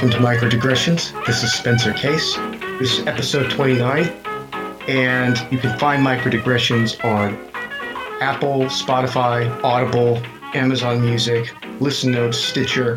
[0.00, 1.26] Welcome to Microdigressions.
[1.26, 2.34] This is Spencer Case.
[2.78, 4.06] This is episode 29,
[4.88, 7.36] and you can find Microdigressions on
[8.22, 10.22] Apple, Spotify, Audible,
[10.54, 12.96] Amazon Music, Listen Notes, Stitcher,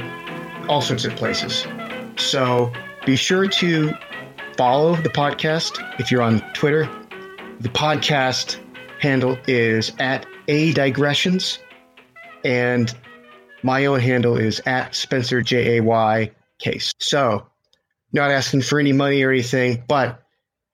[0.69, 1.67] all sorts of places.
[2.15, 2.71] So
[3.05, 3.91] be sure to
[4.55, 6.89] follow the podcast if you're on Twitter.
[7.59, 8.59] The podcast
[9.01, 11.59] handle is at A Digressions,
[12.45, 12.95] and
[13.61, 16.31] my own handle is at Spencer J A Y
[16.63, 16.93] Case.
[16.97, 17.45] So,
[18.13, 20.23] not asking for any money or anything, but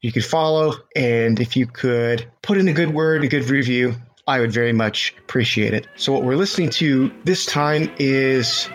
[0.02, 3.96] you could follow, and if you could put in a good word, a good review,
[4.28, 5.88] I would very much appreciate it.
[5.96, 8.70] So, what we're listening to this time is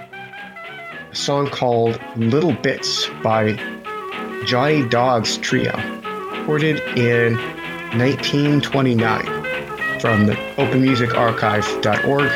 [1.12, 3.52] a song called Little Bits by
[4.44, 5.76] Johnny Dodds Trio,
[6.32, 7.36] recorded in
[7.96, 9.44] 1929
[10.00, 12.30] from the openmusicarchive.org.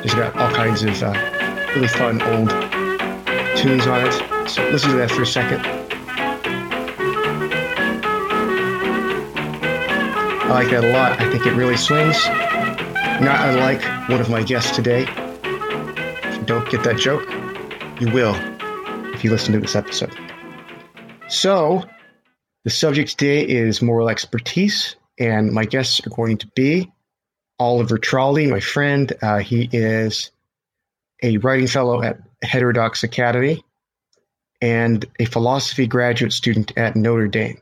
[0.00, 1.12] There's got all kinds of uh,
[1.74, 2.71] really fun old
[3.62, 4.12] tunes on it.
[4.50, 5.64] So listen to that for a second.
[10.44, 11.20] I like that a lot.
[11.20, 12.26] I think it really swings.
[13.22, 15.06] Not unlike one of my guests today.
[15.44, 17.22] If you don't get that joke,
[18.00, 18.34] you will
[19.14, 20.12] if you listen to this episode.
[21.28, 21.84] So,
[22.64, 26.90] the subject today is moral expertise, and my guests are going to be
[27.60, 29.12] Oliver Traldi, my friend.
[29.22, 30.32] Uh, he is
[31.22, 33.64] a writing fellow at Heterodox Academy
[34.60, 37.60] and a philosophy graduate student at Notre Dame.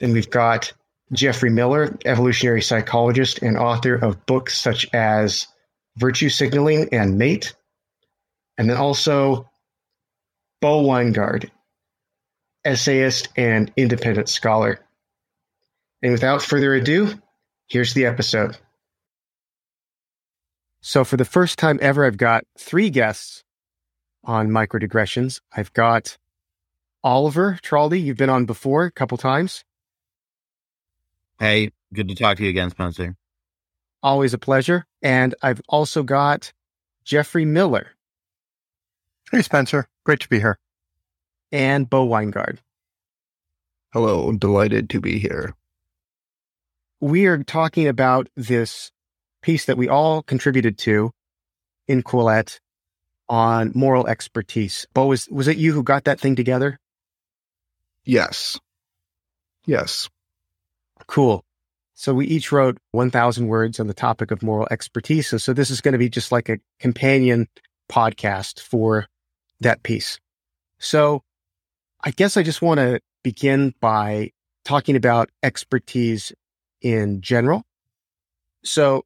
[0.00, 0.72] Then we've got
[1.12, 5.46] Geoffrey Miller, evolutionary psychologist and author of books such as
[5.96, 7.54] Virtue Signaling and Mate.
[8.58, 9.48] And then also
[10.60, 11.50] Bo Winegard,
[12.64, 14.80] essayist and independent scholar.
[16.02, 17.14] And without further ado,
[17.68, 18.56] here's the episode.
[20.80, 23.42] So, for the first time ever, I've got three guests
[24.28, 25.40] on microdigressions.
[25.56, 26.18] I've got
[27.02, 28.00] Oliver Traldi.
[28.00, 29.64] You've been on before a couple times.
[31.40, 33.16] Hey, good to talk to you again, Spencer.
[34.02, 34.84] Always a pleasure.
[35.02, 36.52] And I've also got
[37.04, 37.88] Geoffrey Miller.
[39.32, 39.88] Hey, Spencer.
[40.04, 40.58] Great to be here.
[41.50, 42.58] And Bo Winegard.
[43.92, 44.30] Hello.
[44.32, 45.54] Delighted to be here.
[47.00, 48.92] We are talking about this
[49.40, 51.12] piece that we all contributed to
[51.86, 52.58] in Quillette
[53.28, 54.86] on moral expertise.
[54.94, 56.78] Bo, was, was it you who got that thing together?
[58.04, 58.58] Yes.
[59.66, 60.08] Yes.
[61.06, 61.44] Cool.
[61.94, 65.32] So we each wrote 1,000 words on the topic of moral expertise.
[65.32, 67.48] And so this is going to be just like a companion
[67.90, 69.06] podcast for
[69.60, 70.20] that piece.
[70.78, 71.22] So
[72.02, 74.30] I guess I just want to begin by
[74.64, 76.32] talking about expertise
[76.80, 77.64] in general.
[78.62, 79.04] So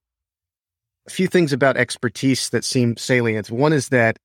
[1.07, 3.51] a few things about expertise that seem salient.
[3.51, 4.19] One is that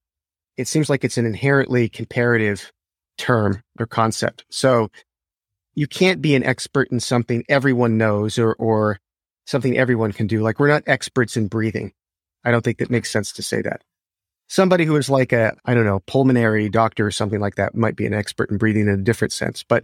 [0.57, 2.71] it seems like it's an inherently comparative
[3.17, 4.45] term or concept.
[4.49, 4.89] So
[5.75, 8.99] you can't be an expert in something everyone knows or, or
[9.45, 10.41] something everyone can do.
[10.41, 11.93] Like we're not experts in breathing.
[12.43, 13.81] I don't think that makes sense to say that.
[14.47, 17.95] Somebody who is like a, I don't know, pulmonary doctor or something like that might
[17.95, 19.83] be an expert in breathing in a different sense, but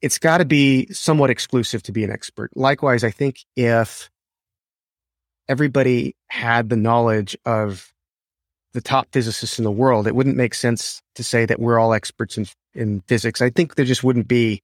[0.00, 2.50] it's got to be somewhat exclusive to be an expert.
[2.56, 4.10] Likewise, I think if
[5.48, 7.92] everybody had the knowledge of
[8.72, 11.92] the top physicists in the world, it wouldn't make sense to say that we're all
[11.92, 13.42] experts in, in physics.
[13.42, 14.62] I think there just wouldn't be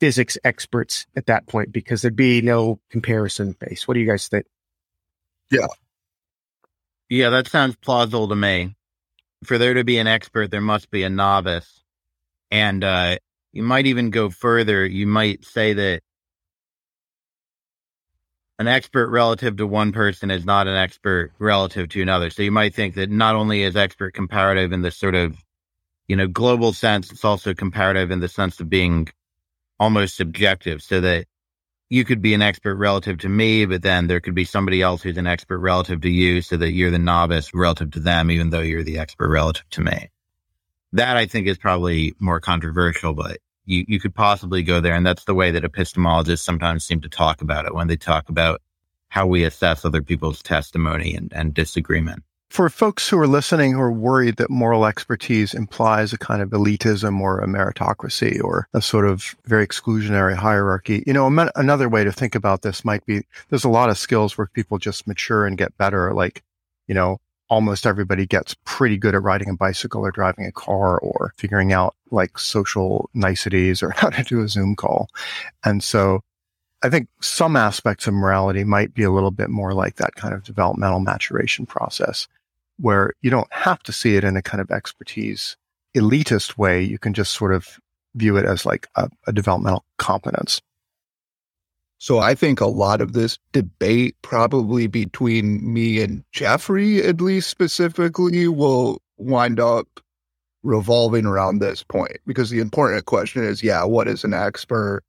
[0.00, 3.86] physics experts at that point because there'd be no comparison base.
[3.86, 4.46] What do you guys think?
[5.50, 5.66] Yeah.
[7.08, 8.74] Yeah, that sounds plausible to me.
[9.44, 11.82] For there to be an expert, there must be a novice.
[12.50, 13.18] And uh,
[13.52, 14.86] you might even go further.
[14.86, 16.00] You might say that
[18.58, 22.30] an expert relative to one person is not an expert relative to another.
[22.30, 25.36] So you might think that not only is expert comparative in this sort of,
[26.06, 29.08] you know, global sense, it's also comparative in the sense of being
[29.80, 31.26] almost subjective so that
[31.90, 35.02] you could be an expert relative to me, but then there could be somebody else
[35.02, 38.50] who's an expert relative to you so that you're the novice relative to them, even
[38.50, 40.10] though you're the expert relative to me.
[40.92, 44.94] That I think is probably more controversial, but you, you could possibly go there.
[44.94, 48.28] And that's the way that epistemologists sometimes seem to talk about it when they talk
[48.28, 48.60] about
[49.08, 52.22] how we assess other people's testimony and, and disagreement.
[52.50, 56.50] For folks who are listening who are worried that moral expertise implies a kind of
[56.50, 61.26] elitism or a meritocracy or a sort of very exclusionary hierarchy, you know,
[61.56, 64.78] another way to think about this might be there's a lot of skills where people
[64.78, 66.44] just mature and get better, like,
[66.86, 67.18] you know,
[67.54, 71.72] almost everybody gets pretty good at riding a bicycle or driving a car or figuring
[71.72, 75.08] out like social niceties or how to do a Zoom call.
[75.64, 76.20] And so
[76.82, 80.34] I think some aspects of morality might be a little bit more like that kind
[80.34, 82.26] of developmental maturation process
[82.78, 85.56] where you don't have to see it in a kind of expertise
[85.96, 87.78] elitist way, you can just sort of
[88.16, 90.60] view it as like a, a developmental competence.
[91.98, 97.48] So I think a lot of this debate, probably between me and Geoffrey, at least
[97.48, 99.86] specifically, will wind up
[100.62, 105.02] revolving around this point because the important question is, yeah, what is an expert?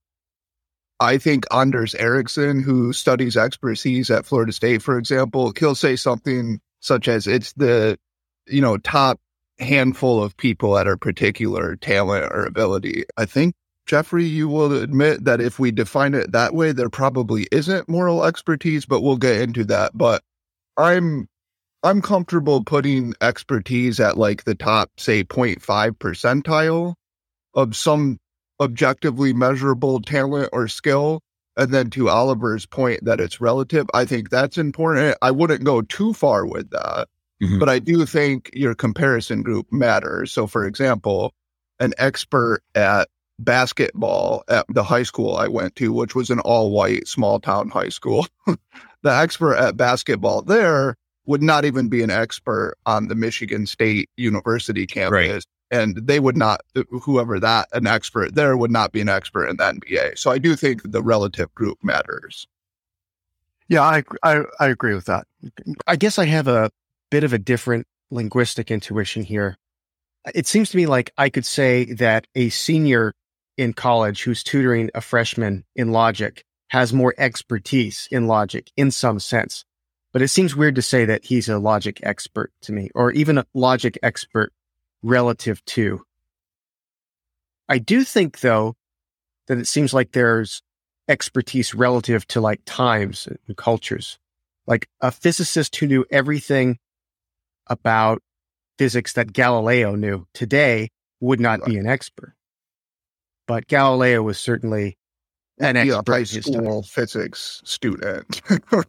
[1.00, 6.60] I think Anders Ericsson, who studies expertise at Florida State, for example, he'll say something
[6.80, 7.98] such as it's the,
[8.48, 9.20] you know, top
[9.60, 13.04] handful of people at a particular talent or ability.
[13.18, 13.56] I think
[13.86, 18.26] Geoffrey, you will admit that if we define it that way, there probably isn't moral
[18.26, 19.92] expertise, but we'll get into that.
[19.96, 20.24] But
[20.78, 21.28] I'm
[21.84, 26.96] I'm comfortable putting expertise at like the top, say 0.5 percentile
[27.54, 28.18] of some
[28.60, 31.22] objectively measurable talent or skill.
[31.58, 35.16] And then to Oliver's point that it's relative, I think that's important.
[35.22, 37.08] I wouldn't go too far with that,
[37.42, 37.60] mm-hmm.
[37.60, 40.34] but I do think your comparison group matters.
[40.34, 41.34] So, for example,
[41.80, 43.08] an expert at
[43.40, 47.70] basketball at the high school I went to, which was an all white small town
[47.70, 48.28] high school.
[48.46, 48.58] the
[49.04, 50.96] expert at basketball there
[51.26, 55.12] would not even be an expert on the Michigan State University campus.
[55.12, 55.44] Right.
[55.72, 59.58] And they would not, whoever that, an expert there would not be an expert in
[59.58, 60.18] the NBA.
[60.18, 62.48] So I do think the relative group matters.
[63.68, 65.26] Yeah, I, I, I agree with that.
[65.88, 66.70] I guess I have a
[67.10, 69.58] bit of a different linguistic intuition here.
[70.36, 73.14] It seems to me like I could say that a senior
[73.58, 79.20] in college who's tutoring a freshman in logic has more expertise in logic in some
[79.20, 79.64] sense.
[80.12, 83.38] But it seems weird to say that he's a logic expert to me, or even
[83.38, 84.54] a logic expert
[85.04, 86.04] relative to.
[87.68, 88.76] I do think, though,
[89.48, 90.62] that it seems like there's
[91.08, 94.18] expertise relative to like times and cultures.
[94.66, 96.80] Like a physicist who knew everything
[97.68, 98.22] about
[98.78, 102.36] physics that Galileo knew today would not be an expert
[103.48, 104.98] but Galileo was certainly
[105.60, 108.42] an yeah, uh, high school physics student.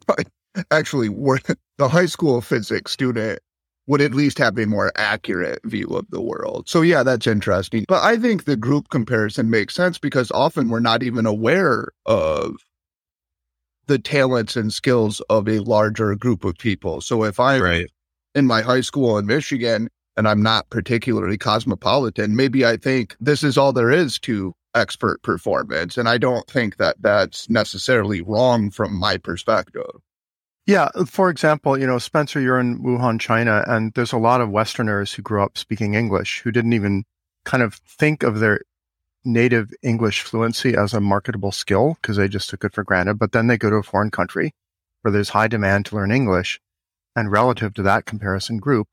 [0.71, 3.39] Actually, the high school physics student
[3.87, 6.67] would at least have a more accurate view of the world.
[6.67, 7.85] So yeah, that's interesting.
[7.87, 12.57] But I think the group comparison makes sense because often we're not even aware of
[13.87, 16.99] the talents and skills of a larger group of people.
[16.99, 17.89] So if I'm right.
[18.35, 23.43] in my high school in Michigan and I'm not particularly cosmopolitan, maybe I think this
[23.43, 25.97] is all there is to expert performance.
[25.97, 30.01] And I don't think that that's necessarily wrong from my perspective.
[30.65, 30.89] Yeah.
[31.05, 35.13] For example, you know, Spencer, you're in Wuhan, China, and there's a lot of Westerners
[35.13, 37.05] who grew up speaking English who didn't even
[37.45, 38.61] kind of think of their
[39.23, 43.17] native English fluency as a marketable skill because they just took it for granted.
[43.17, 44.53] But then they go to a foreign country
[45.01, 46.59] where there's high demand to learn English.
[47.15, 48.87] And relative to that comparison group,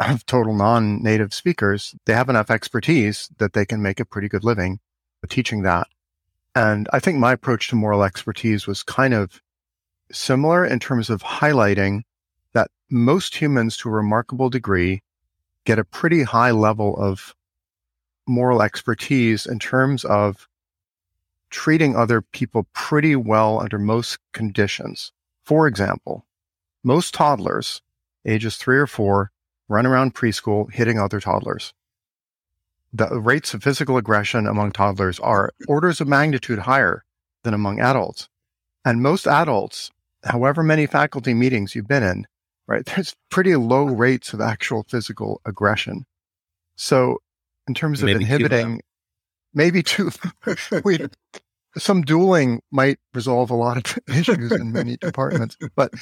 [0.00, 4.44] of total non-native speakers, they have enough expertise that they can make a pretty good
[4.44, 4.80] living
[5.28, 5.88] teaching that.
[6.54, 9.42] And I think my approach to moral expertise was kind of
[10.10, 12.02] similar in terms of highlighting
[12.54, 15.02] that most humans to a remarkable degree
[15.64, 17.34] get a pretty high level of
[18.26, 20.48] moral expertise in terms of
[21.50, 25.12] treating other people pretty well under most conditions.
[25.44, 26.26] For example,
[26.82, 27.82] most toddlers,
[28.26, 29.30] ages three or four,
[29.68, 31.72] run around preschool hitting other toddlers.
[32.92, 37.04] The rates of physical aggression among toddlers are orders of magnitude higher
[37.42, 38.28] than among adults.
[38.84, 39.90] And most adults,
[40.24, 42.26] however many faculty meetings you've been in,
[42.66, 46.06] right, there's pretty low rates of actual physical aggression.
[46.76, 47.18] So
[47.66, 48.82] in terms of maybe inhibiting, too
[49.54, 50.10] maybe two,
[50.84, 50.98] we,
[51.76, 55.92] some dueling might resolve a lot of issues in many departments, but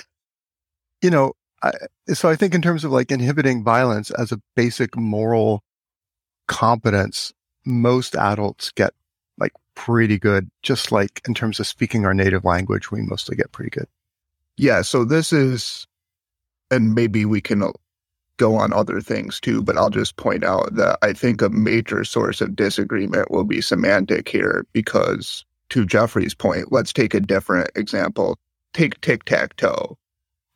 [1.03, 1.33] you know,
[1.67, 5.63] I, so I think in terms of like inhibiting violence as a basic moral
[6.49, 7.33] competence,
[7.65, 8.93] most adults get
[9.39, 13.53] like pretty good, just like in terms of speaking our native language, we mostly get
[13.53, 13.87] pretty good.
[14.57, 14.83] Yeah.
[14.83, 15.87] So this is,
[16.71, 17.63] and maybe we can
[18.39, 22.05] go on other things too, but I'll just point out that I think a major
[22.05, 27.71] source of disagreement will be semantic here because to Geoffrey's point, let's take a different
[27.75, 28.39] example.
[28.75, 29.97] Take tic tac toe.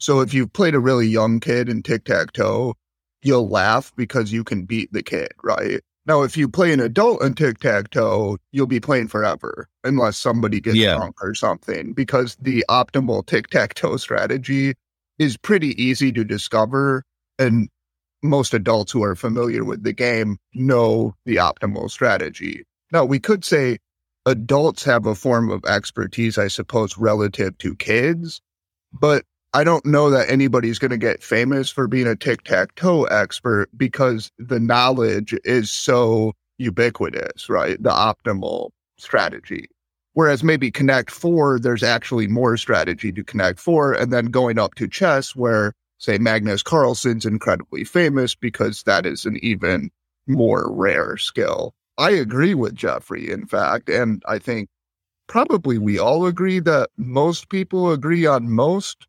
[0.00, 2.74] So if you've played a really young kid in tic tac toe,
[3.22, 5.80] you'll laugh because you can beat the kid, right?
[6.06, 10.16] Now, if you play an adult in tic tac toe, you'll be playing forever unless
[10.16, 10.96] somebody gets yeah.
[10.96, 14.74] drunk or something, because the optimal tic tac toe strategy
[15.18, 17.04] is pretty easy to discover.
[17.38, 17.68] And
[18.22, 22.64] most adults who are familiar with the game know the optimal strategy.
[22.90, 23.78] Now, we could say
[24.24, 28.40] adults have a form of expertise, I suppose, relative to kids,
[28.92, 32.74] but I don't know that anybody's going to get famous for being a tic tac
[32.76, 37.82] toe expert because the knowledge is so ubiquitous, right?
[37.82, 39.68] The optimal strategy.
[40.12, 43.92] Whereas maybe Connect Four, there's actually more strategy to Connect Four.
[43.92, 49.24] And then going up to chess, where say Magnus Carlsen's incredibly famous because that is
[49.26, 49.90] an even
[50.26, 51.74] more rare skill.
[51.98, 53.88] I agree with Geoffrey, in fact.
[53.88, 54.68] And I think
[55.26, 59.06] probably we all agree that most people agree on most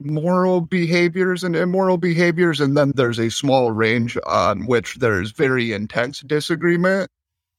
[0.00, 2.60] moral behaviors and immoral behaviors.
[2.60, 7.10] And then there's a small range on which there's very intense disagreement.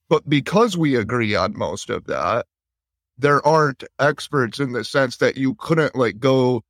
[0.10, 2.46] But because we agree on most of that,
[3.18, 6.64] there aren't experts in the sense that you couldn't like go.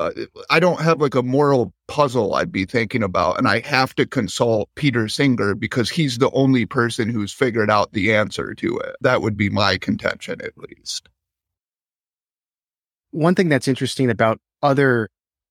[0.00, 0.10] Uh,
[0.50, 4.06] I don't have like a moral puzzle I'd be thinking about, and I have to
[4.06, 8.96] consult Peter Singer because he's the only person who's figured out the answer to it.
[9.00, 11.08] That would be my contention, at least.
[13.10, 15.08] One thing that's interesting about other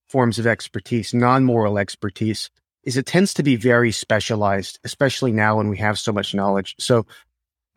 [0.08, 2.50] forms of expertise, non moral expertise,
[2.84, 6.76] is it tends to be very specialized, especially now when we have so much knowledge.
[6.80, 7.06] So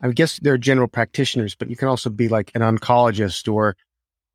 [0.01, 3.75] I guess they're general practitioners, but you can also be like an oncologist or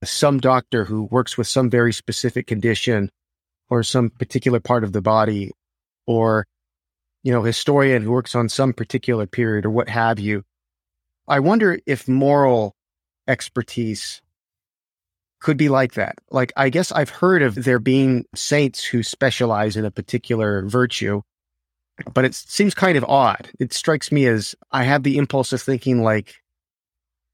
[0.05, 3.11] some doctor who works with some very specific condition
[3.69, 5.51] or some particular part of the body
[6.07, 6.47] or
[7.23, 10.45] you know historian who works on some particular period or what have you
[11.27, 12.77] i wonder if moral
[13.27, 14.23] expertise
[15.41, 16.17] could be like that.
[16.31, 21.23] Like, I guess I've heard of there being saints who specialize in a particular virtue,
[22.13, 23.51] but it seems kind of odd.
[23.61, 26.35] It strikes me as I have the impulse of thinking, like,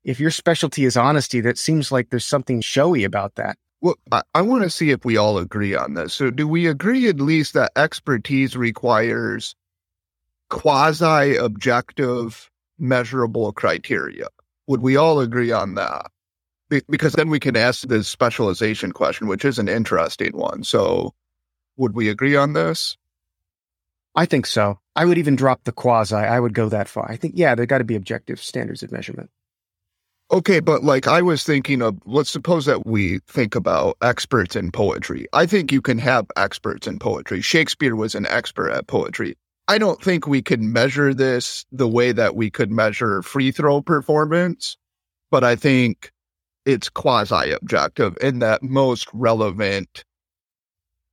[0.05, 3.57] if your specialty is honesty, that seems like there's something showy about that.
[3.81, 6.15] Well, I, I want to see if we all agree on this.
[6.15, 9.55] So, do we agree at least that expertise requires
[10.51, 14.27] quasi objective, measurable criteria?
[14.67, 16.11] Would we all agree on that?
[16.89, 20.65] Because then we can ask the specialization question, which is an interesting one.
[20.65, 21.15] So,
[21.77, 22.97] would we agree on this?
[24.15, 24.79] I think so.
[24.95, 26.17] I would even drop the quasi.
[26.17, 27.11] I would go that far.
[27.11, 29.31] I think, yeah, there got to be objective standards of measurement.
[30.31, 34.71] Okay, but like I was thinking of, let's suppose that we think about experts in
[34.71, 35.27] poetry.
[35.33, 37.43] I think you can have experts in poetry.
[37.43, 39.37] Shakespeare was an expert at poetry.
[39.69, 43.83] I don't think we can measure this the way that we could measure free throw
[43.83, 44.77] performance,
[45.31, 46.12] but I think
[46.65, 50.05] it's quasi objective in that most relevant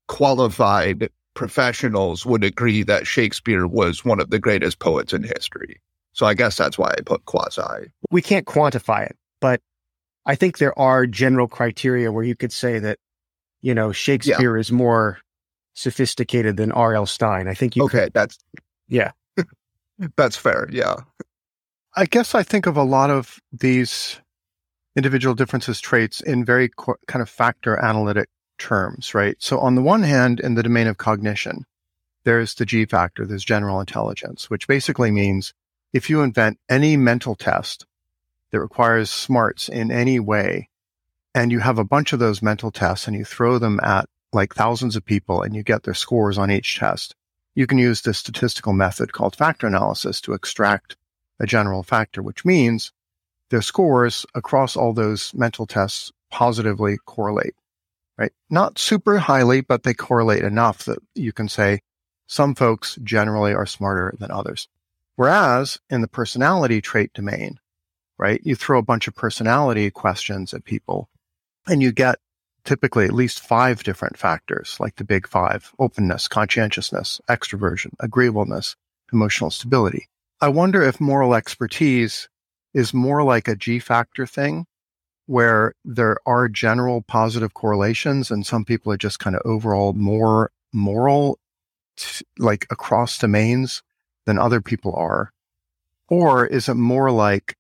[0.08, 5.80] qualified professionals would agree that Shakespeare was one of the greatest poets in history.
[6.14, 7.92] So I guess that's why I put quasi.
[8.12, 9.62] We can't quantify it, but
[10.26, 13.00] I think there are general criteria where you could say that,
[13.62, 14.60] you know, Shakespeare yeah.
[14.60, 15.20] is more
[15.76, 17.06] sophisticated than R.L.
[17.06, 17.48] Stine.
[17.48, 18.38] I think you Okay, could, that's
[18.88, 19.12] yeah.
[20.18, 20.68] that's fair.
[20.72, 20.96] Yeah.
[21.96, 24.20] I guess I think of a lot of these
[24.96, 29.36] individual differences traits in very co- kind of factor analytic terms, right?
[29.40, 31.66] So on the one hand, in the domain of cognition,
[32.24, 35.54] there's the G factor, there's general intelligence, which basically means
[35.94, 37.86] if you invent any mental test
[38.52, 40.70] that requires smarts in any way,
[41.34, 44.54] and you have a bunch of those mental tests and you throw them at like
[44.54, 47.16] thousands of people and you get their scores on each test,
[47.56, 50.98] you can use this statistical method called factor analysis to extract
[51.40, 52.92] a general factor, which means
[53.50, 57.56] their scores across all those mental tests positively correlate,
[58.18, 58.32] right?
[58.50, 61.82] Not super highly, but they correlate enough that you can say
[62.28, 64.68] some folks generally are smarter than others.
[65.16, 67.60] Whereas in the personality trait domain,
[68.18, 71.10] right, you throw a bunch of personality questions at people
[71.68, 72.20] and you get
[72.66, 78.76] typically at least five different factors, like the big five openness, conscientiousness, extroversion, agreeableness,
[79.12, 80.08] emotional stability.
[80.40, 82.30] I wonder if moral expertise
[82.74, 84.66] is more like a G factor thing
[85.26, 90.52] where there are general positive correlations and some people are just kind of overall more
[90.74, 91.38] moral
[91.98, 93.84] t- like across domains
[94.26, 95.32] than other people are.
[96.08, 97.56] Or is it more like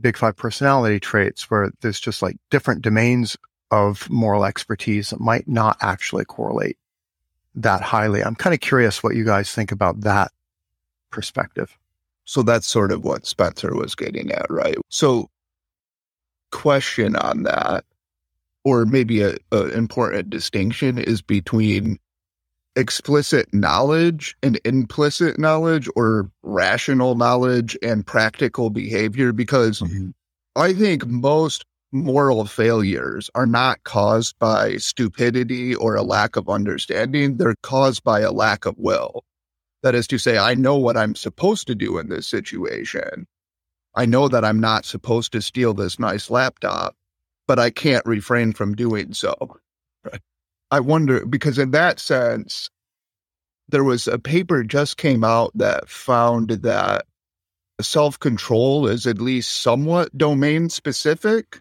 [0.00, 3.38] big five personality traits where there's just like different domains
[3.70, 6.76] of moral expertise that might not actually correlate
[7.54, 8.22] that highly?
[8.22, 10.30] I'm kind of curious what you guys think about that
[11.10, 11.78] perspective
[12.24, 14.76] so that's sort of what Spencer was getting at, right?
[14.88, 15.28] So,
[16.50, 17.84] question on that,
[18.64, 21.98] or maybe a, a important distinction is between
[22.76, 30.10] explicit knowledge and implicit knowledge or rational knowledge and practical behavior because mm-hmm.
[30.56, 37.36] I think most moral failures are not caused by stupidity or a lack of understanding.
[37.36, 39.24] They're caused by a lack of will.
[39.82, 43.26] That is to say, I know what I'm supposed to do in this situation.
[43.94, 46.96] I know that I'm not supposed to steal this nice laptop,
[47.46, 49.34] but I can't refrain from doing so.
[50.70, 52.70] I wonder because in that sense,
[53.68, 57.04] there was a paper just came out that found that
[57.80, 61.60] self control is at least somewhat domain specific.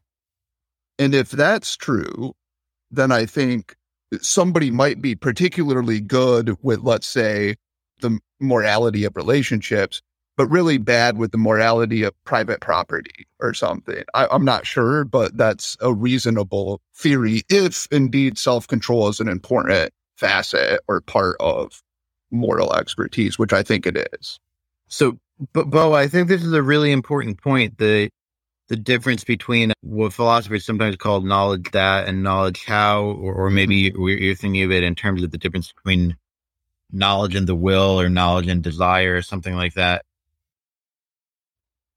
[0.99, 2.33] And if that's true,
[2.91, 3.75] then I think
[4.21, 7.55] somebody might be particularly good with, let's say,
[8.01, 10.01] the morality of relationships,
[10.38, 14.03] but really bad with the morality of private property or something.
[14.13, 19.27] I, am not sure, but that's a reasonable theory if indeed self control is an
[19.27, 21.81] important facet or part of
[22.31, 24.39] moral expertise, which I think it is.
[24.88, 25.17] So,
[25.53, 27.77] but Bo, I think this is a really important point.
[27.77, 28.10] The
[28.72, 33.91] the difference between what philosophers sometimes call knowledge that and knowledge how, or, or maybe
[33.93, 36.15] you're thinking of it in terms of the difference between
[36.91, 40.03] knowledge and the will or knowledge and desire or something like that.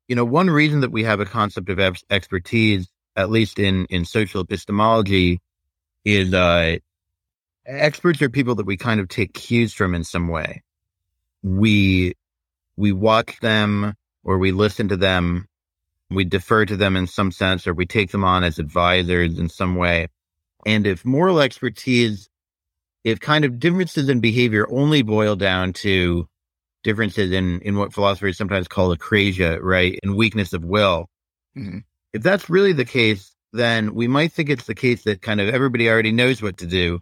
[0.08, 4.04] You know, one reason that we have a concept of expertise, at least in, in
[4.04, 5.40] social epistemology,
[6.04, 6.76] is uh,
[7.64, 10.62] experts are people that we kind of take cues from in some way.
[11.42, 12.14] We
[12.76, 15.46] we watch them or we listen to them
[16.10, 19.48] we defer to them in some sense, or we take them on as advisors in
[19.48, 20.08] some way.
[20.66, 22.28] And if moral expertise,
[23.04, 26.26] if kind of differences in behavior only boil down to
[26.82, 29.98] differences in, in what philosophers sometimes call acrasia, right?
[30.02, 31.06] And weakness of will.
[31.56, 31.78] Mm-hmm.
[32.12, 35.48] If that's really the case, then we might think it's the case that kind of
[35.48, 37.00] everybody already knows what to do.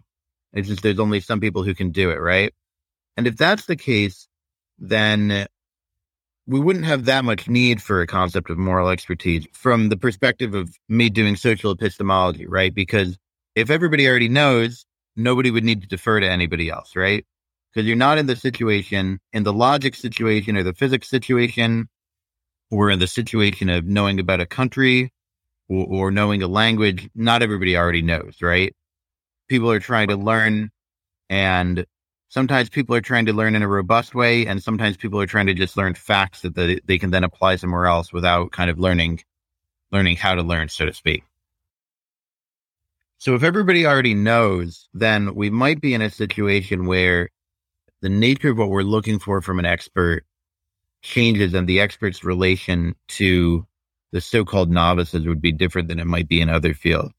[0.53, 2.53] It's just there's only some people who can do it, right?
[3.17, 4.27] And if that's the case,
[4.77, 5.47] then
[6.45, 10.53] we wouldn't have that much need for a concept of moral expertise from the perspective
[10.53, 12.73] of me doing social epistemology, right?
[12.73, 13.17] Because
[13.55, 17.25] if everybody already knows, nobody would need to defer to anybody else, right?
[17.73, 21.89] Because you're not in the situation, in the logic situation or the physics situation,
[22.71, 25.11] or in the situation of knowing about a country
[25.69, 27.09] or, or knowing a language.
[27.15, 28.75] Not everybody already knows, right?
[29.47, 30.71] People are trying to learn
[31.29, 31.85] and
[32.29, 35.47] sometimes people are trying to learn in a robust way and sometimes people are trying
[35.47, 38.79] to just learn facts that they, they can then apply somewhere else without kind of
[38.79, 39.21] learning
[39.91, 41.23] learning how to learn so to speak
[43.23, 47.29] so if everybody already knows then we might be in a situation where
[48.01, 50.25] the nature of what we're looking for from an expert
[51.01, 53.65] changes and the expert's relation to
[54.11, 57.13] the so-called novices would be different than it might be in other fields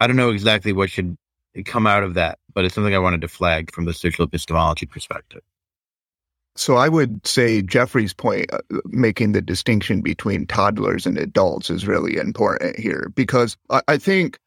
[0.00, 1.16] i don't know exactly what should
[1.64, 4.86] come out of that, but it's something I wanted to flag from the social epistemology
[4.86, 5.42] perspective.
[6.56, 11.86] So I would say Geoffrey's point, uh, making the distinction between toddlers and adults, is
[11.86, 14.38] really important here because I, I think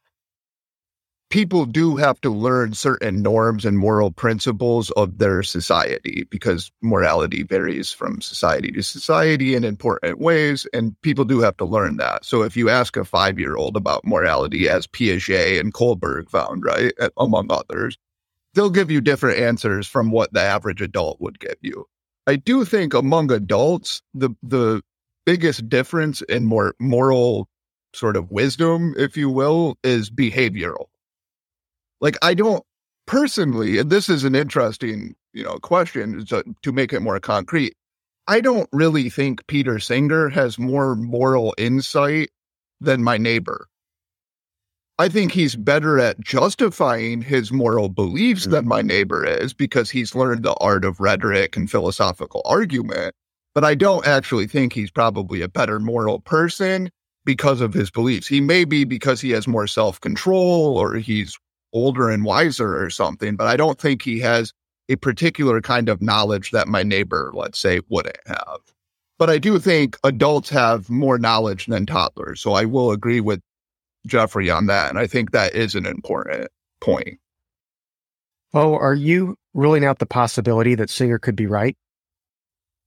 [1.30, 7.42] people do have to learn certain norms and moral principles of their society because morality
[7.42, 10.66] varies from society to society in important ways.
[10.72, 12.24] And people do have to learn that.
[12.24, 16.64] So if you ask a five year old about morality, as Piaget and Kohlberg found,
[16.64, 17.98] right, among others,
[18.54, 21.86] they'll give you different answers from what the average adult would give you.
[22.26, 24.82] I do think among adults, the, the
[25.26, 27.48] biggest difference in more moral
[27.92, 30.86] sort of wisdom, if you will, is behavioral
[32.04, 32.62] like I don't
[33.06, 37.74] personally, and this is an interesting, you know, question to, to make it more concrete.
[38.28, 42.28] I don't really think Peter Singer has more moral insight
[42.78, 43.68] than my neighbor.
[44.98, 50.14] I think he's better at justifying his moral beliefs than my neighbor is because he's
[50.14, 53.14] learned the art of rhetoric and philosophical argument.
[53.54, 56.90] But I don't actually think he's probably a better moral person
[57.24, 58.26] because of his beliefs.
[58.26, 61.38] He may be because he has more self control or he's
[61.74, 64.52] older and wiser or something, but I don't think he has
[64.88, 68.60] a particular kind of knowledge that my neighbor, let's say, wouldn't have.
[69.18, 72.40] But I do think adults have more knowledge than toddlers.
[72.40, 73.40] So I will agree with
[74.06, 74.90] Geoffrey on that.
[74.90, 76.48] And I think that is an important
[76.80, 77.18] point.
[78.52, 81.76] Oh, are you ruling out the possibility that Singer could be right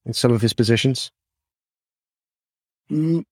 [0.05, 1.11] in some of his positions?
[2.89, 3.23] Mm,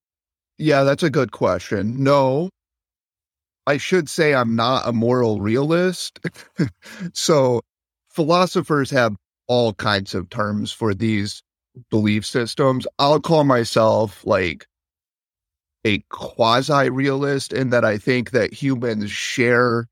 [0.58, 2.02] yeah, that's a good question.
[2.02, 2.50] No,
[3.66, 6.20] I should say I'm not a moral realist.
[7.12, 7.62] so
[8.10, 9.16] philosophers have
[9.48, 11.42] all kinds of terms for these
[11.90, 12.86] belief systems.
[12.98, 14.66] I'll call myself like
[15.84, 19.86] a quasi realist in that I think that humans share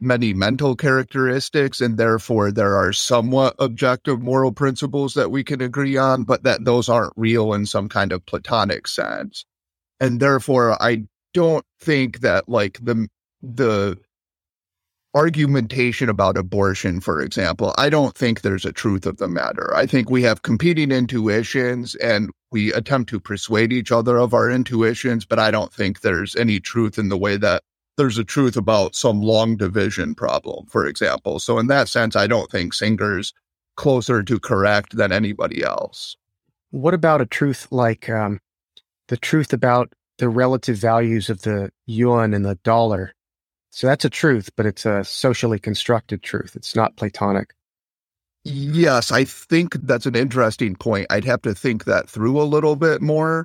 [0.00, 5.96] many mental characteristics and therefore there are somewhat objective moral principles that we can agree
[5.96, 9.44] on, but that those aren't real in some kind of platonic sense.
[10.00, 11.04] And therefore I
[11.38, 13.06] don't think that like the
[13.40, 13.96] the
[15.14, 19.72] argumentation about abortion, for example, I don't think there's a truth of the matter.
[19.72, 24.50] I think we have competing intuitions and we attempt to persuade each other of our
[24.50, 27.62] intuitions, but I don't think there's any truth in the way that
[27.96, 31.38] there's a truth about some long division problem, for example.
[31.38, 33.32] So in that sense, I don't think Singer's
[33.76, 36.16] closer to correct than anybody else.
[36.72, 38.40] What about a truth like um,
[39.06, 43.12] the truth about the relative values of the yuan and the dollar?
[43.70, 46.56] So that's a truth, but it's a socially constructed truth.
[46.56, 47.54] It's not Platonic.
[48.44, 51.06] Yes, I think that's an interesting point.
[51.10, 53.44] I'd have to think that through a little bit more.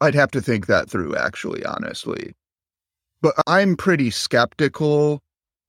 [0.00, 2.34] I'd have to think that through, actually, honestly.
[3.22, 5.22] But I'm pretty skeptical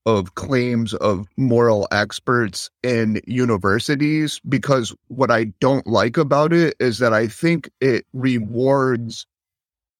[0.04, 6.98] of claims of moral experts in universities because what I don't like about it is
[6.98, 9.26] that I think it rewards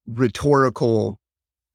[0.06, 1.18] rhetorical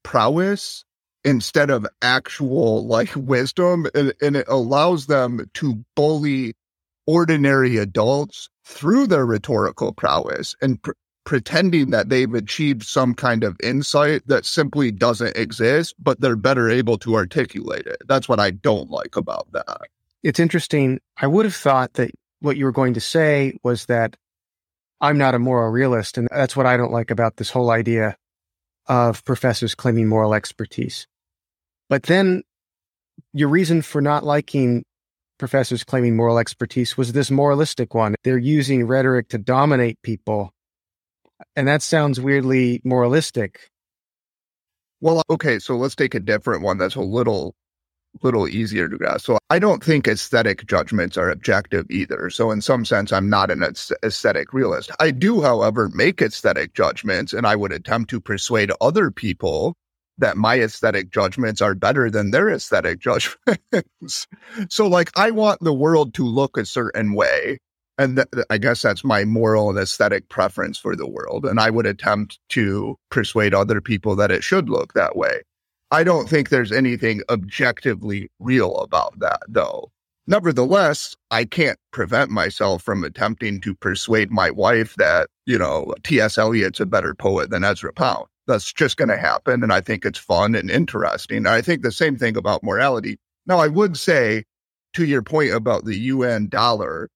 [0.02, 0.84] prowess
[1.24, 6.54] instead of actual like wisdom and, and it allows them to bully
[7.06, 10.92] ordinary adults through their rhetorical prowess and pr-
[11.24, 16.68] pretending that they've achieved some kind of insight that simply doesn't exist, but they're better
[16.68, 17.98] able to articulate it.
[18.06, 19.88] That's what I don't like about that.
[20.22, 21.00] It's interesting.
[21.16, 24.16] I would have thought that what you were going to say was that
[25.00, 26.18] I'm not a moral realist.
[26.18, 28.16] And that's what I don't like about this whole idea
[28.86, 31.06] of professors claiming moral expertise.
[31.88, 32.42] But then
[33.32, 34.84] your reason for not liking
[35.38, 38.14] professors claiming moral expertise was this moralistic one.
[38.24, 40.52] They're using rhetoric to dominate people.
[41.56, 43.68] And that sounds weirdly moralistic.
[45.00, 47.56] Well, okay, so let's take a different one that's a little
[48.22, 49.26] little easier to grasp.
[49.26, 52.30] So I don't think aesthetic judgments are objective either.
[52.30, 53.64] So in some sense, I'm not an
[54.02, 54.90] aesthetic realist.
[55.00, 59.74] I do, however, make aesthetic judgments and I would attempt to persuade other people
[60.18, 64.26] that my aesthetic judgments are better than their aesthetic judgments.
[64.68, 67.58] so, like, I want the world to look a certain way.
[67.98, 71.44] And th- I guess that's my moral and aesthetic preference for the world.
[71.44, 75.42] And I would attempt to persuade other people that it should look that way.
[75.92, 79.92] I don't think there's anything objectively real about that, though.
[80.26, 86.38] Nevertheless, I can't prevent myself from attempting to persuade my wife that, you know, T.S.
[86.38, 89.62] Eliot's a better poet than Ezra Pound that's just going to happen.
[89.62, 91.46] And I think it's fun and interesting.
[91.46, 93.18] I think the same thing about morality.
[93.46, 94.44] Now, I would say
[94.94, 97.10] to your point about the yuan dollar,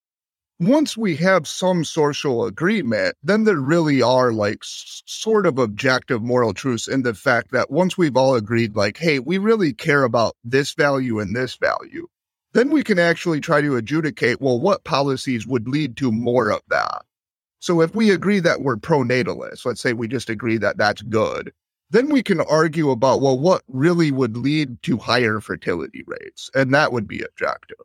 [0.59, 6.23] once we have some social agreement, then there really are like s- sort of objective
[6.23, 10.03] moral truths in the fact that once we've all agreed, like, hey, we really care
[10.05, 12.07] about this value and this value,
[12.53, 16.63] then we can actually try to adjudicate, well, what policies would lead to more of
[16.71, 17.03] that?
[17.59, 21.53] So if we agree that we're pronatalist, let's say we just agree that that's good,
[21.91, 26.51] then we can argue about, well, what really would lead to higher fertility rates?
[26.55, 27.77] And that would be objective.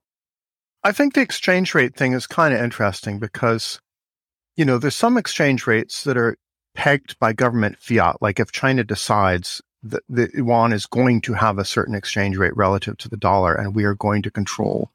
[0.83, 3.79] I think the exchange rate thing is kind of interesting because,
[4.55, 6.37] you know, there's some exchange rates that are
[6.73, 8.17] pegged by government fiat.
[8.21, 12.55] Like if China decides that the yuan is going to have a certain exchange rate
[12.55, 14.91] relative to the dollar and we are going to control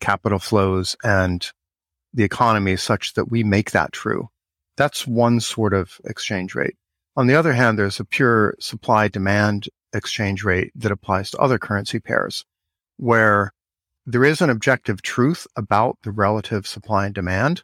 [0.00, 1.50] capital flows and
[2.12, 4.28] the economy such that we make that true.
[4.76, 6.76] That's one sort of exchange rate.
[7.16, 11.58] On the other hand, there's a pure supply demand exchange rate that applies to other
[11.58, 12.44] currency pairs
[12.96, 13.53] where
[14.06, 17.62] there is an objective truth about the relative supply and demand.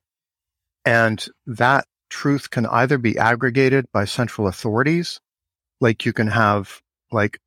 [0.84, 5.20] And that truth can either be aggregated by central authorities,
[5.80, 6.80] like you can have
[7.12, 7.38] like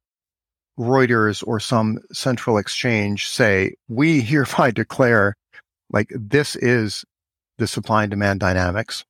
[0.77, 5.35] Reuters or some central exchange say, we hereby declare
[5.91, 7.05] like this is
[7.57, 9.05] the supply and demand dynamics.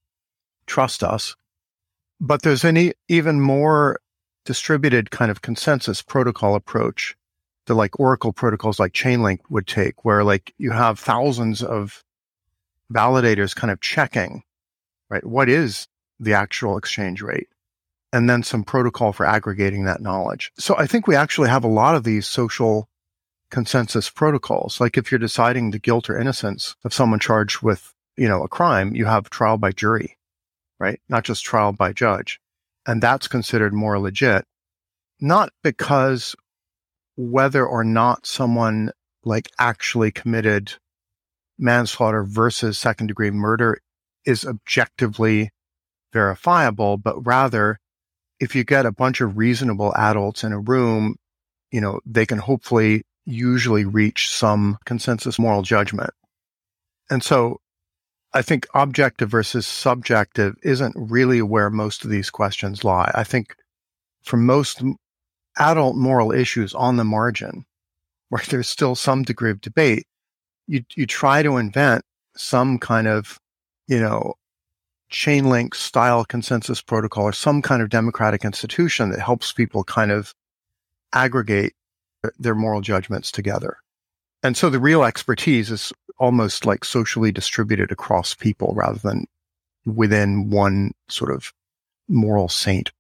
[0.66, 1.36] Trust us.
[2.20, 4.00] But there's an e- even more
[4.46, 7.16] distributed kind of consensus protocol approach
[7.66, 12.04] that like Oracle protocols like Chainlink would take, where like you have thousands of
[12.92, 14.44] validators kind of checking,
[15.10, 15.26] right?
[15.26, 15.88] What is
[16.20, 17.48] the actual exchange rate?
[18.12, 20.52] And then some protocol for aggregating that knowledge.
[20.58, 22.88] So I think we actually have a lot of these social
[23.50, 24.80] consensus protocols.
[24.80, 28.48] Like if you're deciding the guilt or innocence of someone charged with, you know, a
[28.48, 30.18] crime, you have trial by jury,
[30.80, 31.00] right?
[31.10, 32.40] Not just trial by judge.
[32.86, 34.46] And that's considered more legit,
[35.20, 36.36] not because
[37.16, 38.92] whether or not someone
[39.24, 40.74] like actually committed
[41.58, 43.80] manslaughter versus second degree murder
[44.26, 45.50] is objectively
[46.12, 47.80] verifiable, but rather
[48.40, 51.16] if you get a bunch of reasonable adults in a room,
[51.72, 56.12] you know, they can hopefully usually reach some consensus moral judgment.
[57.10, 57.60] And so
[58.34, 63.12] I think objective versus subjective isn't really where most of these questions lie.
[63.14, 63.56] I think
[64.24, 64.82] for most
[65.58, 67.66] adult moral issues on the margin,
[68.30, 70.08] where there's still some degree of debate,
[70.68, 72.04] you, you try to invent
[72.36, 73.40] some kind of,
[73.88, 74.34] you know,
[75.12, 80.34] Chainlink style consensus protocol or some kind of democratic institution that helps people kind of
[81.14, 81.74] aggregate
[82.40, 83.78] their moral judgments together.
[84.42, 89.26] And so the real expertise is almost like socially distributed across people rather than
[89.86, 91.54] within one sort of
[92.08, 92.92] moral saint.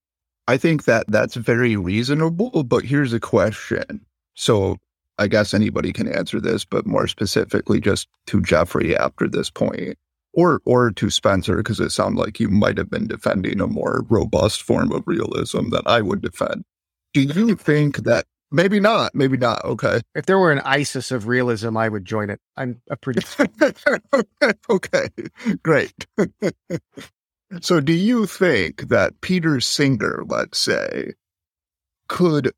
[0.47, 4.06] I think that that's very reasonable, but here's a question.
[4.34, 4.77] So
[5.17, 9.97] I guess anybody can answer this, but more specifically just to Geoffrey after this point
[10.34, 14.03] or or to Spencer because it sounded like you might have been defending a more
[14.10, 16.65] robust form of realism that I would defend.
[17.13, 19.63] Do you think that maybe not, maybe not?
[19.63, 20.01] Okay.
[20.15, 22.39] If there were an ISIS of realism, I would join it.
[22.58, 23.21] I'm a pretty
[24.69, 25.08] okay,
[25.62, 25.93] great.
[27.61, 31.13] so, do you think that Peter Singer, let's say,
[32.07, 32.51] could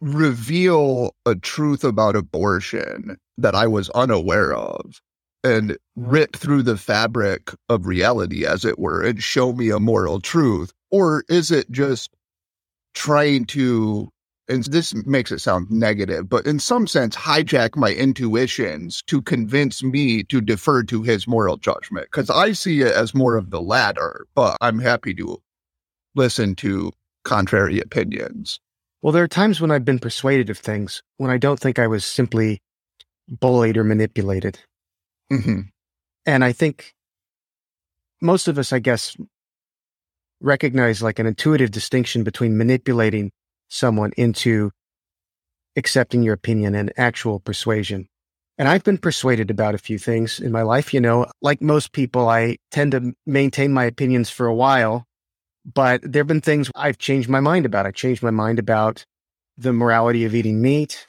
[0.00, 5.00] reveal a truth about abortion that I was unaware of
[5.42, 10.20] and rip through the fabric of reality, as it were, and show me a moral
[10.20, 10.72] truth?
[10.90, 12.10] Or is it just
[12.94, 14.10] trying to,
[14.48, 19.82] and this makes it sound negative, but in some sense, hijack my intuitions to convince
[19.82, 22.08] me to defer to his moral judgment?
[22.10, 25.40] Because I see it as more of the latter, but I'm happy to
[26.14, 26.92] listen to
[27.24, 28.60] contrary opinions.
[29.02, 31.86] Well, there are times when I've been persuaded of things when I don't think I
[31.86, 32.60] was simply
[33.28, 34.58] bullied or manipulated.
[35.32, 35.60] Mm-hmm.
[36.26, 36.94] And I think
[38.20, 39.16] most of us, I guess,
[40.40, 43.30] recognize like an intuitive distinction between manipulating
[43.74, 44.70] someone into
[45.76, 48.06] accepting your opinion and actual persuasion.
[48.56, 50.94] And I've been persuaded about a few things in my life.
[50.94, 55.04] You know, like most people, I tend to maintain my opinions for a while,
[55.64, 57.86] but there have been things I've changed my mind about.
[57.86, 59.04] I changed my mind about
[59.58, 61.06] the morality of eating meat.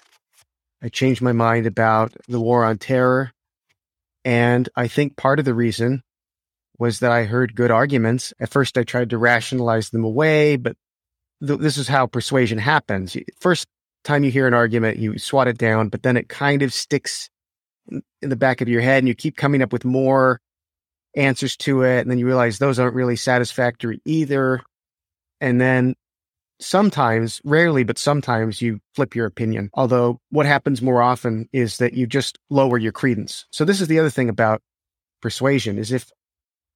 [0.82, 3.32] I changed my mind about the war on terror.
[4.24, 6.02] And I think part of the reason
[6.80, 8.34] was that I heard good arguments.
[8.40, 10.76] At first, I tried to rationalize them away, but
[11.46, 13.16] th- this is how persuasion happens.
[13.40, 13.68] First
[14.04, 17.30] time you hear an argument, you swat it down, but then it kind of sticks
[17.90, 20.40] in the back of your head and you keep coming up with more
[21.16, 22.02] answers to it.
[22.02, 24.62] And then you realize those aren't really satisfactory either.
[25.42, 25.96] And then
[26.60, 29.70] sometimes, rarely, but sometimes you flip your opinion.
[29.74, 33.46] Although what happens more often is that you just lower your credence.
[33.52, 34.62] So this is the other thing about
[35.22, 36.10] persuasion is if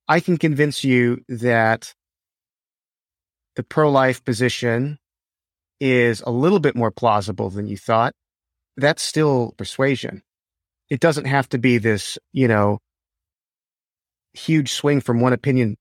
[0.08, 1.94] I can convince you that
[3.60, 4.98] the pro-life position
[5.82, 8.14] is a little bit more plausible than you thought,
[8.78, 10.24] that's still persuasion.
[10.90, 12.80] It doesn't have to be this, you know,
[14.32, 15.76] huge swing from one opinion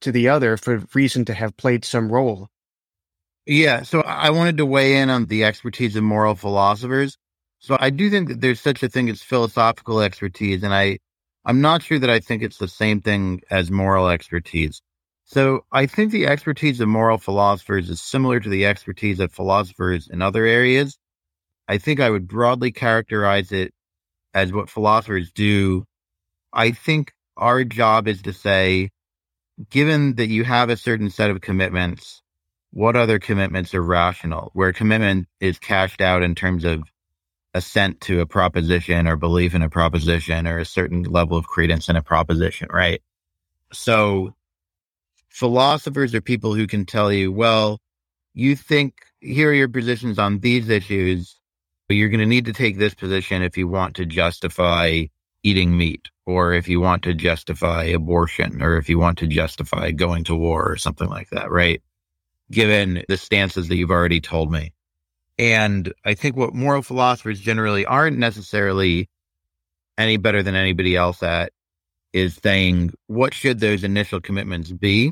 [0.00, 2.48] to the other for reason to have played some role.
[3.46, 3.84] Yeah.
[3.84, 7.16] So I wanted to weigh in on the expertise of moral philosophers.
[7.60, 10.98] So I do think that there's such a thing as philosophical expertise, and I,
[11.44, 14.82] I'm not sure that I think it's the same thing as moral expertise.
[15.24, 20.08] So I think the expertise of moral philosophers is similar to the expertise of philosophers
[20.08, 20.98] in other areas.
[21.68, 23.72] I think I would broadly characterize it
[24.34, 25.84] as what philosophers do.
[26.52, 28.90] I think our job is to say,
[29.70, 32.20] given that you have a certain set of commitments,
[32.72, 34.50] what other commitments are rational?
[34.54, 36.82] Where commitment is cashed out in terms of
[37.54, 41.88] assent to a proposition or belief in a proposition or a certain level of credence
[41.88, 43.02] in a proposition, right?
[43.72, 44.34] So
[45.32, 47.80] philosophers are people who can tell you, well,
[48.34, 51.36] you think here are your positions on these issues,
[51.88, 55.04] but you're going to need to take this position if you want to justify
[55.42, 59.90] eating meat or if you want to justify abortion or if you want to justify
[59.90, 61.82] going to war or something like that, right?
[62.52, 64.72] given the stances that you've already told me.
[65.38, 69.08] And I think what moral philosophers generally aren't necessarily
[69.98, 71.52] any better than anybody else at
[72.12, 75.10] is saying, what should those initial commitments be?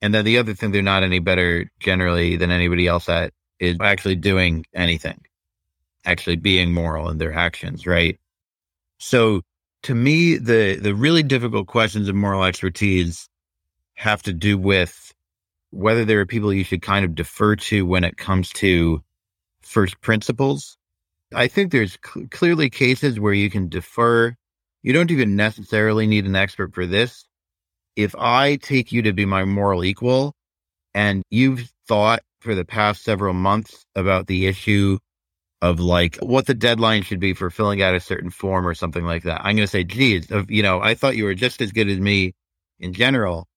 [0.00, 3.76] And then the other thing they're not any better generally than anybody else at is
[3.80, 5.20] actually doing anything,
[6.04, 8.18] actually being moral in their actions, right?
[8.98, 9.42] So
[9.82, 13.28] to me, the, the really difficult questions of moral expertise
[13.94, 15.12] have to do with
[15.70, 19.02] whether there are people you should kind of defer to when it comes to
[19.60, 20.78] first principles.
[21.34, 24.34] I think there's cl- clearly cases where you can defer.
[24.82, 27.27] You don't even necessarily need an expert for this.
[27.98, 30.32] If I take you to be my moral equal
[30.94, 34.98] and you've thought for the past several months about the issue
[35.62, 39.04] of like what the deadline should be for filling out a certain form or something
[39.04, 41.60] like that, I'm going to say, geez, uh, you know, I thought you were just
[41.60, 42.34] as good as me
[42.78, 43.48] in general.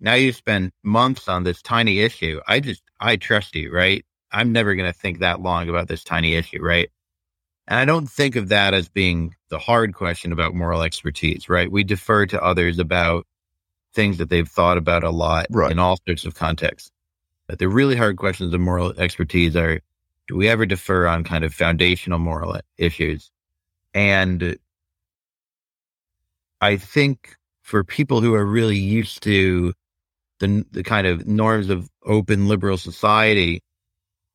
[0.00, 2.40] Now you spend months on this tiny issue.
[2.48, 4.02] I just, I trust you, right?
[4.32, 6.88] I'm never going to think that long about this tiny issue, right?
[7.68, 11.70] And I don't think of that as being the hard question about moral expertise, right?
[11.70, 13.26] We defer to others about
[13.94, 15.70] things that they've thought about a lot right.
[15.70, 16.90] in all sorts of contexts.
[17.46, 19.80] But the really hard questions of moral expertise are
[20.28, 23.32] do we ever defer on kind of foundational moral issues?
[23.92, 24.56] And
[26.60, 29.72] I think for people who are really used to
[30.38, 33.62] the, the kind of norms of open liberal society,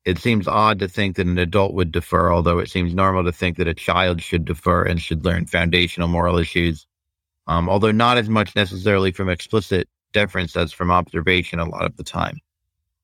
[0.04, 3.32] it seems odd to think that an adult would defer, although it seems normal to
[3.32, 6.86] think that a child should defer and should learn foundational moral issues.
[7.46, 11.96] Um, although not as much necessarily from explicit deference as from observation a lot of
[11.96, 12.38] the time,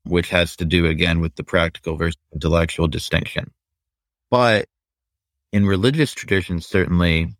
[0.04, 3.52] which has to do again with the practical versus intellectual distinction.
[4.30, 4.66] But
[5.52, 7.36] in religious traditions, certainly,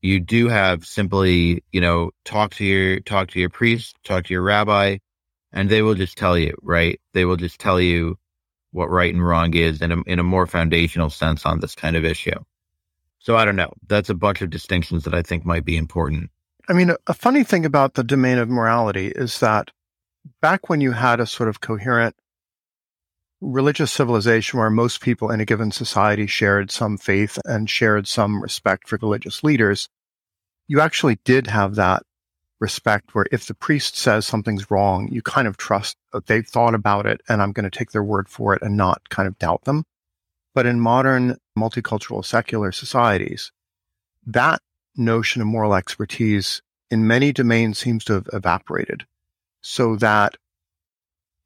[0.00, 4.34] you do have simply, you know, talk to your talk to your priest, talk to
[4.34, 4.98] your rabbi,
[5.52, 7.00] and they will just tell you, right?
[7.12, 8.18] They will just tell you
[8.72, 11.96] what right and wrong is in a, in a more foundational sense on this kind
[11.96, 12.38] of issue.
[13.24, 13.72] So I don't know.
[13.88, 16.28] That's a bunch of distinctions that I think might be important.
[16.68, 19.70] I mean, a, funny thing about the domain of morality is that
[20.42, 22.14] back when you had a sort of coherent
[23.40, 28.42] religious civilization where most people in a given society shared some faith and shared some
[28.42, 29.88] respect for religious leaders,
[30.68, 32.02] you actually did have that
[32.60, 36.74] respect where if the priest says something's wrong, you kind of trust that they've thought
[36.74, 39.38] about it and I'm going to take their word for it and not kind of
[39.38, 39.84] doubt them.
[40.54, 43.52] But in modern multicultural secular societies,
[44.26, 44.60] that
[44.96, 49.04] notion of moral expertise in many domains seems to have evaporated
[49.60, 50.36] so that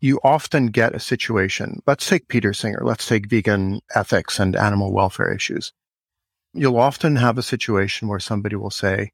[0.00, 1.82] you often get a situation.
[1.86, 2.80] Let's take Peter Singer.
[2.82, 5.72] Let's take vegan ethics and animal welfare issues.
[6.52, 9.12] You'll often have a situation where somebody will say,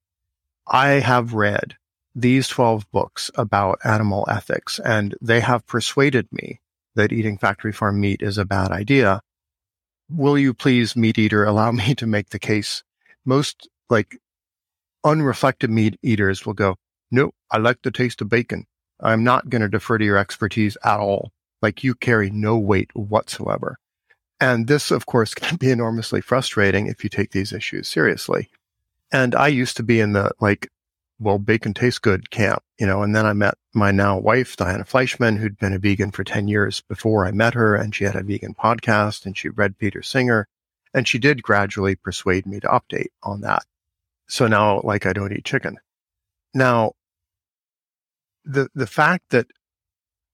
[0.67, 1.77] I have read
[2.15, 6.61] these 12 books about animal ethics and they have persuaded me
[6.95, 9.21] that eating factory farm meat is a bad idea.
[10.11, 12.83] Will you please, meat eater, allow me to make the case?
[13.25, 14.19] Most like
[15.05, 16.77] unreflective meat eaters will go,
[17.11, 18.67] no, I like the taste of bacon.
[19.01, 21.33] I'm not going to defer to your expertise at all.
[21.63, 23.79] Like you carry no weight whatsoever.
[24.41, 28.51] And this, of course, can be enormously frustrating if you take these issues seriously.
[29.13, 30.69] And I used to be in the like
[31.19, 34.85] well, bacon tastes good camp, you know, and then I met my now wife, Diana
[34.85, 37.75] Fleischman, who'd been a vegan for 10 years before I met her.
[37.75, 40.49] And she had a vegan podcast and she read Peter Singer
[40.93, 43.65] and she did gradually persuade me to update on that.
[44.29, 45.79] So now, like, I don't eat chicken.
[46.55, 46.93] Now,
[48.45, 49.47] the, the fact that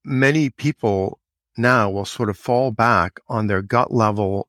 [0.05, 1.19] many people
[1.57, 4.49] now will sort of fall back on their gut level,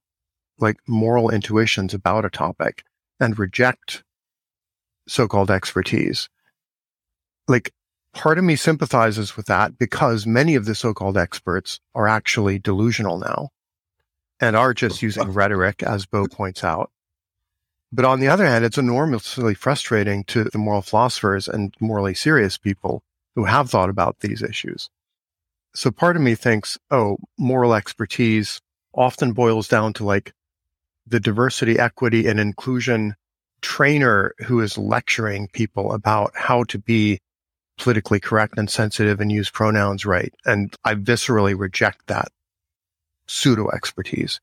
[0.59, 2.83] like moral intuitions about a topic
[3.19, 4.03] and reject
[5.11, 6.29] so-called expertise.
[7.47, 7.73] Like
[8.13, 13.19] part of me sympathizes with that because many of the so-called experts are actually delusional
[13.19, 13.49] now
[14.39, 16.91] and are just using rhetoric, as Bo points out.
[17.91, 22.57] But on the other hand, it's enormously frustrating to the moral philosophers and morally serious
[22.57, 23.03] people
[23.35, 24.89] who have thought about these issues.
[25.75, 28.61] So part of me thinks, oh, moral expertise
[28.93, 30.33] often boils down to like
[31.05, 33.15] the diversity, equity, and inclusion
[33.61, 37.19] trainer who is lecturing people about how to be
[37.77, 40.33] politically correct and sensitive and use pronouns right.
[40.45, 42.29] And I viscerally reject that
[43.27, 44.39] pseudo expertise.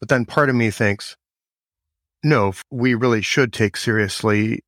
[0.00, 1.16] But then part of me thinks,
[2.22, 4.60] no, we really should take seriously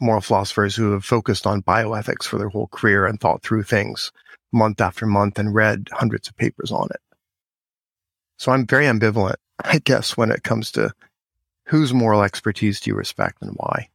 [0.00, 4.12] moral philosophers who have focused on bioethics for their whole career and thought through things
[4.52, 7.00] month after month and read hundreds of papers on it.
[8.38, 10.92] So I'm very ambivalent, I guess, when it comes to
[11.70, 13.88] whose moral expertise do you respect and why?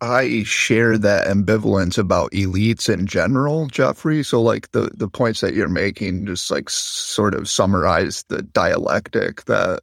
[0.00, 4.22] I share that ambivalence about elites in general, Geoffrey.
[4.22, 9.44] So, like the the points that you're making, just like sort of summarize the dialectic
[9.46, 9.80] that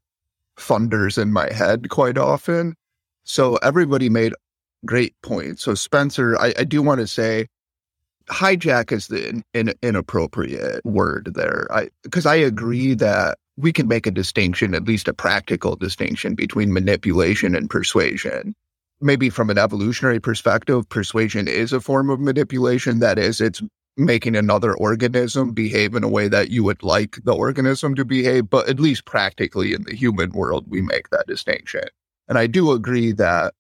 [0.58, 2.76] thunders in my head quite often.
[3.24, 4.34] So everybody made
[4.86, 5.64] great points.
[5.64, 7.48] So Spencer, I, I do want to say,
[8.28, 11.68] hijack is the in, in, inappropriate word there.
[11.72, 16.36] I because I agree that we can make a distinction, at least a practical distinction
[16.36, 18.54] between manipulation and persuasion.
[19.02, 23.00] Maybe from an evolutionary perspective, persuasion is a form of manipulation.
[23.00, 23.62] That is, it's
[23.98, 28.50] making another organism behave in a way that you would like the organism to behave.
[28.50, 31.84] But at least practically in the human world, we make that distinction.
[32.28, 33.54] And I do agree that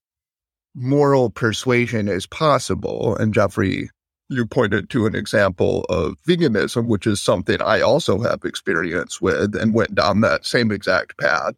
[0.73, 3.15] moral persuasion is possible.
[3.15, 3.89] And Geoffrey
[4.29, 9.55] you pointed to an example of veganism, which is something I also have experience with
[9.55, 11.53] and went down that same exact path.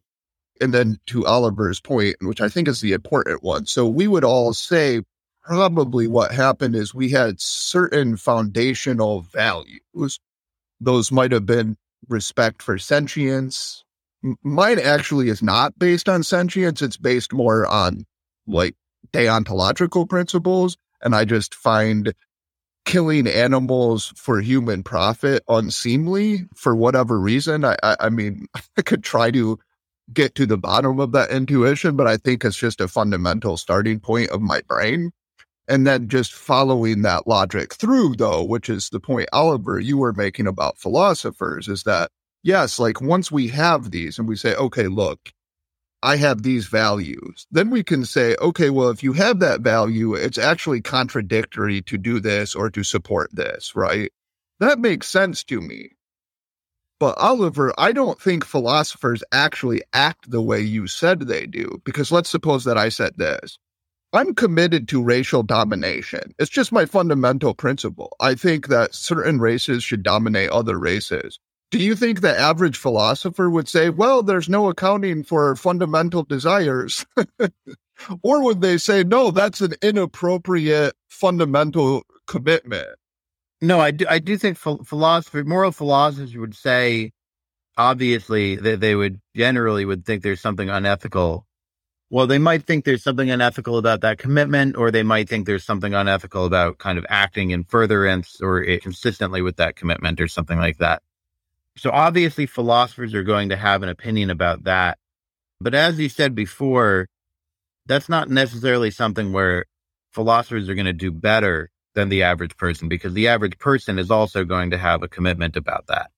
[0.60, 3.68] And then to Oliver's point, which I think is the important one.
[3.68, 5.02] So we would all say
[5.44, 10.20] probably what happened is we had certain foundational values.
[10.82, 11.78] Those might have been
[12.10, 13.84] respect for sentience.
[14.44, 16.82] Mine actually is not based on sentience.
[16.82, 18.06] It's based more on
[18.46, 18.76] like
[19.14, 20.76] deontological principles.
[21.02, 22.14] And I just find
[22.88, 27.66] killing animals for human profit unseemly for whatever reason.
[27.66, 29.60] I, I, I mean, I could try to
[30.14, 34.00] get to the bottom of that intuition, but I think it's just a fundamental starting
[34.00, 35.12] point of my brain.
[35.68, 40.14] And then just following that logic through, though, which is the point, Oliver, you were
[40.14, 42.10] making about philosophers, is that
[42.42, 45.34] yes, like once we have these and we say, okay, look,
[46.08, 50.14] I have these values, then we can say, okay, well, if you have that value,
[50.14, 54.10] it's actually contradictory to do this or to support this, right?
[54.62, 55.98] That makes sense to me.
[56.98, 61.82] But Oliver, I don't think philosophers actually act the way you said they do.
[61.84, 63.60] Because let's suppose that I said this
[64.14, 66.34] I'm committed to racial domination.
[66.40, 68.16] It's just my fundamental principle.
[68.22, 71.38] I think that certain races should dominate other races.
[71.70, 77.06] Do you think the average philosopher would say, well, there's no accounting for fundamental desires?
[78.24, 82.88] or would they say, no, that's an inappropriate fundamental commitment?
[83.62, 84.06] No, I do.
[84.08, 87.12] I do think philosophy, moral philosophers would say,
[87.76, 91.46] obviously, that they would generally would think there's something unethical.
[92.10, 95.66] Well, they might think there's something unethical about that commitment, or they might think there's
[95.66, 100.28] something unethical about kind of acting in furtherance or eh, consistently with that commitment, or
[100.28, 101.02] something like that.
[101.78, 104.98] So obviously, philosophers are going to have an opinion about that.
[105.60, 107.08] But as you said before,
[107.86, 109.66] that's not necessarily something where
[110.12, 114.12] philosophers are going to do better than the average person because the average person is
[114.12, 116.12] also going to have a commitment about that.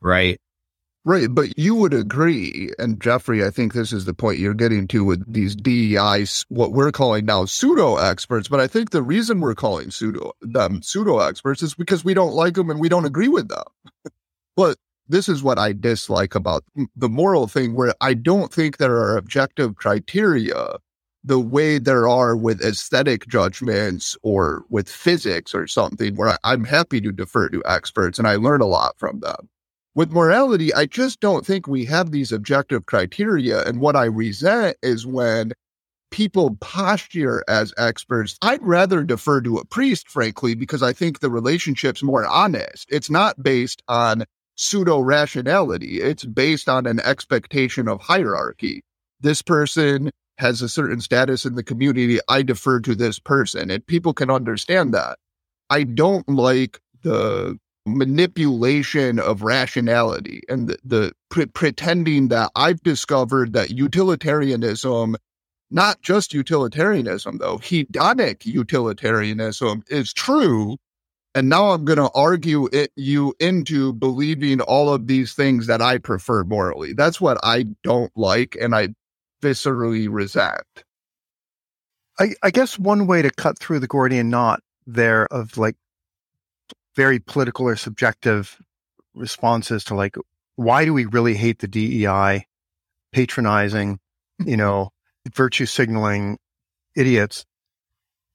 [0.00, 0.38] Right.
[1.06, 1.28] Right.
[1.30, 2.70] But you would agree.
[2.78, 6.72] And Geoffrey, I think this is the point you're getting to with these DEI, what
[6.72, 8.48] we're calling now pseudo experts.
[8.48, 12.34] But I think the reason we're calling pseudo them pseudo experts is because we don't
[12.34, 13.64] like them and we don't agree with them.
[14.60, 14.76] but
[15.08, 19.16] this is what I dislike about the moral thing, where I don't think there are
[19.16, 20.76] objective criteria
[21.24, 27.00] the way there are with aesthetic judgments or with physics or something where I'm happy
[27.00, 29.48] to defer to experts and I learn a lot from them.
[29.94, 33.64] With morality, I just don't think we have these objective criteria.
[33.64, 35.52] And what I resent is when
[36.10, 38.36] people posture as experts.
[38.42, 42.86] I'd rather defer to a priest, frankly, because I think the relationship's more honest.
[42.90, 44.24] It's not based on
[44.60, 48.82] pseudo rationality, it's based on an expectation of hierarchy.
[49.20, 53.70] This person has a certain status in the community, I defer to this person.
[53.70, 55.18] And people can understand that.
[55.70, 63.54] I don't like the manipulation of rationality and the, the pre- pretending that I've discovered
[63.54, 65.16] that utilitarianism,
[65.70, 70.76] not just utilitarianism though, hedonic utilitarianism is true.
[71.34, 75.80] And now I'm going to argue it, you into believing all of these things that
[75.80, 76.92] I prefer morally.
[76.92, 78.56] That's what I don't like.
[78.60, 78.88] And I
[79.40, 80.64] viscerally resent.
[82.18, 85.76] I, I guess one way to cut through the Gordian knot there of like
[86.96, 88.60] very political or subjective
[89.14, 90.16] responses to like
[90.56, 92.44] why do we really hate the DEI,
[93.12, 93.98] patronizing,
[94.44, 94.90] you know,
[95.34, 96.38] virtue signaling
[96.94, 97.46] idiots?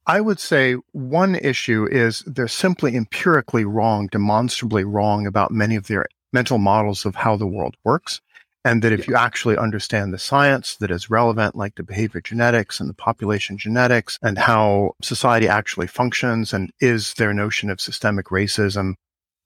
[0.08, 5.88] I would say one issue is they're simply empirically wrong, demonstrably wrong about many of
[5.88, 8.22] their mental models of how the world works.
[8.64, 9.06] And that if yeah.
[9.08, 13.60] you actually understand the science that is relevant, like the behavior genetics and the population
[13.60, 18.96] genetics and how society actually functions and is their notion of systemic racism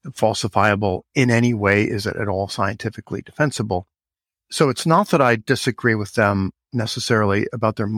[0.08, 1.84] falsifiable in any way?
[1.84, 3.86] Is it at all scientifically defensible?
[4.50, 7.88] So it's not that I disagree with them necessarily about their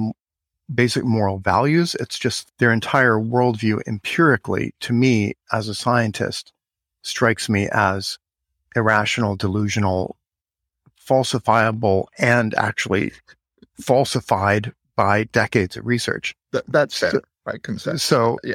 [0.75, 1.95] basic moral values.
[2.01, 6.53] It's just their entire worldview empirically to me as a scientist
[7.03, 8.19] strikes me as
[8.77, 10.17] irrational, delusional,
[11.01, 13.13] falsifiable and actually
[13.81, 16.35] falsified by decades of research.
[16.53, 18.03] That, that's fair, so, by consensus.
[18.03, 18.55] So, yeah.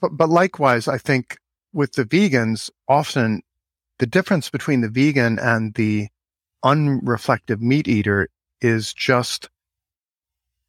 [0.00, 1.38] But, but likewise, I think
[1.72, 3.42] with the vegans, often
[3.98, 6.08] the difference between the vegan and the
[6.64, 8.28] unreflective meat eater
[8.60, 9.48] is just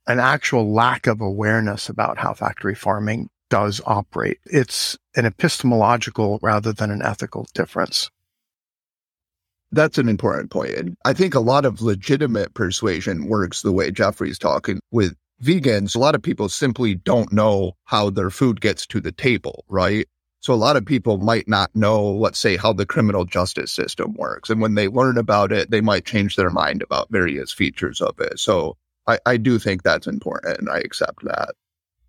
[0.07, 4.39] an actual lack of awareness about how factory farming does operate.
[4.45, 8.09] It's an epistemological rather than an ethical difference.
[9.71, 10.71] That's an important point.
[10.71, 15.95] And I think a lot of legitimate persuasion works the way Geoffrey's talking with vegans.
[15.95, 20.07] A lot of people simply don't know how their food gets to the table, right?
[20.41, 24.13] So a lot of people might not know, let's say, how the criminal justice system
[24.15, 24.49] works.
[24.49, 28.19] And when they learn about it, they might change their mind about various features of
[28.19, 28.39] it.
[28.39, 28.75] So
[29.07, 31.53] I, I do think that's important and I accept that.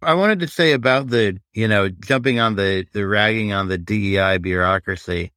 [0.03, 3.78] I wanted to say about the, you know, jumping on the, the ragging on the
[3.78, 5.32] DEI bureaucracy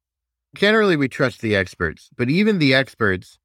[0.56, 3.38] generally we trust the experts, but even the experts,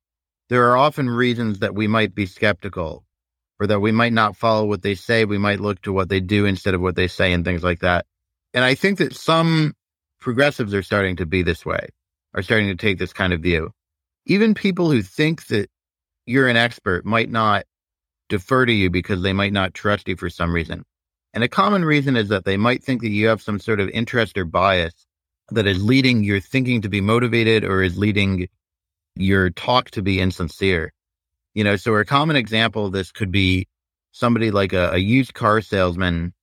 [0.49, 3.03] there are often reasons that we might be skeptical
[3.59, 5.25] or that we might not follow what they say.
[5.25, 7.81] We might look to what they do instead of what they say and things like
[7.81, 8.05] that.
[8.53, 9.73] and I think that some
[10.19, 11.89] progressives are starting to be this way,
[12.33, 13.71] are starting to take this kind of view.
[14.25, 15.69] Even people who think that
[16.25, 17.65] you're an expert might not
[18.31, 20.83] defer to you because they might not trust you for some reason.
[21.33, 23.89] And a common reason is that they might think that you have some sort of
[23.89, 24.93] interest or bias
[25.51, 28.47] that is leading your thinking to be motivated or is leading
[29.15, 30.91] your talk to be insincere.
[31.53, 33.67] You know, so a common example of this could be
[34.11, 36.33] somebody like a, a used car salesman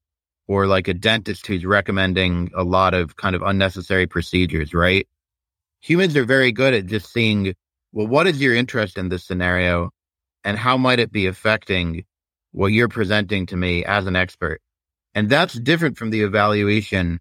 [0.47, 5.07] or like a dentist who's recommending a lot of kind of unnecessary procedures, right?
[5.81, 7.55] Humans are very good at just seeing,
[7.93, 9.91] well, what is your interest in this scenario
[10.49, 12.07] and how might it be affecting
[12.53, 14.63] what you're presenting to me as an expert?
[15.15, 17.21] And that's different from the evaluation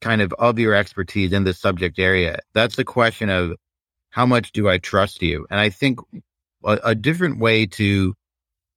[0.00, 2.38] kind of of your expertise in the subject area.
[2.54, 3.54] That's the question of
[4.10, 5.44] how much do I trust you?
[5.50, 5.98] And I think
[6.64, 8.14] a, a different way to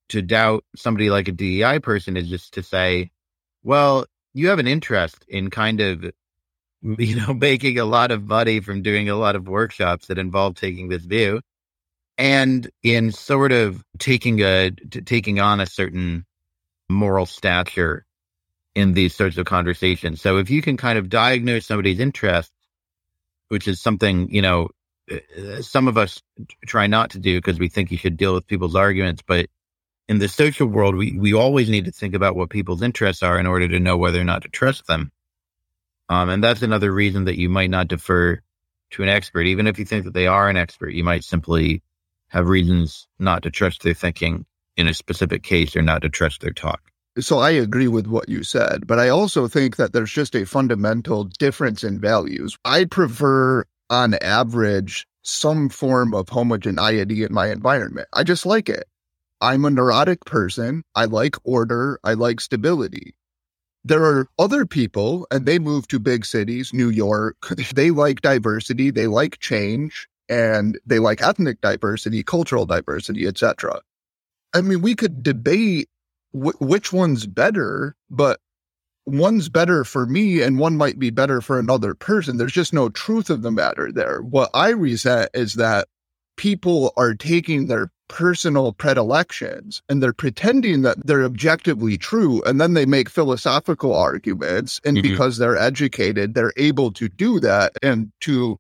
[0.10, 3.12] to doubt somebody like a DEI person is just to say,
[3.62, 6.12] well, you have an interest in kind of
[6.82, 10.56] you know making a lot of money from doing a lot of workshops that involve
[10.56, 11.40] taking this view
[12.18, 16.26] and in sort of taking a taking on a certain
[16.90, 18.06] moral stature
[18.74, 20.22] in these sorts of conversations.
[20.22, 22.52] So if you can kind of diagnose somebody's interest,
[23.48, 24.70] which is something, you know,
[25.12, 26.22] uh, some of us
[26.66, 29.48] try not to do because we think you should deal with people's arguments, but
[30.08, 33.40] in the social world, we, we always need to think about what people's interests are
[33.40, 35.12] in order to know whether or not to trust them.
[36.10, 38.42] Um, and that's another reason that you might not defer
[38.92, 39.48] to an expert.
[39.48, 41.82] Even if you think that they are an expert, you might simply
[42.30, 44.46] have reasons not to trust their thinking
[44.78, 46.82] in a specific case or not to trust their talk.
[47.20, 50.46] So I agree with what you said, but I also think that there's just a
[50.46, 52.58] fundamental difference in values.
[52.66, 58.10] I prefer, on average, some form of homogeneity in my environment.
[58.14, 58.84] I just like it.
[59.40, 60.84] I'm a neurotic person.
[60.94, 62.00] I like order.
[62.04, 63.16] I like stability.
[63.86, 67.38] There are other people, and they move to big cities, New York.
[67.76, 68.92] They like diversity.
[68.92, 73.82] They like change and they like ethnic diversity, cultural diversity, etc.
[74.54, 75.90] I mean, we could debate
[76.34, 78.40] which one's better, but
[79.06, 82.38] one's better for me and one might be better for another person.
[82.38, 84.22] There's just no truth of the matter there.
[84.22, 85.88] What I resent is that
[86.38, 92.74] people are taking their personal predilections and they're pretending that they're objectively true and then
[92.74, 95.10] they make philosophical arguments and mm-hmm.
[95.10, 98.60] because they're educated they're able to do that and to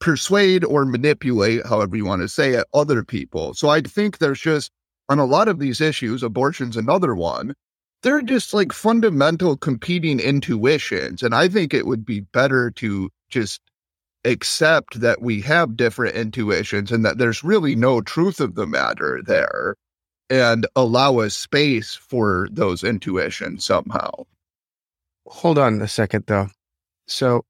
[0.00, 4.40] persuade or manipulate however you want to say it other people so i think there's
[4.40, 4.70] just
[5.08, 7.54] on a lot of these issues, abortion's another one.
[8.02, 11.22] They're just like fundamental competing intuitions.
[11.22, 13.60] And I think it would be better to just
[14.24, 19.20] accept that we have different intuitions and that there's really no truth of the matter
[19.24, 19.76] there
[20.28, 24.10] and allow a space for those intuitions somehow.
[25.26, 26.48] Hold on a second, though.
[27.06, 27.44] So,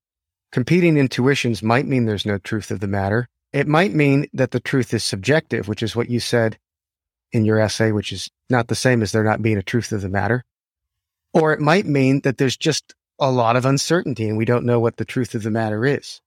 [0.53, 3.29] competing intuitions might mean there's no truth of the matter.
[3.53, 6.59] It might mean that the truth is subjective, which is what you said
[7.33, 10.03] in your essay, which is not the same as there not being a truth of
[10.03, 10.45] the matter.
[11.33, 14.81] Or it might mean that there's just a lot of uncertainty and we don't know
[14.81, 16.21] what the truth of the matter is.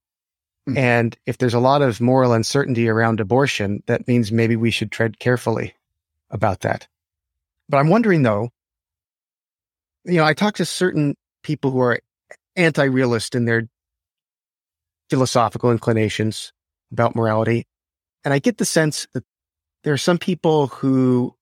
[0.67, 0.78] Mm-hmm.
[0.78, 4.91] And if there's a lot of moral uncertainty around abortion, that means maybe we should
[4.91, 5.76] tread carefully
[6.30, 6.88] about that.
[7.67, 8.49] But I'm wondering though,
[10.05, 11.99] you know, I talk to certain people who are
[12.55, 13.63] anti realist in their
[15.10, 16.53] philosophical inclinations
[16.91, 17.66] about morality.
[18.24, 19.24] And I get the sense that
[19.84, 21.36] there are some people who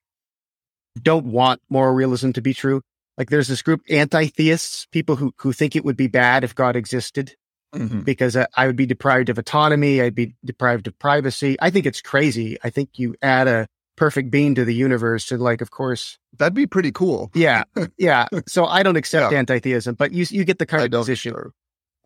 [1.01, 2.81] don't want moral realism to be true.
[3.17, 6.75] Like there's this group anti-theists, people who who think it would be bad if God
[6.75, 7.35] existed
[7.73, 8.01] mm-hmm.
[8.01, 11.57] because I, I would be deprived of autonomy, I'd be deprived of privacy.
[11.59, 12.57] I think it's crazy.
[12.63, 16.53] I think you add a perfect being to the universe and like of course that'd
[16.53, 17.31] be pretty cool.
[17.33, 17.63] Yeah.
[17.97, 18.27] Yeah.
[18.47, 19.39] so I don't accept yeah.
[19.39, 21.33] anti-theism, but you you get the kind of position.
[21.33, 21.51] Sure.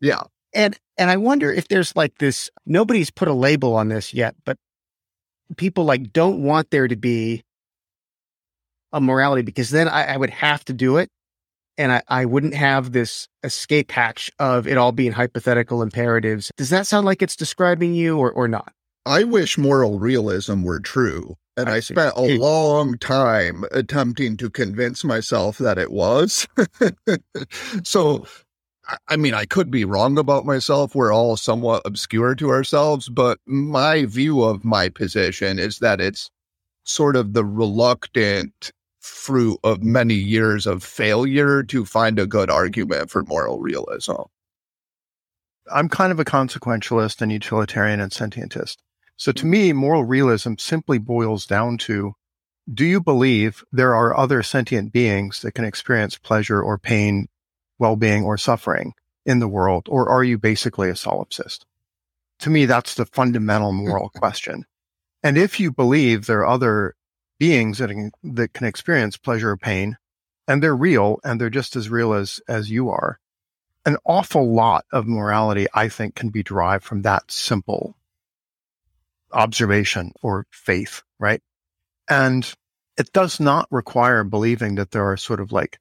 [0.00, 0.22] Yeah.
[0.54, 4.34] And and I wonder if there's like this nobody's put a label on this yet,
[4.44, 4.56] but
[5.56, 7.42] people like don't want there to be
[8.92, 11.08] a morality because then I, I would have to do it
[11.78, 16.52] and I, I wouldn't have this escape hatch of it all being hypothetical imperatives.
[16.56, 18.72] Does that sound like it's describing you or, or not?
[19.06, 21.36] I wish moral realism were true.
[21.56, 26.46] And I, I spent a long time attempting to convince myself that it was.
[27.84, 28.26] so
[29.08, 30.94] I mean, I could be wrong about myself.
[30.94, 36.30] We're all somewhat obscure to ourselves, but my view of my position is that it's
[36.84, 43.10] sort of the reluctant fruit of many years of failure to find a good argument
[43.10, 44.22] for moral realism.
[45.70, 48.76] I'm kind of a consequentialist and utilitarian and sentientist.
[49.16, 49.50] So to hmm.
[49.50, 52.14] me, moral realism simply boils down to
[52.72, 57.26] do you believe there are other sentient beings that can experience pleasure or pain
[57.82, 58.94] well-being or suffering
[59.26, 61.64] in the world, or are you basically a solipsist?
[62.38, 64.64] To me, that's the fundamental moral question.
[65.24, 66.94] And if you believe there are other
[67.38, 69.96] beings that can, that can experience pleasure or pain,
[70.46, 73.18] and they're real, and they're just as real as as you are,
[73.84, 77.96] an awful lot of morality, I think, can be derived from that simple
[79.32, 81.42] observation or faith, right?
[82.08, 82.52] And
[82.96, 85.78] it does not require believing that there are sort of like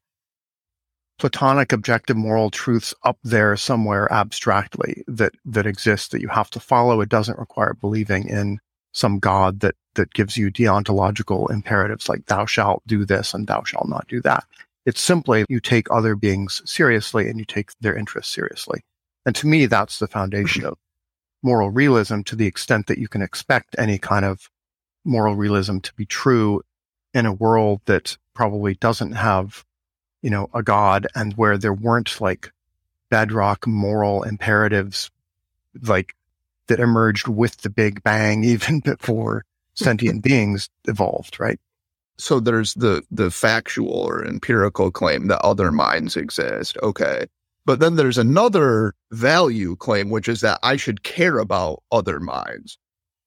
[1.21, 6.59] platonic objective moral truths up there somewhere abstractly that that exist that you have to
[6.59, 6.99] follow.
[6.99, 8.59] It doesn't require believing in
[8.91, 13.61] some God that that gives you deontological imperatives like thou shalt do this and thou
[13.63, 14.45] shalt not do that.
[14.87, 18.81] It's simply you take other beings seriously and you take their interests seriously.
[19.23, 20.79] And to me, that's the foundation of
[21.43, 24.49] moral realism to the extent that you can expect any kind of
[25.05, 26.63] moral realism to be true
[27.13, 29.63] in a world that probably doesn't have,
[30.21, 32.51] you know, a God and where there weren't like
[33.09, 35.11] bedrock moral imperatives
[35.83, 36.13] like
[36.67, 39.43] that emerged with the Big Bang even before
[39.73, 41.59] sentient beings evolved, right?
[42.17, 46.77] So there's the the factual or empirical claim that other minds exist.
[46.83, 47.25] Okay.
[47.65, 52.77] But then there's another value claim, which is that I should care about other minds.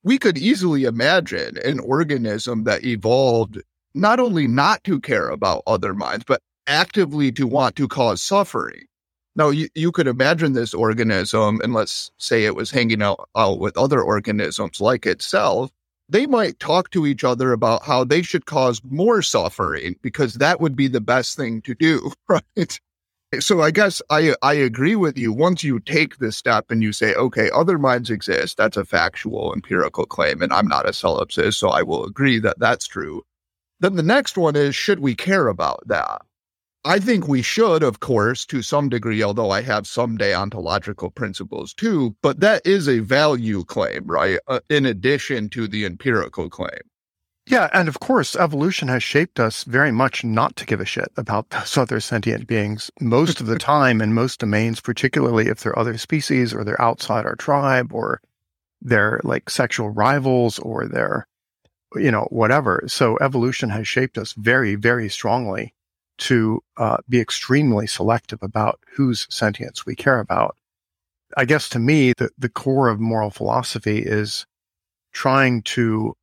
[0.03, 3.63] We could easily imagine an organism that evolved
[3.95, 8.85] not only not to care about other minds, but actively to want to cause suffering.
[9.37, 13.59] Now, you, you could imagine this organism, and let's say it was hanging out, out
[13.59, 15.73] with other organisms like itself,
[16.09, 20.61] they might talk to each other about how they should cause more suffering because that
[20.61, 22.81] would be the best thing to do, right?
[23.41, 25.33] So I guess I I agree with you.
[25.33, 29.53] Once you take this step and you say, okay, other minds exist, that's a factual
[29.53, 33.23] empirical claim, and I'm not a solipsist, so I will agree that that's true.
[33.81, 36.23] Then the next one is, should we care about that?
[36.87, 41.73] I think we should, of course, to some degree, although I have some deontological principles
[41.73, 44.39] too, but that is a value claim, right?
[44.47, 46.81] Uh, in addition to the empirical claim.
[47.47, 47.71] Yeah.
[47.73, 51.51] And of course, evolution has shaped us very much not to give a shit about
[51.51, 55.97] those other sentient beings most of the time in most domains, particularly if they're other
[55.97, 58.21] species or they're outside our tribe or
[58.83, 61.27] they're like sexual rivals or they're,
[61.95, 62.85] you know, whatever.
[62.89, 65.73] So evolution has shaped us very, very strongly
[66.19, 70.57] to uh, be extremely selective about whose sentience we care about.
[71.37, 74.47] I guess to me, the, the core of moral philosophy is
[75.13, 76.15] trying to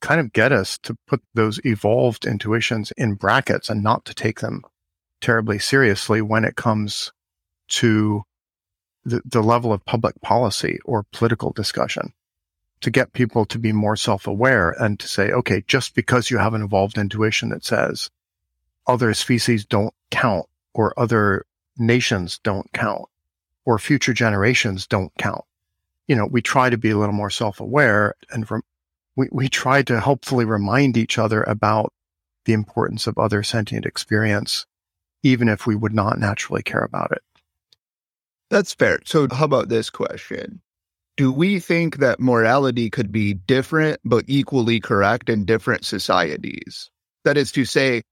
[0.00, 4.40] kind of get us to put those evolved intuitions in brackets and not to take
[4.40, 4.62] them
[5.20, 7.12] terribly seriously when it comes
[7.68, 8.22] to
[9.04, 12.12] the, the level of public policy or political discussion
[12.80, 16.52] to get people to be more self-aware and to say, okay, just because you have
[16.52, 18.10] an evolved intuition that says
[18.86, 21.44] other species don't count or other
[21.78, 23.06] nations don't count
[23.64, 25.44] or future generations don't count.
[26.06, 28.62] You know, we try to be a little more self-aware and rem-
[29.16, 31.92] we, we try to helpfully remind each other about
[32.44, 34.66] the importance of other sentient experience,
[35.22, 37.22] even if we would not naturally care about it.
[38.50, 38.98] That's fair.
[39.04, 40.60] So how about this question?
[41.16, 46.90] Do we think that morality could be different but equally correct in different societies?
[47.24, 48.02] That is to say,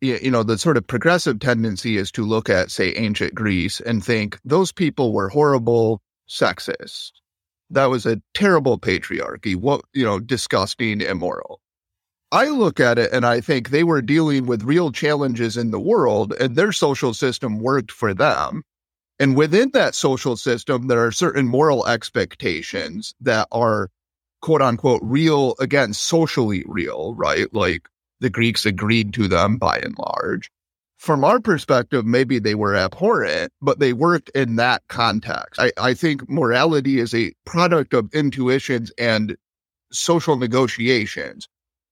[0.00, 4.04] you know, the sort of progressive tendency is to look at, say, ancient Greece and
[4.04, 7.12] think those people were horrible sexist.
[7.70, 9.56] That was a terrible patriarchy.
[9.56, 11.60] What, you know, disgusting, immoral.
[12.30, 15.80] I look at it and I think they were dealing with real challenges in the
[15.80, 18.62] world and their social system worked for them.
[19.18, 23.90] And within that social system, there are certain moral expectations that are
[24.42, 27.52] quote unquote real, again, socially real, right?
[27.52, 27.88] Like
[28.20, 30.50] the Greeks agreed to them by and large.
[30.98, 35.60] From our perspective, maybe they were abhorrent, but they worked in that context.
[35.60, 39.36] I, I think morality is a product of intuitions and
[39.92, 41.48] social negotiations.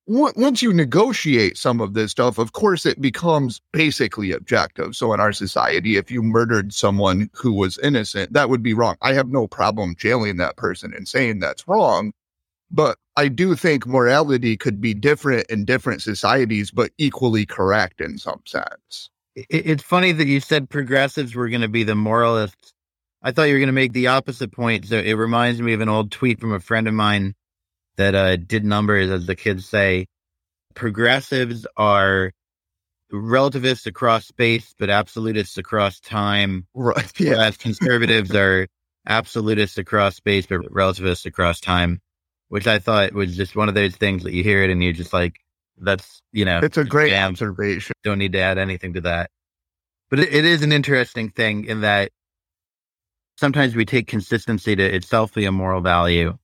[0.09, 4.95] Once you negotiate some of this stuff, of course, it becomes basically objective.
[4.95, 8.97] So, in our society, if you murdered someone who was innocent, that would be wrong.
[9.03, 12.13] I have no problem jailing that person and saying that's wrong.
[12.71, 18.19] But I do think morality could be different in different societies, but equally correct in
[18.19, 19.11] some sense.
[19.35, 22.73] It's funny that you said progressives were going to be the moralists.
[23.23, 24.87] I thought you were going to make the opposite point.
[24.87, 27.35] So it reminds me of an old tweet from a friend of mine
[27.97, 30.07] that uh, did numbers, as the kids say.
[30.75, 32.33] Progressives are
[33.11, 36.67] relativists across space, but absolutists across time.
[36.75, 37.11] Right.
[37.19, 37.33] Yeah.
[37.33, 38.69] Whereas conservatives are
[39.07, 42.01] absolutists across space, but relativists across time
[42.49, 44.93] which I thought was just one of those things that you hear it and you're
[44.93, 45.41] just like,
[45.79, 47.95] that's, you know, it's a great damn, observation.
[48.03, 49.31] Don't need to add anything to that.
[50.11, 52.13] But it, it is an interesting thing in that
[53.37, 56.39] sometimes we take consistency to itself be a moral value.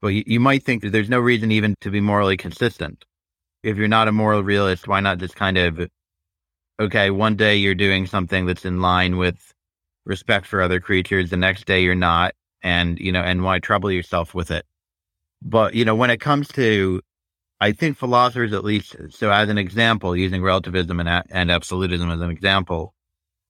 [0.00, 3.04] But you, you might think that there's no reason even to be morally consistent.
[3.62, 5.88] If you're not a moral realist, why not just kind of,
[6.78, 9.52] okay, one day you're doing something that's in line with
[10.04, 13.90] respect for other creatures, the next day you're not, and, you know, and why trouble
[13.90, 14.64] yourself with it?
[15.42, 17.00] But, you know, when it comes to,
[17.60, 22.20] I think philosophers, at least, so as an example, using relativism and, and absolutism as
[22.20, 22.94] an example,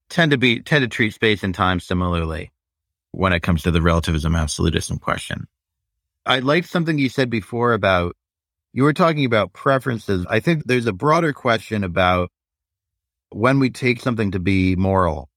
[0.09, 2.51] tend to be, tend to treat space and time similarly
[3.11, 5.47] when it comes to the relativism absolutism question.
[6.25, 8.15] I liked something you said before about
[8.71, 10.25] you were talking about preferences.
[10.29, 12.31] I think there's a broader question about
[13.31, 15.29] when we take something to be moral.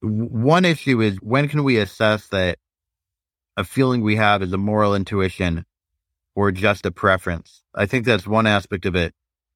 [0.00, 2.58] One issue is when can we assess that
[3.58, 5.66] a feeling we have is a moral intuition
[6.36, 7.62] or just a preference?
[7.74, 9.12] I think that's one aspect of it.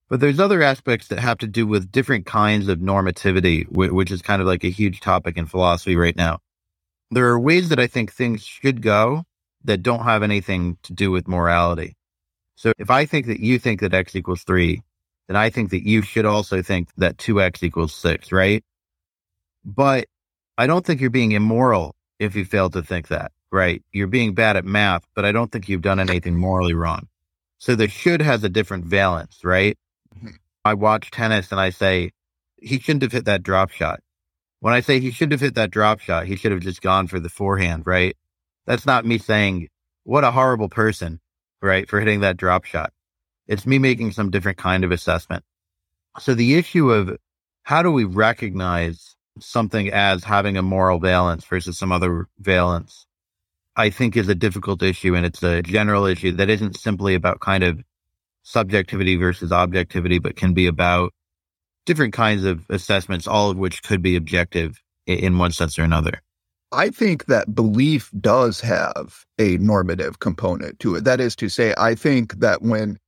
[0.09, 4.21] But there's other aspects that have to do with different kinds of normativity, which is
[4.21, 6.41] kind of like a huge topic in philosophy right now.
[7.11, 9.25] There are ways that I think things should go
[9.65, 11.95] that don't have anything to do with morality.
[12.57, 14.83] So if I think that you think that x equals three,
[15.29, 18.65] then I think that you should also think that 2x equals six, right?
[19.65, 20.07] But
[20.59, 23.83] I don't think you're being immoral if you fail to think that, right?
[23.93, 27.07] You're being bad at math, but I don't think you've done anything morally wrong.
[27.59, 29.79] So the should has a different valence, right?
[30.17, 30.31] Mm-hmm.
[30.65, 32.11] I watch tennis and I say,
[32.61, 34.01] he shouldn't have hit that drop shot.
[34.61, 37.09] When I say he shouldn't have hit that drop shot, he should have just gone
[37.09, 38.17] for the forehand, right?
[38.65, 39.69] That's not me saying,
[40.05, 41.21] what a horrible person,
[41.61, 42.93] right, for hitting that drop shot.
[43.49, 45.45] It's me making some different kind of assessment.
[46.21, 47.17] So the issue of
[47.65, 53.07] how do we recognize something as having a moral valence versus some other valence,
[53.77, 55.15] I think is a difficult issue.
[55.15, 57.81] And it's a general issue that isn't simply about kind of
[58.43, 61.13] subjectivity versus objectivity, but can be about
[61.87, 66.21] different kinds of assessments, all of which could be objective in one sense or another.
[66.71, 71.05] I think that belief does have a normative component to it.
[71.05, 72.99] That is to say, I think that when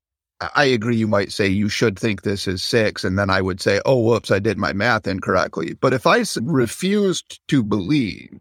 [0.55, 3.61] I agree, you might say you should think this is six, and then I would
[3.61, 5.75] say, oh, whoops, I did my math incorrectly.
[5.75, 8.39] But if I refused to believe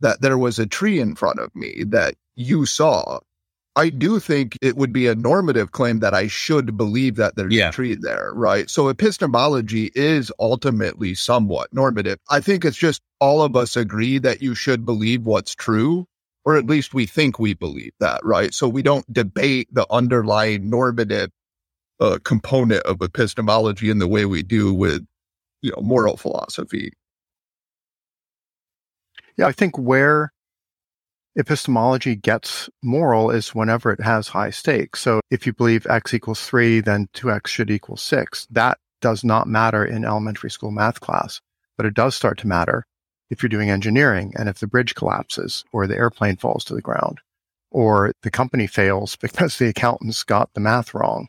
[0.00, 3.20] that there was a tree in front of me that you saw,
[3.76, 7.54] I do think it would be a normative claim that I should believe that there's
[7.54, 7.68] yeah.
[7.68, 8.68] a tree there, right?
[8.68, 12.18] So epistemology is ultimately somewhat normative.
[12.28, 16.06] I think it's just all of us agree that you should believe what's true,
[16.44, 18.52] or at least we think we believe that, right?
[18.52, 21.30] So we don't debate the underlying normative
[22.00, 25.06] uh, component of epistemology in the way we do with,
[25.62, 26.92] you know, moral philosophy.
[29.40, 30.34] Yeah, I think where
[31.34, 35.00] epistemology gets moral is whenever it has high stakes.
[35.00, 38.46] So if you believe x equals three, then 2x should equal six.
[38.50, 41.40] That does not matter in elementary school math class,
[41.78, 42.84] but it does start to matter
[43.30, 46.82] if you're doing engineering and if the bridge collapses or the airplane falls to the
[46.82, 47.20] ground
[47.70, 51.28] or the company fails because the accountants got the math wrong.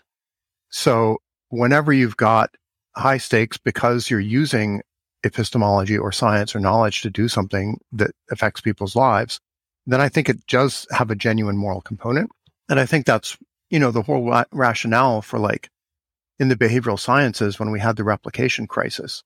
[0.68, 2.50] So whenever you've got
[2.94, 4.82] high stakes because you're using
[5.24, 9.40] epistemology or science or knowledge to do something that affects people's lives,
[9.86, 12.32] then I think it does have a genuine moral component.
[12.70, 13.38] And I think that's,
[13.70, 15.70] you know, the whole ra- rationale for like
[16.40, 19.24] in the behavioral sciences when we had the replication crisis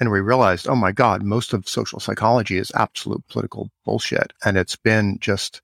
[0.00, 4.32] and we realized, oh my God, most of social psychology is absolute political bullshit.
[4.44, 5.60] And it's been just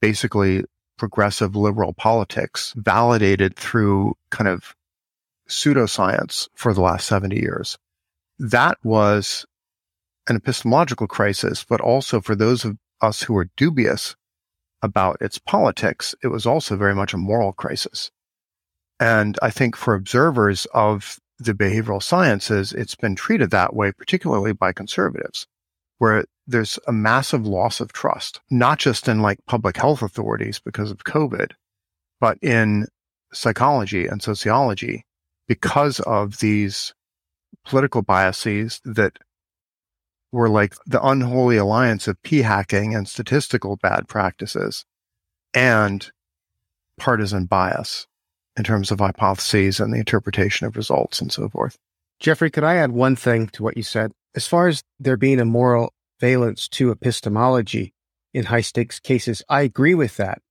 [0.00, 0.64] basically
[0.96, 4.74] progressive liberal politics validated through kind of
[5.48, 7.76] pseudoscience for the last 70 years.
[8.40, 9.44] That was
[10.26, 14.16] an epistemological crisis, but also for those of us who were dubious
[14.80, 18.10] about its politics, it was also very much a moral crisis.
[18.98, 24.54] And I think for observers of the behavioral sciences, it's been treated that way, particularly
[24.54, 25.46] by conservatives,
[25.98, 30.90] where there's a massive loss of trust, not just in like public health authorities because
[30.90, 31.52] of COVID,
[32.20, 32.86] but in
[33.34, 35.04] psychology and sociology
[35.46, 36.94] because of these
[37.64, 39.18] political biases that
[40.32, 44.84] were like the unholy alliance of p hacking and statistical bad practices
[45.54, 46.12] and
[46.98, 48.06] partisan bias
[48.56, 51.76] in terms of hypotheses and the interpretation of results and so forth.
[52.20, 54.12] Geoffrey, could I add one thing to what you said?
[54.34, 57.94] As far as there being a moral valence to epistemology
[58.34, 60.42] in high stakes cases, I agree with that.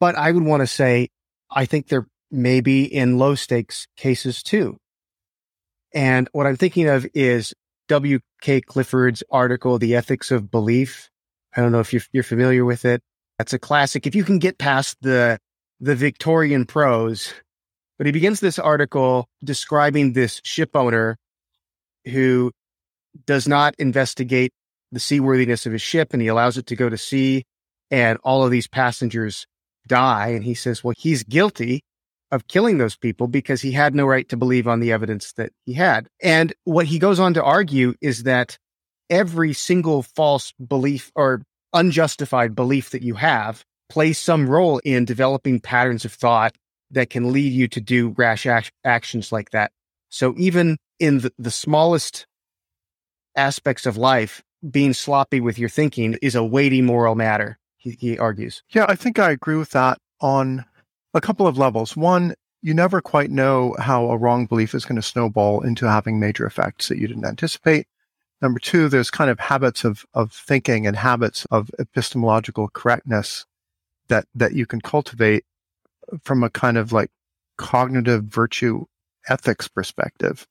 [0.00, 1.08] But I would want to say,
[1.50, 4.78] I think there may be in low stakes cases too.
[5.94, 7.54] And what I'm thinking of is
[7.88, 8.62] W.K.
[8.62, 11.08] Clifford's article, The Ethics of Belief.
[11.56, 13.00] I don't know if you're, you're familiar with it.
[13.38, 14.06] That's a classic.
[14.06, 15.38] If you can get past the
[15.80, 17.34] the Victorian prose,
[17.98, 21.16] but he begins this article describing this ship owner
[22.06, 22.52] who
[23.26, 24.52] does not investigate
[24.92, 27.44] the seaworthiness of his ship and he allows it to go to sea
[27.90, 29.46] and all of these passengers
[29.86, 30.28] die.
[30.28, 31.82] And he says, well, he's guilty
[32.34, 35.52] of killing those people because he had no right to believe on the evidence that
[35.64, 36.08] he had.
[36.20, 38.58] And what he goes on to argue is that
[39.08, 45.60] every single false belief or unjustified belief that you have plays some role in developing
[45.60, 46.56] patterns of thought
[46.90, 49.70] that can lead you to do rash ac- actions like that.
[50.08, 52.26] So even in the, the smallest
[53.36, 58.18] aspects of life, being sloppy with your thinking is a weighty moral matter, he, he
[58.18, 58.62] argues.
[58.70, 60.64] Yeah, I think I agree with that on
[61.14, 61.96] a couple of levels.
[61.96, 66.18] One, you never quite know how a wrong belief is going to snowball into having
[66.18, 67.86] major effects that you didn't anticipate.
[68.42, 73.46] Number two, there's kind of habits of, of thinking and habits of epistemological correctness
[74.08, 75.44] that, that you can cultivate
[76.22, 77.10] from a kind of like
[77.56, 78.84] cognitive virtue
[79.28, 80.46] ethics perspective,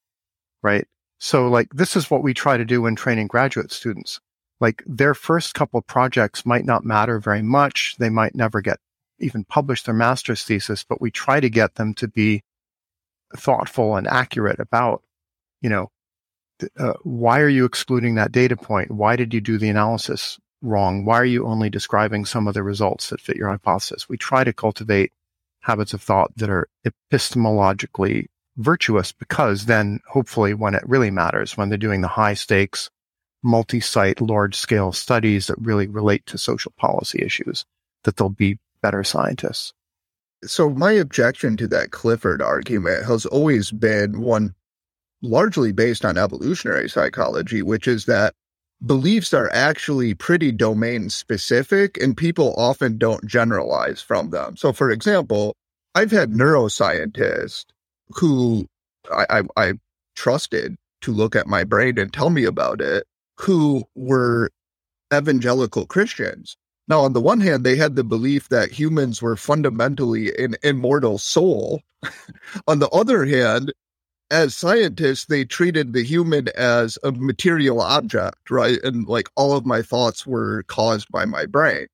[0.61, 0.87] right?
[1.19, 4.19] So like this is what we try to do when training graduate students.
[4.59, 7.95] Like their first couple projects might not matter very much.
[7.99, 8.79] They might never get
[9.19, 12.43] even publish their master's thesis, but we try to get them to be
[13.35, 15.03] thoughtful and accurate about,
[15.61, 15.89] you know,
[16.77, 18.91] uh, why are you excluding that data point?
[18.91, 21.05] Why did you do the analysis wrong?
[21.05, 24.07] Why are you only describing some of the results that fit your hypothesis?
[24.07, 25.11] We try to cultivate
[25.61, 31.69] habits of thought that are epistemologically virtuous because then hopefully when it really matters, when
[31.69, 32.89] they're doing the high stakes,
[33.41, 37.65] multi site, large scale studies that really relate to social policy issues,
[38.03, 39.73] that they'll be better scientists.
[40.43, 44.53] So, my objection to that Clifford argument has always been one
[45.23, 48.33] largely based on evolutionary psychology, which is that
[48.85, 54.57] beliefs are actually pretty domain specific and people often don't generalize from them.
[54.57, 55.55] So, for example,
[55.95, 57.65] I've had neuroscientists
[58.09, 58.67] who
[59.11, 59.73] I, I, I
[60.15, 63.05] trusted to look at my brain and tell me about it
[63.39, 64.49] who were
[65.13, 66.57] evangelical Christians.
[66.87, 71.17] Now, on the one hand, they had the belief that humans were fundamentally an immortal
[71.17, 71.81] soul.
[72.67, 73.71] on the other hand,
[74.31, 78.79] as scientists, they treated the human as a material object, right?
[78.83, 81.87] And like all of my thoughts were caused by my brain.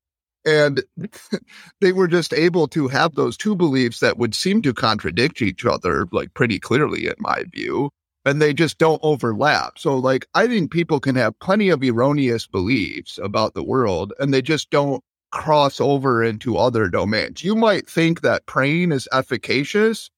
[0.46, 0.82] And
[1.82, 5.66] they were just able to have those two beliefs that would seem to contradict each
[5.66, 7.92] other, like pretty clearly, in my view.
[8.26, 9.80] And they just don't overlap.
[9.80, 14.34] So, like, I think people can have plenty of erroneous beliefs about the world, and
[14.34, 17.44] they just don't cross over into other domains.
[17.44, 20.10] You might think that praying is efficacious,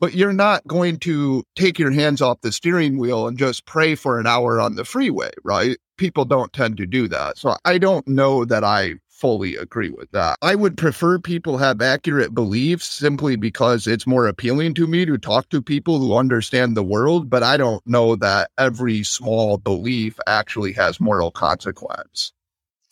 [0.00, 3.94] but you're not going to take your hands off the steering wheel and just pray
[3.94, 5.76] for an hour on the freeway, right?
[5.96, 7.38] People don't tend to do that.
[7.38, 10.38] So I don't know that I fully agree with that.
[10.42, 15.18] I would prefer people have accurate beliefs simply because it's more appealing to me to
[15.18, 20.18] talk to people who understand the world, but I don't know that every small belief
[20.26, 22.32] actually has moral consequence.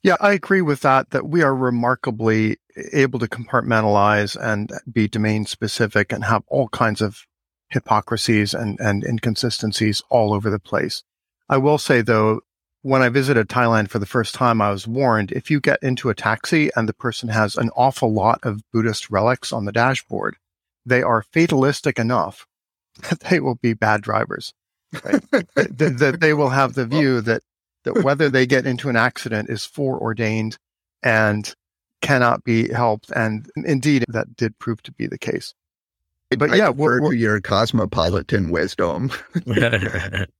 [0.03, 2.59] Yeah, I agree with that, that we are remarkably
[2.93, 7.27] able to compartmentalize and be domain specific and have all kinds of
[7.69, 11.03] hypocrisies and, and inconsistencies all over the place.
[11.49, 12.41] I will say though,
[12.87, 16.09] when I visited Thailand for the first time, I was warned if you get into
[16.09, 20.37] a taxi and the person has an awful lot of Buddhist relics on the dashboard,
[20.85, 22.47] they are fatalistic enough
[23.11, 24.55] that they will be bad drivers.
[25.05, 25.21] Right?
[25.31, 27.43] that, that they will have the view that
[27.83, 30.57] that whether they get into an accident is foreordained
[31.03, 31.53] and
[32.03, 33.11] cannot be helped.
[33.11, 35.55] And indeed, that did prove to be the case.
[36.31, 39.11] But I yeah, we're, we're, your cosmopolitan wisdom.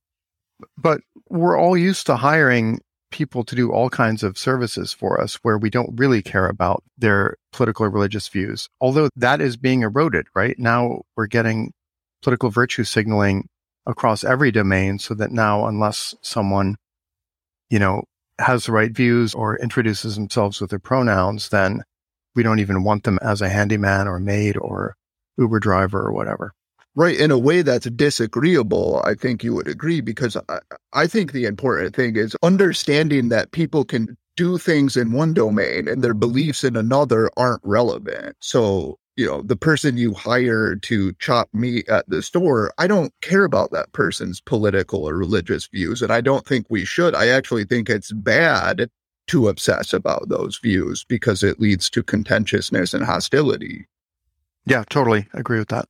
[0.77, 2.79] but we're all used to hiring
[3.11, 6.83] people to do all kinds of services for us where we don't really care about
[6.97, 8.67] their political or religious views.
[8.81, 10.57] Although that is being eroded, right?
[10.59, 11.71] Now we're getting
[12.21, 13.47] political virtue signaling
[13.85, 16.75] across every domain so that now, unless someone
[17.69, 18.03] you know,
[18.39, 21.83] has the right views or introduces themselves with their pronouns, then
[22.35, 24.95] we don't even want them as a handyman or maid or
[25.37, 26.53] Uber driver or whatever.
[26.97, 27.19] Right.
[27.19, 30.59] In a way that's disagreeable, I think you would agree, because I,
[30.93, 35.87] I think the important thing is understanding that people can do things in one domain
[35.87, 38.35] and their beliefs in another aren't relevant.
[38.39, 43.13] So you know, the person you hire to chop meat at the store, I don't
[43.21, 46.01] care about that person's political or religious views.
[46.01, 47.13] And I don't think we should.
[47.13, 48.89] I actually think it's bad
[49.27, 53.87] to obsess about those views because it leads to contentiousness and hostility.
[54.65, 55.89] Yeah, totally agree with that.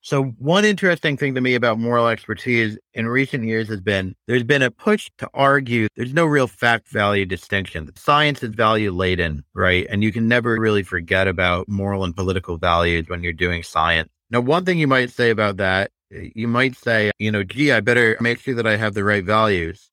[0.00, 4.44] So one interesting thing to me about moral expertise in recent years has been there's
[4.44, 7.90] been a push to argue there's no real fact value distinction.
[7.96, 9.86] Science is value laden, right?
[9.90, 14.08] And you can never really forget about moral and political values when you're doing science.
[14.30, 17.80] Now, one thing you might say about that you might say, you know, gee, I
[17.80, 19.90] better make sure that I have the right values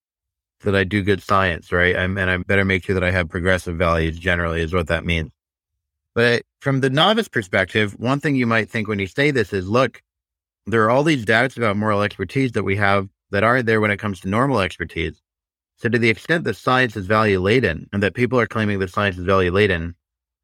[0.62, 1.96] that I do good science, right?
[1.96, 5.06] I'm, and I better make sure that I have progressive values generally is what that
[5.06, 5.32] means.
[6.16, 9.68] But from the novice perspective, one thing you might think when you say this is,
[9.68, 10.02] look,
[10.66, 13.92] there are all these doubts about moral expertise that we have that aren't there when
[13.92, 15.22] it comes to normal expertise.
[15.76, 18.92] So to the extent that science is value laden and that people are claiming that
[18.92, 19.94] science is value laden,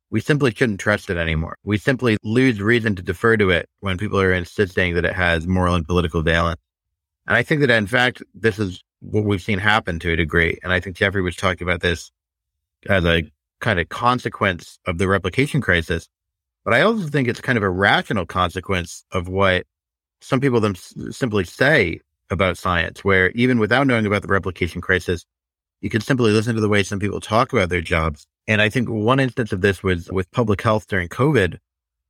[0.09, 1.57] we simply shouldn't trust it anymore.
[1.63, 5.47] We simply lose reason to defer to it when people are insisting that it has
[5.47, 6.59] moral and political valence.
[7.27, 10.59] And I think that in fact, this is what we've seen happen to a degree.
[10.63, 12.11] And I think Geoffrey was talking about this
[12.89, 13.23] as a
[13.61, 16.07] kind of consequence of the replication crisis.
[16.65, 19.65] But I also think it's kind of a rational consequence of what
[20.21, 25.25] some people them simply say about science, where even without knowing about the replication crisis,
[25.81, 28.27] you can simply listen to the way some people talk about their jobs.
[28.47, 31.57] And I think one instance of this was with public health during COVID.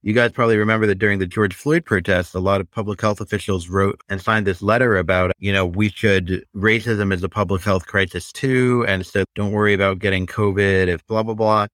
[0.03, 3.21] You guys probably remember that during the George Floyd protests, a lot of public health
[3.21, 7.61] officials wrote and signed this letter about, you know, we should, racism is a public
[7.61, 8.83] health crisis too.
[8.87, 11.67] And so don't worry about getting COVID if blah, blah, blah.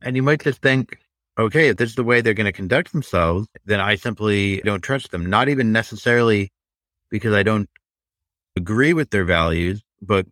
[0.00, 0.98] And you might just think,
[1.38, 4.82] okay, if this is the way they're going to conduct themselves, then I simply don't
[4.82, 5.26] trust them.
[5.26, 6.50] Not even necessarily
[7.10, 7.68] because I don't
[8.56, 10.26] agree with their values, but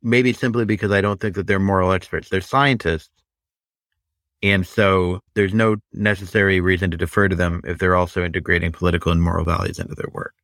[0.00, 2.28] maybe simply because I don't think that they're moral experts.
[2.28, 3.10] They're scientists.
[4.42, 9.10] And so there's no necessary reason to defer to them if they're also integrating political
[9.10, 10.34] and moral values into their work.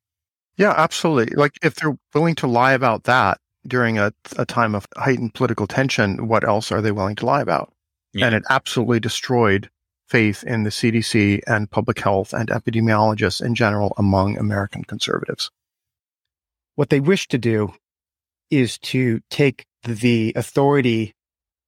[0.56, 1.36] Yeah, absolutely.
[1.36, 5.66] Like if they're willing to lie about that during a, a time of heightened political
[5.66, 7.72] tension, what else are they willing to lie about?
[8.12, 8.26] Yeah.
[8.26, 9.70] And it absolutely destroyed
[10.06, 15.50] faith in the CDC and public health and epidemiologists in general among American conservatives.
[16.76, 17.72] What they wish to do
[18.50, 21.14] is to take the authority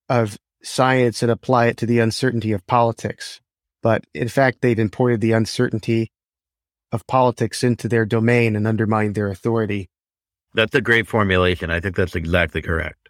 [0.09, 3.41] of science and apply it to the uncertainty of politics.
[3.83, 6.11] But in fact, they've imported the uncertainty
[6.93, 9.89] of politics into their domain and undermined their authority.
[10.55, 11.71] That's a great formulation.
[11.71, 13.09] I think that's exactly correct.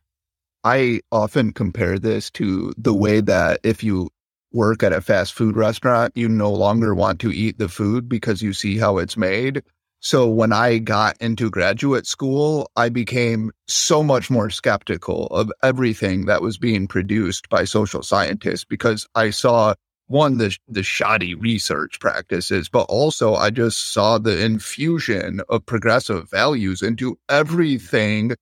[0.65, 4.11] I often compare this to the way that if you
[4.53, 8.43] work at a fast food restaurant, you no longer want to eat the food because
[8.43, 9.63] you see how it's made.
[10.07, 16.27] So when I got into graduate school, I became so much more skeptical of everything
[16.27, 19.75] that was being produced by social scientists because I saw
[20.07, 26.31] one the the shoddy research practices, but also I just saw the infusion of progressive
[26.31, 28.37] values into everything.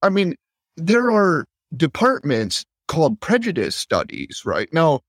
[0.00, 0.36] I mean,
[0.78, 1.44] there are
[1.76, 4.72] departments called prejudice studies, right?
[4.72, 5.00] Now,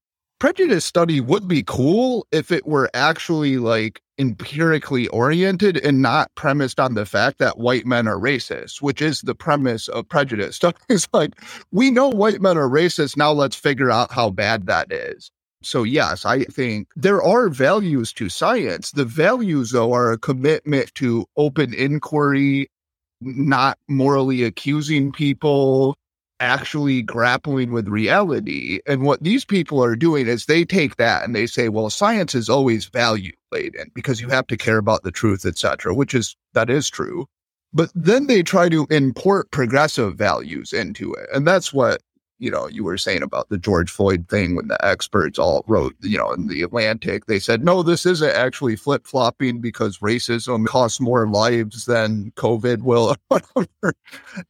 [0.42, 6.80] prejudice study would be cool if it were actually like empirically oriented and not premised
[6.80, 10.56] on the fact that white men are racist, which is the premise of prejudice.
[10.62, 11.34] Studies like,
[11.72, 13.16] we know white men are racist.
[13.16, 15.30] Now let's figure out how bad that is.
[15.62, 18.90] So, yes, I think there are values to science.
[18.90, 22.68] The values, though, are a commitment to open inquiry,
[23.22, 25.96] not morally accusing people,
[26.42, 28.80] actually grappling with reality.
[28.88, 32.36] And what these people are doing is they take that and they say, well, science
[32.36, 36.36] is always value laden because you have to care about the truth, etc., which is
[36.54, 37.28] that is true.
[37.74, 41.30] But then they try to import progressive values into it.
[41.34, 42.02] And that's what
[42.42, 45.96] you know, you were saying about the George Floyd thing when the experts all wrote,
[46.02, 50.66] you know, in the Atlantic, they said, no, this isn't actually flip flopping because racism
[50.66, 53.94] costs more lives than COVID will, whatever.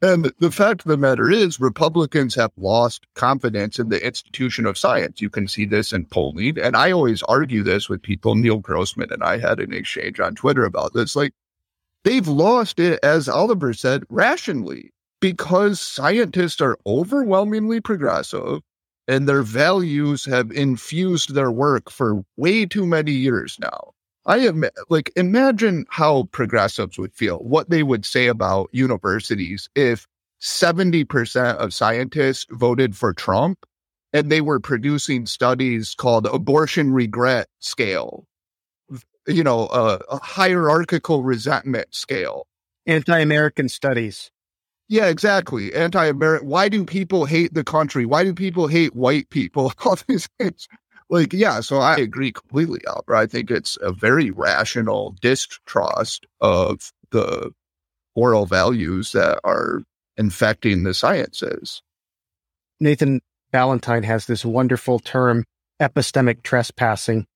[0.01, 4.77] And the fact of the matter is, Republicans have lost confidence in the institution of
[4.77, 5.19] science.
[5.19, 6.57] You can see this in polling.
[6.57, 8.35] And I always argue this with people.
[8.35, 11.13] Neil Grossman and I had an exchange on Twitter about this.
[11.13, 11.33] Like,
[12.05, 18.59] they've lost it, as Oliver said, rationally because scientists are overwhelmingly progressive
[19.07, 23.93] and their values have infused their work for way too many years now.
[24.25, 30.07] I am like, imagine how progressives would feel, what they would say about universities if
[30.41, 33.65] 70% of scientists voted for Trump
[34.13, 38.25] and they were producing studies called abortion regret scale,
[39.27, 42.47] you know, a, a hierarchical resentment scale,
[42.85, 44.31] anti American studies.
[44.91, 45.73] Yeah, exactly.
[45.73, 46.49] Anti-American.
[46.49, 48.05] Why do people hate the country?
[48.05, 49.71] Why do people hate white people?
[49.85, 50.67] All these things.
[51.09, 51.61] Like, yeah.
[51.61, 53.15] So I agree completely, Albert.
[53.15, 57.51] I think it's a very rational distrust of the
[58.17, 59.81] moral values that are
[60.17, 61.81] infecting the sciences.
[62.81, 63.21] Nathan
[63.53, 65.45] Ballantyne has this wonderful term,
[65.81, 67.27] epistemic trespassing,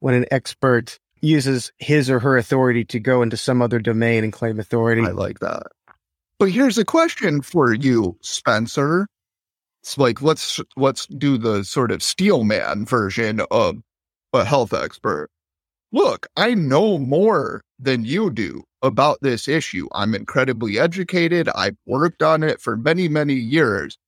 [0.00, 4.32] when an expert uses his or her authority to go into some other domain and
[4.32, 5.02] claim authority.
[5.02, 5.68] I like that.
[6.38, 9.06] But here's a question for you, Spencer.
[9.82, 13.78] It's like let's let's do the sort of steelman version of
[14.34, 15.28] a health expert.
[15.92, 19.88] look, I know more than you do about this issue.
[19.92, 21.48] I'm incredibly educated.
[21.50, 23.98] I've worked on it for many, many years.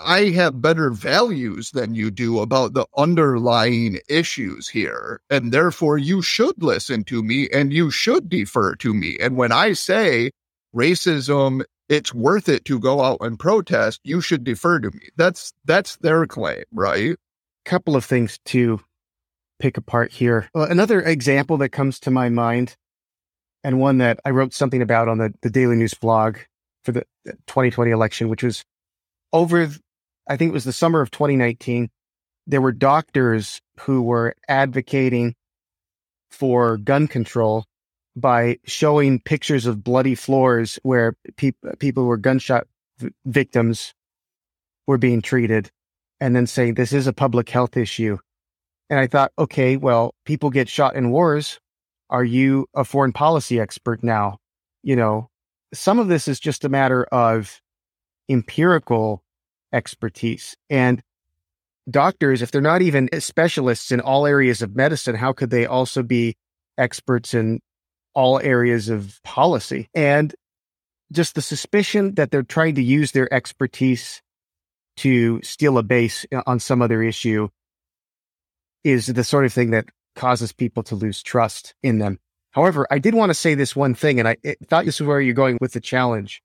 [0.00, 5.20] I have better values than you do about the underlying issues here.
[5.30, 9.18] And therefore, you should listen to me and you should defer to me.
[9.20, 10.30] And when I say
[10.74, 15.08] racism, it's worth it to go out and protest, you should defer to me.
[15.16, 17.16] That's that's their claim, right?
[17.64, 18.80] Couple of things to
[19.58, 20.48] pick apart here.
[20.54, 22.76] Uh, another example that comes to my mind,
[23.62, 26.38] and one that I wrote something about on the, the Daily News blog
[26.84, 27.04] for the
[27.46, 28.64] 2020 election, which was
[29.32, 29.68] over
[30.28, 31.90] I think it was the summer of 2019,
[32.46, 35.34] there were doctors who were advocating
[36.30, 37.64] for gun control
[38.16, 42.66] by showing pictures of bloody floors where pe- people who were gunshot
[42.98, 43.94] v- victims
[44.86, 45.70] were being treated
[46.20, 48.18] and then saying this is a public health issue.
[48.90, 51.58] And I thought, okay, well, people get shot in wars.
[52.10, 54.38] Are you a foreign policy expert now?
[54.82, 55.28] You know,
[55.72, 57.60] some of this is just a matter of
[58.28, 59.24] empirical
[59.72, 60.54] expertise.
[60.70, 61.02] And
[61.90, 66.02] doctors, if they're not even specialists in all areas of medicine, how could they also
[66.02, 66.36] be
[66.78, 67.60] experts in
[68.14, 69.88] all areas of policy?
[69.94, 70.34] And
[71.12, 74.22] just the suspicion that they're trying to use their expertise
[74.96, 77.48] to steal a base uh, on some other issue
[78.84, 82.18] is the sort of thing that causes people to lose trust in them.
[82.52, 85.06] However, I did want to say this one thing, and I eh, thought this is
[85.06, 86.40] where you're going with the challenge,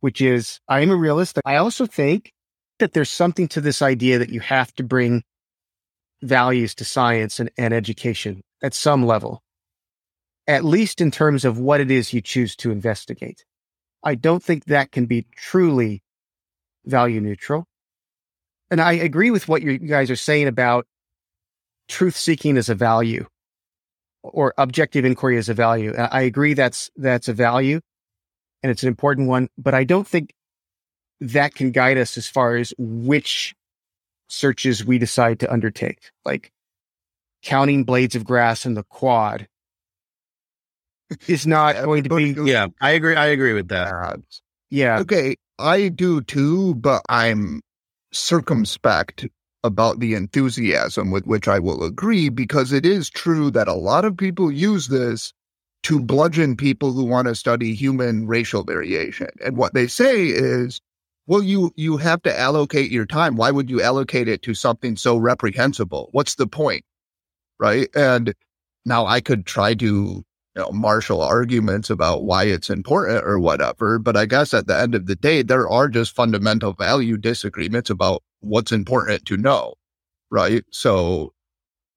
[0.00, 1.38] which is I am a realist.
[1.46, 2.32] I also think
[2.78, 5.22] that there's something to this idea that you have to bring
[6.22, 9.42] values to science and, and education at some level,
[10.46, 13.44] at least in terms of what it is you choose to investigate.
[14.02, 16.02] I don't think that can be truly
[16.84, 17.66] value neutral.
[18.70, 20.86] And I agree with what you guys are saying about
[21.88, 23.26] truth seeking as a value
[24.22, 25.94] or objective inquiry as a value.
[25.94, 27.80] I agree that's that's a value
[28.62, 30.34] and it's an important one, but I don't think
[31.20, 33.54] that can guide us as far as which
[34.28, 36.50] searches we decide to undertake, like
[37.42, 39.46] counting blades of grass in the quad
[41.28, 42.50] is not going to be.
[42.50, 43.16] Yeah, I agree.
[43.16, 44.18] I agree with that.
[44.70, 44.98] Yeah.
[45.00, 45.36] Okay.
[45.58, 47.60] I do too, but I'm
[48.12, 49.26] circumspect
[49.62, 54.04] about the enthusiasm with which I will agree because it is true that a lot
[54.04, 55.32] of people use this
[55.84, 59.28] to bludgeon people who want to study human racial variation.
[59.44, 60.80] And what they say is,
[61.26, 63.36] well, you you have to allocate your time.
[63.36, 66.08] Why would you allocate it to something so reprehensible?
[66.12, 66.84] What's the point?
[67.58, 67.88] Right.
[67.94, 68.34] And
[68.84, 70.24] now I could try to
[70.54, 73.98] you know, martial arguments about why it's important or whatever.
[73.98, 77.90] But I guess at the end of the day, there are just fundamental value disagreements
[77.90, 79.74] about what's important to know.
[80.30, 80.64] Right.
[80.70, 81.32] So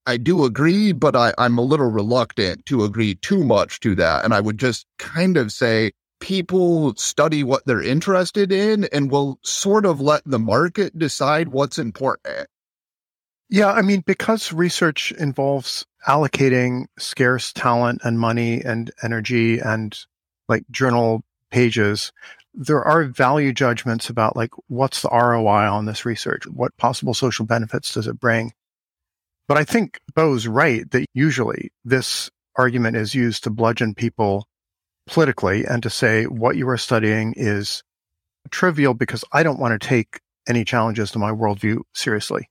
[0.05, 4.23] I do agree, but I, I'm a little reluctant to agree too much to that.
[4.23, 9.37] And I would just kind of say people study what they're interested in and will
[9.43, 12.47] sort of let the market decide what's important.
[13.49, 19.97] Yeah, I mean, because research involves allocating scarce talent and money and energy and
[20.49, 22.11] like journal pages,
[22.53, 26.45] there are value judgments about like what's the ROI on this research?
[26.47, 28.51] What possible social benefits does it bring?
[29.47, 34.45] But I think Bo's right that usually this argument is used to bludgeon people
[35.07, 37.81] politically and to say what you are studying is
[38.51, 40.19] trivial because I don't want to take
[40.49, 42.49] any challenges to my worldview seriously.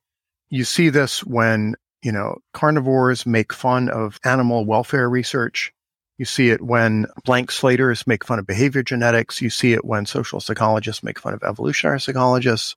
[0.48, 5.72] You see this when, you know, carnivores make fun of animal welfare research.
[6.18, 9.42] You see it when blank slaters make fun of behavior genetics.
[9.42, 12.76] You see it when social psychologists make fun of evolutionary psychologists.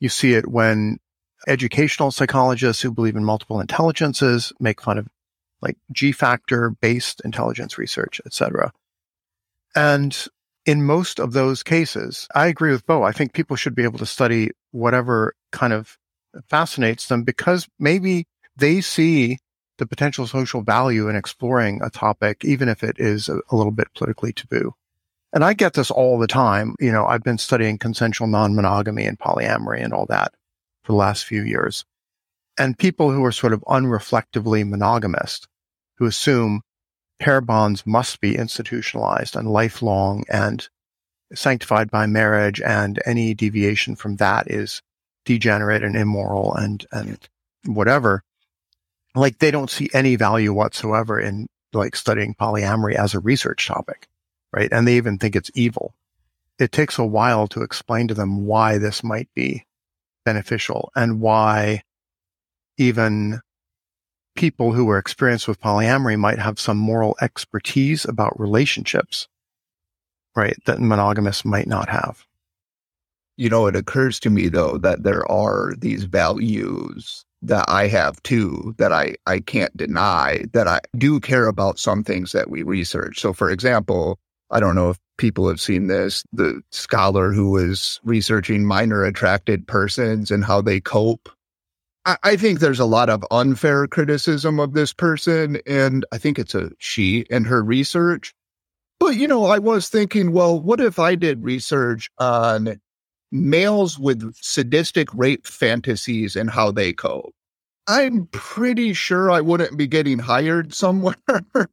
[0.00, 0.98] You see it when
[1.46, 5.08] educational psychologists who believe in multiple intelligences make fun of
[5.60, 8.72] like G factor based intelligence research, etc.
[9.74, 10.16] And
[10.66, 13.02] in most of those cases, I agree with Bo.
[13.02, 15.96] I think people should be able to study whatever kind of
[16.46, 18.26] fascinates them because maybe
[18.56, 19.38] they see
[19.78, 23.72] the potential social value in exploring a topic, even if it is a, a little
[23.72, 24.74] bit politically taboo.
[25.32, 26.74] And I get this all the time.
[26.80, 30.32] You know, I've been studying consensual non-monogamy and polyamory and all that
[30.82, 31.84] for the last few years.
[32.58, 35.46] And people who are sort of unreflectively monogamist,
[35.98, 36.62] who assume
[37.20, 40.68] pair bonds must be institutionalized and lifelong and
[41.34, 44.82] sanctified by marriage, and any deviation from that is
[45.28, 47.18] degenerate and immoral and and
[47.66, 48.24] whatever.
[49.14, 54.08] Like they don't see any value whatsoever in like studying polyamory as a research topic,
[54.54, 54.70] right?
[54.72, 55.94] And they even think it's evil.
[56.58, 59.66] It takes a while to explain to them why this might be
[60.24, 61.82] beneficial and why
[62.78, 63.42] even
[64.34, 69.28] people who are experienced with polyamory might have some moral expertise about relationships,
[70.34, 70.56] right?
[70.64, 72.24] That monogamists might not have.
[73.38, 78.20] You know, it occurs to me though that there are these values that I have
[78.24, 82.64] too that I, I can't deny that I do care about some things that we
[82.64, 83.20] research.
[83.20, 84.18] So for example,
[84.50, 89.68] I don't know if people have seen this, the scholar who was researching minor attracted
[89.68, 91.28] persons and how they cope.
[92.06, 96.40] I, I think there's a lot of unfair criticism of this person, and I think
[96.40, 98.34] it's a she and her research.
[98.98, 102.80] But you know, I was thinking, well, what if I did research on
[103.30, 107.34] males with sadistic rape fantasies and how they cope?
[107.86, 111.16] I'm pretty sure I wouldn't be getting hired somewhere.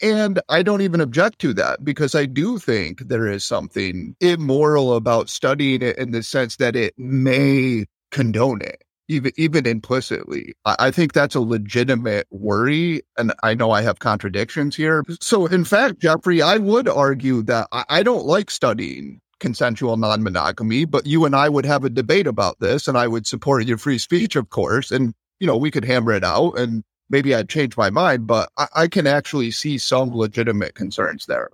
[0.00, 4.94] And I don't even object to that because I do think there is something immoral
[4.94, 10.54] about studying it in the sense that it may condone it, even even implicitly.
[10.64, 13.02] I, think that's a legitimate worry.
[13.16, 15.02] And I know I have contradictions here.
[15.20, 20.84] So in fact, Geoffrey, I would argue that I, I don't like studying consensual non-monogamy,
[20.84, 23.78] but you and I would have a debate about this and I would support your
[23.78, 24.90] free speech, of course.
[24.90, 28.50] And, you know, we could hammer it out and maybe I'd change my mind, but
[28.56, 31.50] I, I can actually see some legitimate concerns there.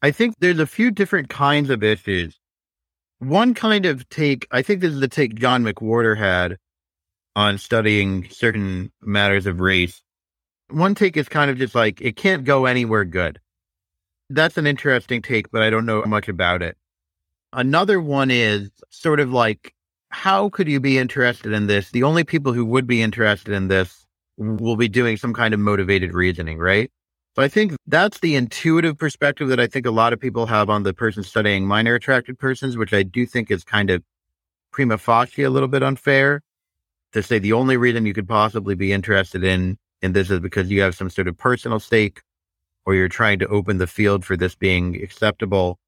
[0.00, 2.38] I think there's a few different kinds of issues.
[3.18, 6.56] One kind of take, I think this is the take John McWhorter had
[7.34, 10.02] on studying certain matters of race.
[10.70, 13.40] One take is kind of just like, it can't go anywhere good.
[14.30, 16.76] That's an interesting take, but I don't know much about it.
[17.52, 19.74] Another one is sort of like,
[20.10, 21.90] how could you be interested in this?
[21.90, 24.06] The only people who would be interested in this
[24.36, 26.90] will be doing some kind of motivated reasoning, right?
[27.36, 30.68] So I think that's the intuitive perspective that I think a lot of people have
[30.70, 34.02] on the person studying minor attracted persons, which I do think is kind of
[34.72, 36.42] prima facie a little bit unfair
[37.12, 40.70] to say the only reason you could possibly be interested in in this is because
[40.70, 42.22] you have some sort of personal stake
[42.86, 45.78] or you're trying to open the field for this being acceptable.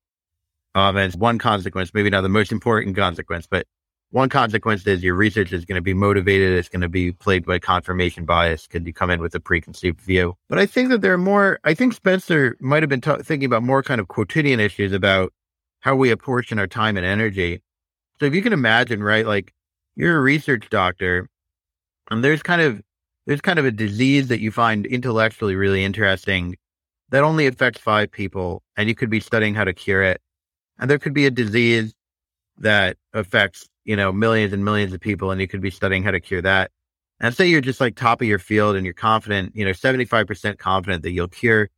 [0.75, 3.67] Um, as one consequence, maybe not the most important consequence, but
[4.11, 6.53] one consequence is your research is going to be motivated.
[6.53, 10.01] It's going to be plagued by confirmation bias because you come in with a preconceived
[10.01, 10.37] view.
[10.49, 13.47] But I think that there are more, I think Spencer might have been ta- thinking
[13.47, 15.33] about more kind of quotidian issues about
[15.81, 17.63] how we apportion our time and energy.
[18.19, 19.53] So if you can imagine, right, like
[19.95, 21.29] you're a research doctor
[22.11, 22.83] and there's kind of,
[23.27, 26.57] there's kind of a disease that you find intellectually really interesting
[27.11, 30.21] that only affects five people and you could be studying how to cure it.
[30.81, 31.95] And there could be a disease
[32.59, 36.11] that affects you know, millions and millions of people and you could be studying how
[36.11, 36.71] to cure that.
[37.19, 40.59] And say you're just like top of your field and you're confident, you know, 75%
[40.59, 41.69] confident that you'll cure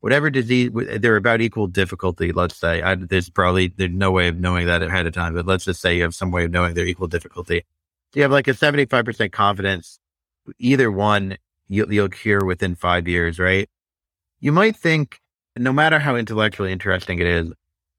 [0.00, 2.82] whatever disease, they're about equal difficulty, let's say.
[2.82, 5.80] I, there's probably, there's no way of knowing that ahead of time, but let's just
[5.80, 7.64] say you have some way of knowing they're equal difficulty.
[8.14, 9.98] You have like a 75% confidence,
[10.58, 13.68] either one you'll, you'll cure within five years, right?
[14.40, 15.20] You might think,
[15.56, 17.52] no matter how intellectually interesting it is,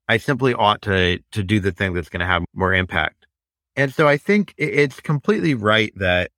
[0.08, 3.26] I simply ought to, to do the thing that's going to have more impact.
[3.76, 6.30] And so I think it's completely right that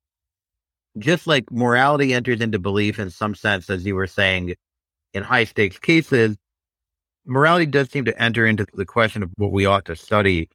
[0.97, 4.55] just like morality enters into belief in some sense, as you were saying,
[5.13, 6.37] in high stakes cases,
[7.25, 10.49] morality does seem to enter into the question of what we ought to study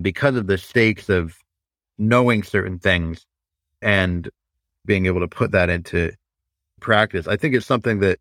[0.00, 1.36] because of the stakes of
[1.98, 3.26] knowing certain things
[3.80, 4.30] and
[4.86, 6.12] being able to put that into
[6.80, 7.26] practice.
[7.28, 8.18] I think it's something that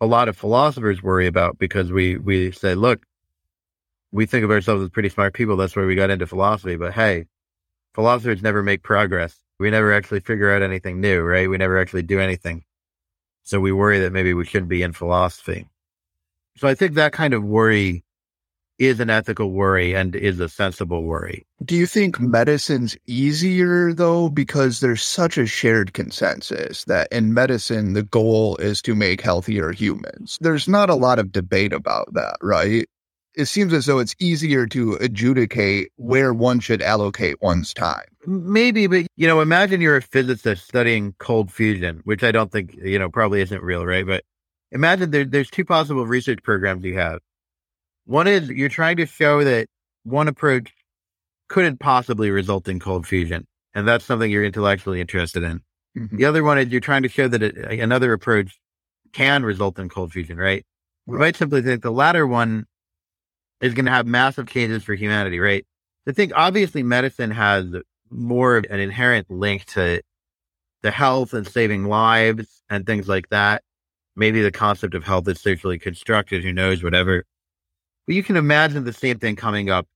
[0.00, 3.04] a lot of philosophers worry about because we, we say, look,
[4.12, 5.56] we think of ourselves as pretty smart people.
[5.56, 6.76] That's where we got into philosophy.
[6.76, 7.26] But hey,
[7.94, 9.36] philosophers never make progress.
[9.58, 11.48] We never actually figure out anything new, right?
[11.48, 12.64] We never actually do anything.
[13.42, 15.66] So we worry that maybe we shouldn't be in philosophy.
[16.56, 18.04] So I think that kind of worry
[18.78, 21.46] is an ethical worry and is a sensible worry.
[21.64, 24.28] Do you think medicine's easier though?
[24.28, 29.70] Because there's such a shared consensus that in medicine, the goal is to make healthier
[29.70, 30.36] humans.
[30.40, 32.88] There's not a lot of debate about that, right?
[33.34, 38.04] It seems as though it's easier to adjudicate where one should allocate one's time.
[38.26, 42.74] Maybe, but you know, imagine you're a physicist studying cold fusion, which I don't think,
[42.74, 44.06] you know, probably isn't real, right?
[44.06, 44.24] But
[44.70, 47.20] imagine there, there's two possible research programs you have.
[48.04, 49.68] One is you're trying to show that
[50.04, 50.72] one approach
[51.48, 53.46] couldn't possibly result in cold fusion.
[53.74, 55.60] And that's something you're intellectually interested in.
[55.96, 56.16] Mm-hmm.
[56.16, 58.58] The other one is you're trying to show that it, another approach
[59.12, 60.64] can result in cold fusion, right?
[61.06, 62.66] We might simply think the latter one
[63.62, 65.64] is going to have massive changes for humanity, right?
[66.06, 67.66] I think obviously medicine has
[68.10, 70.02] more of an inherent link to
[70.82, 73.62] the health and saving lives and things like that.
[74.16, 77.24] Maybe the concept of health is socially constructed, who knows, whatever.
[78.06, 79.86] But you can imagine the same thing coming up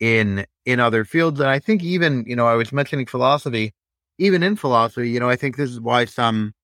[0.00, 1.38] in in other fields.
[1.38, 3.72] And I think even, you know, I was mentioning philosophy,
[4.18, 6.54] even in philosophy, you know, I think this is why some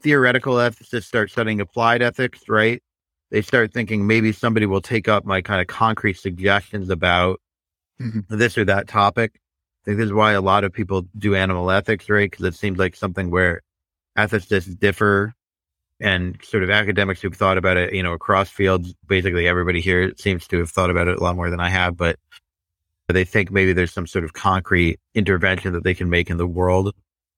[0.00, 2.82] theoretical ethicists start studying applied ethics, right?
[3.30, 7.40] They start thinking maybe somebody will take up my kind of concrete suggestions about
[8.00, 8.20] mm-hmm.
[8.36, 9.40] this or that topic.
[9.82, 12.30] I think this is why a lot of people do animal ethics, right?
[12.30, 13.62] Because it seems like something where
[14.18, 15.34] ethicists differ
[16.00, 18.94] and sort of academics who've thought about it, you know, across fields.
[19.06, 21.96] Basically, everybody here seems to have thought about it a lot more than I have,
[21.96, 22.16] but
[23.08, 26.46] they think maybe there's some sort of concrete intervention that they can make in the
[26.46, 26.94] world.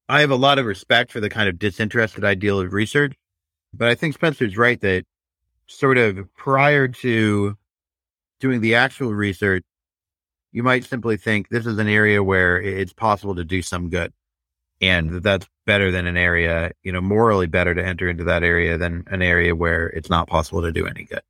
[0.09, 3.14] I have a lot of respect for the kind of disinterested ideal of research,
[3.73, 5.05] but I think Spencer's right that
[5.78, 7.57] sort of prior to
[8.40, 9.65] doing the actual research,
[10.53, 14.12] you might simply think this is an area where it's possible to do some good
[14.82, 18.77] and that's better than an area, you know, morally better to enter into that area
[18.77, 21.23] than an area where it's not possible to do any good.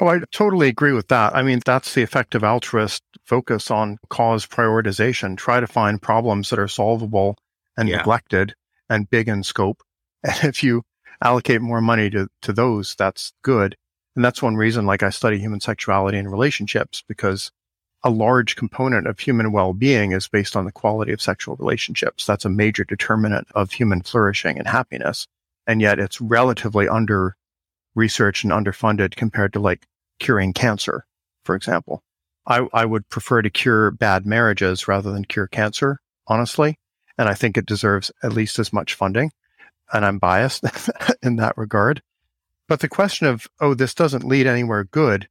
[0.00, 1.34] Oh, I totally agree with that.
[1.34, 5.36] I mean, that's the effective altruist focus on cause prioritization.
[5.36, 7.36] Try to find problems that are solvable
[7.76, 7.96] and yeah.
[7.96, 8.54] neglected
[8.88, 9.82] and big in scope.
[10.22, 10.82] And if you
[11.24, 13.74] allocate more money to, to those, that's good.
[14.20, 17.50] And that's one reason, like I study human sexuality and relationships because
[18.04, 22.26] a large component of human well-being is based on the quality of sexual relationships.
[22.26, 25.26] That's a major determinant of human flourishing and happiness.
[25.66, 27.34] And yet it's relatively under
[27.94, 29.86] researched and underfunded compared to like
[30.18, 31.06] curing cancer,
[31.46, 32.02] for example.
[32.46, 36.78] I, I would prefer to cure bad marriages rather than cure cancer, honestly.
[37.16, 39.32] And I think it deserves at least as much funding.
[39.94, 40.62] And I'm biased
[41.22, 42.02] in that regard.
[42.70, 45.28] But the question of, oh, this doesn't lead anywhere good,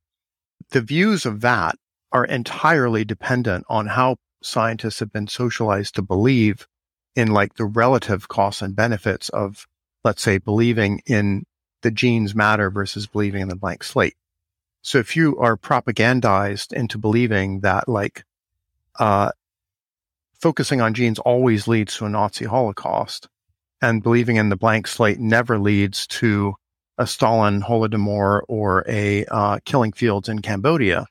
[0.71, 1.77] the views of that
[2.11, 6.67] are entirely dependent on how scientists have been socialized to believe
[7.15, 9.67] in like the relative costs and benefits of,
[10.03, 11.45] let's say, believing in
[11.81, 14.17] the genes matter versus believing in the blank slate.
[14.81, 18.25] So if you are propagandized into believing that like,
[18.99, 19.31] uh,
[20.41, 23.29] focusing on genes always leads to a Nazi Holocaust
[23.81, 26.55] and believing in the blank slate never leads to
[26.99, 31.07] a Stalin Holodomor or a uh, killing fields in Cambodia,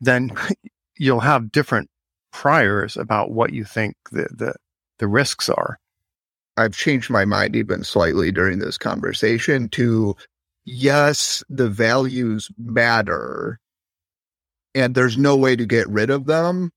[0.00, 0.32] then
[0.98, 1.88] you'll have different
[2.32, 4.54] priors about what you think the, the,
[4.98, 5.78] the risks are.
[6.56, 10.14] I've changed my mind even slightly during this conversation to
[10.64, 13.58] yes, the values matter
[14.74, 16.70] and there's no way to get rid of them.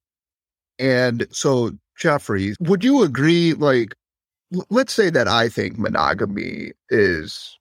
[0.80, 3.54] And so, Geoffrey, would you agree?
[3.54, 3.96] Like,
[4.70, 7.57] let's say that I think monogamy is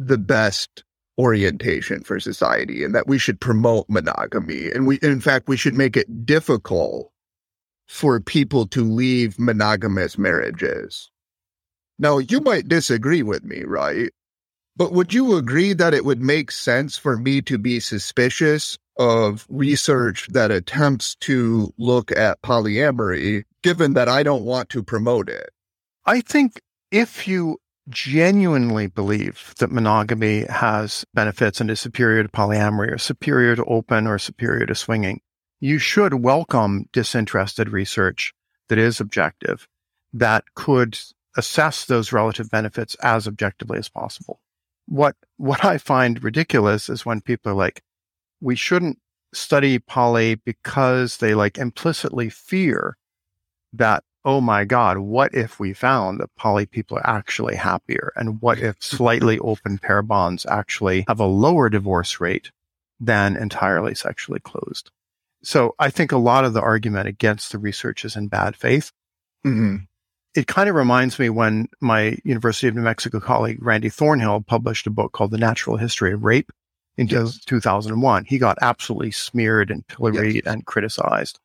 [0.00, 0.82] the best
[1.18, 4.70] orientation for society and that we should promote monogamy.
[4.70, 7.12] And we, in fact, we should make it difficult
[7.86, 11.10] for people to leave monogamous marriages.
[11.98, 14.10] Now, you might disagree with me, right?
[14.76, 19.46] But would you agree that it would make sense for me to be suspicious of
[19.50, 25.50] research that attempts to look at polyamory, given that I don't want to promote it?
[26.06, 27.58] I think if you
[27.90, 34.06] genuinely believe that monogamy has benefits and is superior to polyamory or superior to open
[34.06, 35.20] or superior to swinging,
[35.60, 38.32] you should welcome disinterested research
[38.68, 39.68] that is objective,
[40.12, 40.98] that could
[41.36, 44.40] assess those relative benefits as objectively as possible.
[44.86, 47.82] What, what I find ridiculous is when people are like,
[48.40, 48.98] we shouldn't
[49.32, 52.96] study poly because they like implicitly fear
[53.72, 58.12] that oh my God, what if we found that poly people are actually happier?
[58.16, 62.50] And what if slightly open pair bonds actually have a lower divorce rate
[62.98, 64.90] than entirely sexually closed?
[65.42, 68.92] So I think a lot of the argument against the research is in bad faith.
[69.44, 69.76] Mm-hmm.
[70.34, 74.86] It kind of reminds me when my University of New Mexico colleague, Randy Thornhill, published
[74.86, 76.52] a book called The Natural History of Rape
[76.96, 77.42] in yes.
[77.46, 78.26] 2001.
[78.26, 80.44] He got absolutely smeared and pilloried yes.
[80.46, 81.40] and criticized.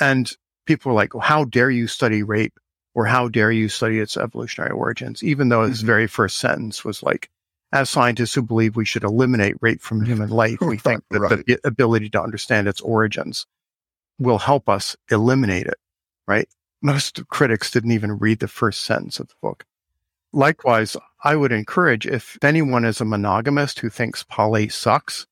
[0.00, 0.30] And
[0.66, 2.58] people were like, well, how dare you study rape
[2.94, 5.22] or how dare you study its evolutionary origins?
[5.22, 5.86] Even though his mm-hmm.
[5.86, 7.30] very first sentence was like,
[7.72, 11.46] as scientists who believe we should eliminate rape from human life, we think that right.
[11.46, 13.46] the ability to understand its origins
[14.18, 15.78] will help us eliminate it,
[16.28, 16.48] right?
[16.80, 19.64] Most critics didn't even read the first sentence of the book.
[20.32, 25.26] Likewise, I would encourage if anyone is a monogamist who thinks poly sucks,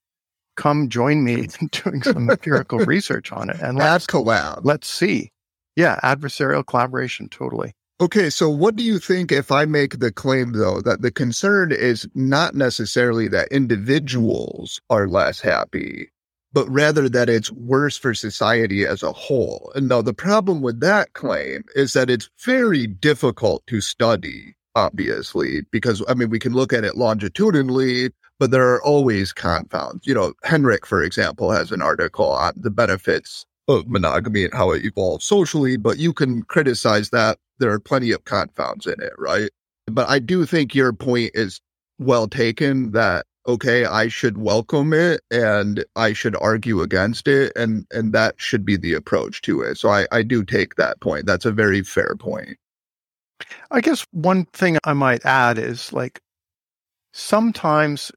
[0.55, 4.61] come join me in doing some empirical research on it and let's collab.
[4.63, 5.31] Let's see.
[5.75, 7.73] Yeah, adversarial collaboration, totally.
[8.01, 11.71] Okay, so what do you think if I make the claim though that the concern
[11.71, 16.09] is not necessarily that individuals are less happy,
[16.51, 19.71] but rather that it's worse for society as a whole?
[19.75, 25.61] And now the problem with that claim is that it's very difficult to study obviously,
[25.71, 28.09] because I mean, we can look at it longitudinally,
[28.43, 30.05] but there are always confounds.
[30.05, 34.71] You know, Henrich, for example, has an article on the benefits of monogamy and how
[34.71, 39.13] it evolves socially, but you can criticize that there are plenty of confounds in it,
[39.17, 39.49] right?
[39.85, 41.61] But I do think your point is
[41.99, 47.87] well taken that okay, I should welcome it and I should argue against it and
[47.91, 49.77] and that should be the approach to it.
[49.77, 51.27] So I, I do take that point.
[51.27, 52.57] That's a very fair point.
[53.71, 56.19] I guess one thing I might add is like
[57.13, 58.11] sometimes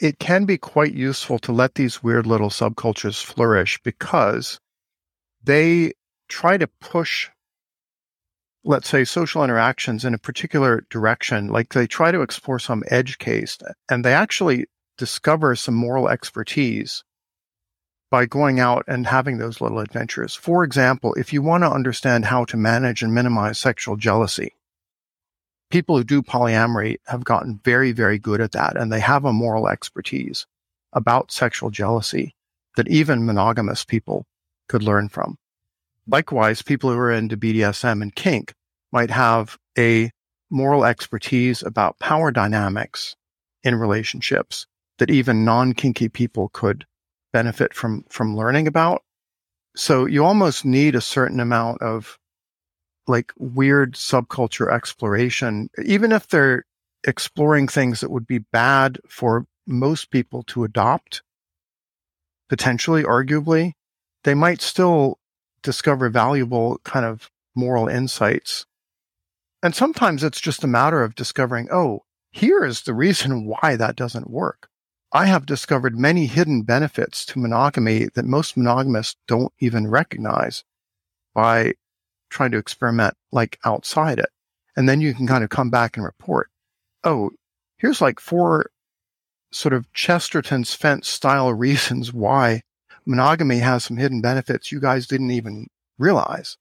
[0.00, 4.60] it can be quite useful to let these weird little subcultures flourish because
[5.42, 5.92] they
[6.28, 7.28] try to push
[8.66, 11.46] let's say social interactions in a particular direction.
[11.46, 13.58] Like they try to explore some edge case
[13.88, 14.66] and they actually
[14.98, 17.04] discover some moral expertise
[18.10, 20.34] by going out and having those little adventures.
[20.34, 24.56] For example if you want to understand how to manage and minimize sexual jealousy
[25.70, 28.76] people who do polyamory have gotten very, very good at that.
[28.76, 30.46] And they have a moral expertise
[30.92, 32.34] about sexual jealousy
[32.76, 34.26] that even monogamous people
[34.68, 35.38] could learn from.
[36.06, 38.54] Likewise, people who are into BDSM and kink
[38.92, 40.10] might have a
[40.50, 43.16] moral expertise about power dynamics
[43.64, 44.66] in relationships
[44.98, 46.86] that even non-kinky people could
[47.32, 49.02] benefit from, from learning about.
[49.74, 52.18] So you almost need a certain amount of
[53.08, 56.64] like weird subculture exploration, even if they're
[57.04, 61.22] exploring things that would be bad for most people to adopt,
[62.48, 63.72] potentially, arguably,
[64.24, 65.18] they might still
[65.62, 68.66] discover valuable kind of moral insights.
[69.62, 73.96] And sometimes it's just a matter of discovering, oh, here is the reason why that
[73.96, 74.68] doesn't work.
[75.12, 80.64] I have discovered many hidden benefits to monogamy that most monogamists don't even recognize
[81.34, 81.74] by
[82.30, 84.28] trying to experiment like outside it.
[84.76, 86.50] And then you can kind of come back and report,
[87.04, 87.30] oh,
[87.78, 88.66] here's like four
[89.52, 92.62] sort of Chesterton's fence style reasons why
[93.06, 95.66] monogamy has some hidden benefits you guys didn't even
[95.98, 96.56] realize.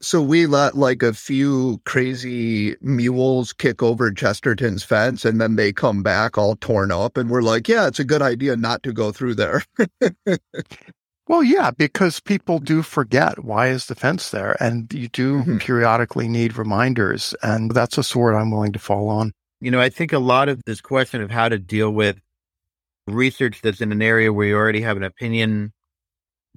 [0.00, 5.72] So we let like a few crazy mules kick over Chesterton's fence and then they
[5.72, 8.92] come back all torn up and we're like, yeah, it's a good idea not to
[8.92, 9.64] go through there.
[11.28, 15.58] Well, yeah, because people do forget why is the fence there, and you do mm-hmm.
[15.58, 19.32] periodically need reminders, and that's a sword I'm willing to fall on.
[19.60, 22.18] You know, I think a lot of this question of how to deal with
[23.06, 25.72] research that's in an area where you already have an opinion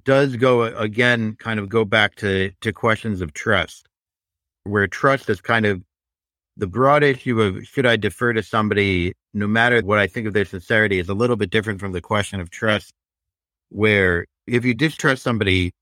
[0.04, 3.86] does go again, kind of go back to to questions of trust,
[4.64, 5.82] where trust is kind of
[6.56, 10.32] the broad issue of should I defer to somebody, no matter what I think of
[10.32, 12.94] their sincerity, is a little bit different from the question of trust,
[13.68, 15.72] where if you distrust somebody,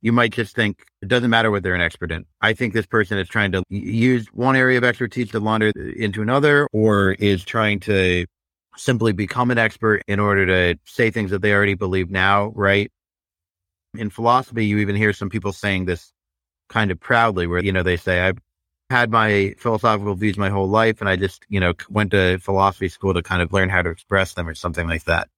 [0.00, 2.24] you might just think it doesn't matter what they're an expert in.
[2.40, 6.22] I think this person is trying to use one area of expertise to launder into
[6.22, 8.26] another, or is trying to
[8.76, 12.90] simply become an expert in order to say things that they already believe now, right?
[13.94, 16.12] In philosophy, you even hear some people saying this
[16.68, 18.38] kind of proudly, where, you know, they say, I've
[18.90, 22.88] had my philosophical views my whole life, and I just, you know, went to philosophy
[22.88, 25.28] school to kind of learn how to express them or something like that.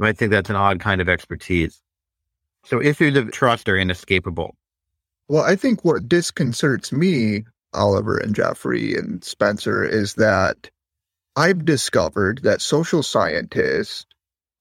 [0.00, 1.82] I think that's an odd kind of expertise.
[2.68, 4.54] So issues of trust are inescapable.
[5.26, 10.68] Well, I think what disconcerts me, Oliver and Geoffrey and Spencer, is that
[11.34, 14.04] I've discovered that social scientists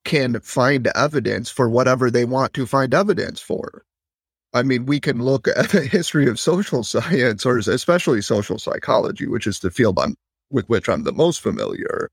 [0.06, 3.84] can find evidence for whatever they want to find evidence for.
[4.54, 9.28] I mean, we can look at the history of social science, or especially social psychology,
[9.28, 10.16] which is the field I'm,
[10.50, 12.08] with which I'm the most familiar.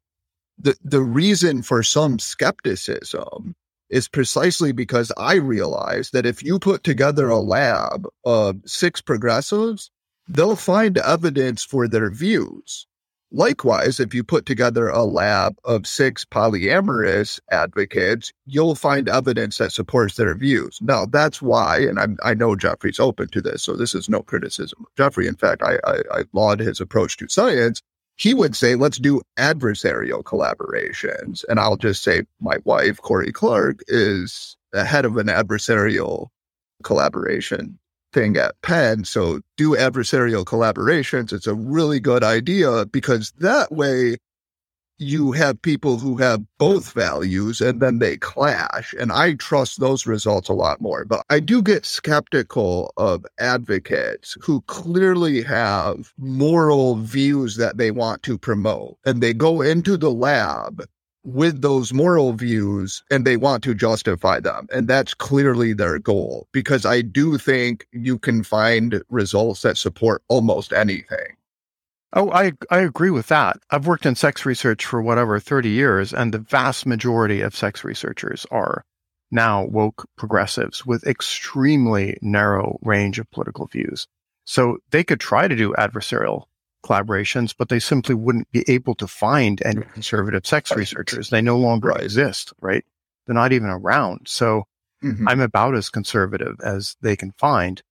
[0.58, 3.54] The, the reason for some skepticism
[3.94, 9.88] is precisely because I realize that if you put together a lab of six progressives,
[10.28, 12.88] they'll find evidence for their views.
[13.30, 19.70] Likewise, if you put together a lab of six polyamorous advocates, you'll find evidence that
[19.72, 20.80] supports their views.
[20.82, 24.22] Now, that's why, and I'm, i know Geoffrey's open to this, so this is no
[24.22, 25.28] criticism of Geoffrey.
[25.28, 27.80] In fact, I, I, I laud his approach to science
[28.16, 31.44] he would say, let's do adversarial collaborations.
[31.48, 36.28] And I'll just say, my wife, Cory Clark, is the head of an adversarial
[36.82, 37.78] collaboration
[38.12, 39.04] thing at Penn.
[39.04, 41.32] So do adversarial collaborations.
[41.32, 44.18] It's a really good idea because that way
[44.98, 48.94] you have people who have both values and then they clash.
[48.98, 51.04] And I trust those results a lot more.
[51.04, 58.22] But I do get skeptical of advocates who clearly have moral views that they want
[58.24, 58.96] to promote.
[59.04, 60.84] And they go into the lab
[61.24, 64.68] with those moral views and they want to justify them.
[64.72, 70.22] And that's clearly their goal because I do think you can find results that support
[70.28, 71.36] almost anything.
[72.16, 73.58] Oh, I I agree with that.
[73.70, 77.82] I've worked in sex research for whatever 30 years and the vast majority of sex
[77.84, 78.84] researchers are
[79.32, 84.06] now woke progressives with extremely narrow range of political views.
[84.44, 86.44] So they could try to do adversarial
[86.86, 91.30] collaborations, but they simply wouldn't be able to find any conservative sex researchers.
[91.30, 92.02] They no longer Right.
[92.04, 92.84] exist, right?
[93.26, 94.28] They're not even around.
[94.28, 94.64] So
[95.02, 95.24] Mhm.
[95.26, 97.82] I'm about as conservative as they can find.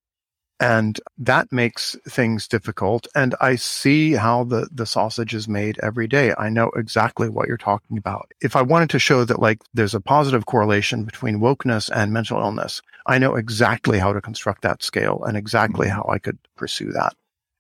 [0.64, 3.06] And that makes things difficult.
[3.14, 6.34] And I see how the, the sausage is made every day.
[6.38, 8.32] I know exactly what you're talking about.
[8.40, 12.40] If I wanted to show that like there's a positive correlation between wokeness and mental
[12.40, 16.94] illness, I know exactly how to construct that scale and exactly how I could pursue
[16.94, 17.14] that.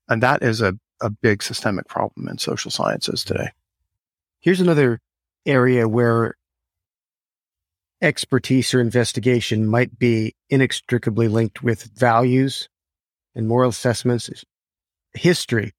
[0.07, 3.33] And that is a, a big systemic problem in social sciences mm-hmm.
[3.33, 3.49] today.
[4.39, 5.01] Here's another
[5.45, 6.35] area where
[8.01, 12.69] expertise or investigation might be inextricably linked with values
[13.35, 14.29] and moral assessments.
[15.13, 15.71] History.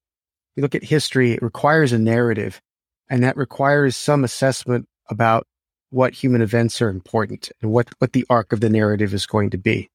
[0.55, 2.61] You look at history, it requires a narrative,
[3.09, 5.45] and that requires some assessment about
[5.89, 9.49] what human events are important and what, what the arc of the narrative is going
[9.49, 9.89] to be.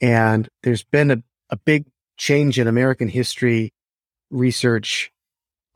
[0.00, 3.72] And there's been a, a big change in American history
[4.30, 5.10] research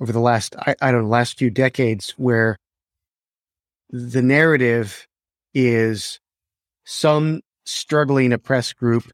[0.01, 2.57] over the last, I, I don't know, last few decades where
[3.91, 5.07] the narrative
[5.55, 6.21] is
[6.85, 9.11] some struggling oppressed group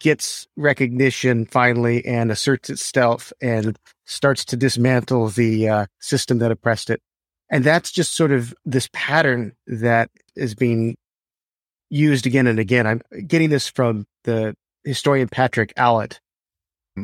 [0.00, 6.90] gets recognition finally and asserts itself and starts to dismantle the uh, system that oppressed
[6.90, 7.00] it.
[7.50, 10.96] And that's just sort of this pattern that is being
[11.90, 12.86] used again and again.
[12.86, 14.54] I'm getting this from the
[14.84, 16.18] historian Patrick Allitt,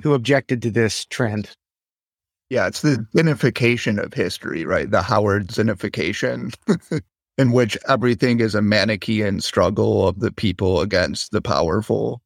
[0.02, 1.50] who objected to this trend.
[2.48, 4.90] Yeah, it's the zinification of history, right?
[4.90, 6.52] The Howard zinification,
[7.38, 12.20] in which everything is a Manichaean struggle of the people against the powerful.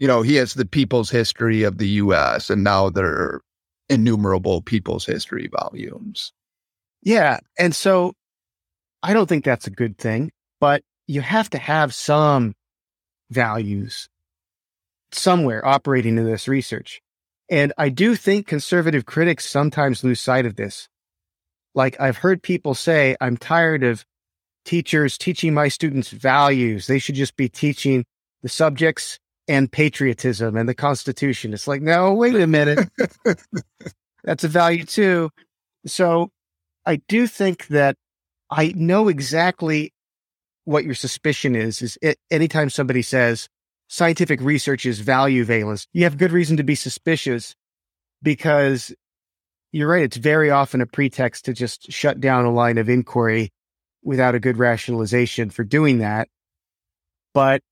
[0.00, 3.42] You know, he has the people's history of the US, and now there are
[3.88, 6.32] innumerable people's history volumes.
[7.02, 7.38] Yeah.
[7.58, 8.14] And so
[9.02, 12.54] I don't think that's a good thing, but you have to have some
[13.30, 14.08] values
[15.12, 17.00] somewhere operating in this research.
[17.50, 20.88] And I do think conservative critics sometimes lose sight of this.
[21.74, 24.04] Like I've heard people say, I'm tired of
[24.64, 26.86] teachers teaching my students values.
[26.86, 28.04] They should just be teaching
[28.42, 29.18] the subjects
[29.50, 31.52] and patriotism and the Constitution.
[31.52, 32.88] It's like, no, wait a minute.
[34.24, 35.30] That's a value too.
[35.86, 36.30] So
[36.86, 37.96] I do think that
[38.48, 39.92] I know exactly
[40.66, 41.82] what your suspicion is.
[41.82, 43.48] Is it, anytime somebody says
[43.88, 47.56] scientific research is value valence, you have good reason to be suspicious
[48.22, 48.94] because
[49.72, 50.04] you're right.
[50.04, 53.50] It's very often a pretext to just shut down a line of inquiry
[54.04, 56.28] without a good rationalization for doing that.
[57.34, 57.62] But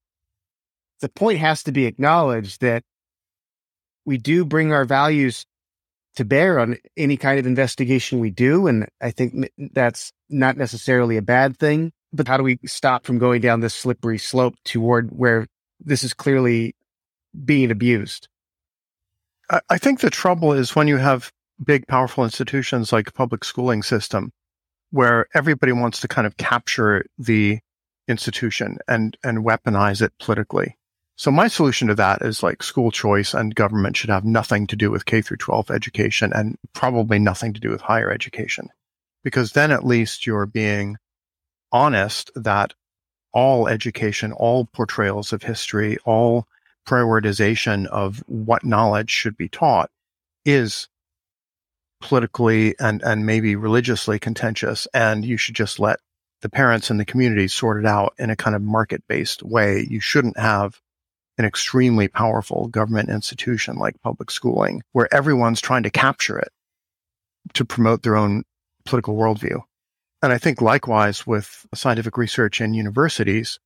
[1.01, 2.83] the point has to be acknowledged that
[4.05, 5.45] we do bring our values
[6.17, 8.67] to bear on any kind of investigation we do.
[8.67, 11.93] And I think that's not necessarily a bad thing.
[12.13, 15.47] But how do we stop from going down this slippery slope toward where
[15.79, 16.75] this is clearly
[17.45, 18.29] being abused?
[19.71, 21.31] I, think the trouble is when you have
[21.65, 24.31] big, powerful institutions like public schooling system,
[24.91, 27.61] where everybody wants to kind of capture the
[28.09, 30.78] institution and and weaponize it politically.
[31.19, 34.77] So my solution to that is like school choice and government should have nothing to
[34.77, 38.69] do with K through 12 education and probably nothing to do with higher education.
[39.25, 40.97] Because then at least you're being
[41.73, 42.73] honest that
[43.33, 46.47] all education, all portrayals of history, all
[46.87, 49.91] prioritization of what knowledge should be taught
[50.45, 50.89] is
[52.01, 54.87] politically and, and maybe religiously contentious.
[54.95, 55.99] And you should just let
[56.43, 59.85] the parents and the community sort it out in a kind of market based way.
[59.91, 60.81] You shouldn't have
[61.39, 66.49] an extremely powerful government institution like public schooling where everyone's trying to capture it
[67.55, 68.43] to promote their own
[68.85, 69.61] political worldview.
[70.21, 73.61] And I think likewise with scientific research in universities,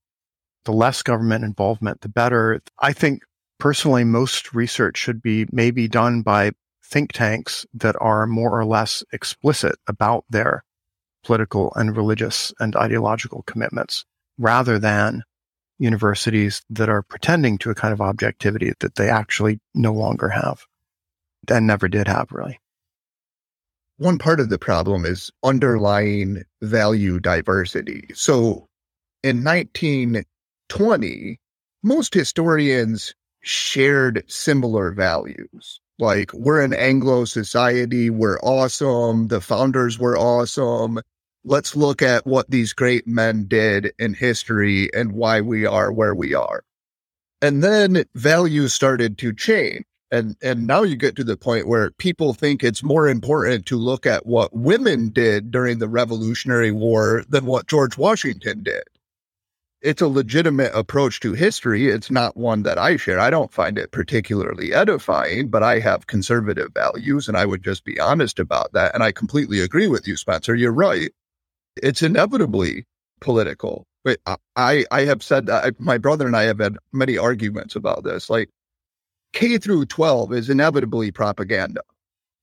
[0.65, 2.61] the less government involvement, the better.
[2.79, 3.23] I think
[3.59, 6.53] personally, most research should be maybe done by
[6.85, 10.63] think tanks that are more or less explicit about their
[11.25, 14.05] political and religious and ideological commitments
[14.39, 15.23] rather than
[15.79, 20.65] universities that are pretending to a kind of objectivity that they actually no longer have
[21.49, 22.59] and never did have really.
[23.99, 28.09] One part of the problem is underlying value diversity.
[28.15, 28.69] So
[29.23, 31.41] in 1920,
[31.83, 35.81] most historians shared similar values.
[35.99, 41.01] Like, we're an Anglo society, we're awesome, the founders were awesome.
[41.45, 46.15] Let's look at what these great men did in history and why we are where
[46.15, 46.65] we are.
[47.41, 49.85] And then values started to change.
[50.13, 53.77] And, and now you get to the point where people think it's more important to
[53.77, 58.83] look at what women did during the Revolutionary War than what George Washington did.
[59.83, 61.89] it's a legitimate approach to history.
[61.89, 63.19] It's not one that I share.
[63.19, 67.85] I don't find it particularly edifying, but I have conservative values and I would just
[67.85, 68.95] be honest about that.
[68.95, 70.55] And I completely agree with you, Spencer.
[70.55, 71.13] You're right.
[71.77, 72.85] It's inevitably
[73.21, 73.87] political.
[74.05, 74.19] But
[74.57, 78.29] I, I have said that my brother and I have had many arguments about this.
[78.29, 78.51] Like
[79.33, 81.83] K through 12 is inevitably propaganda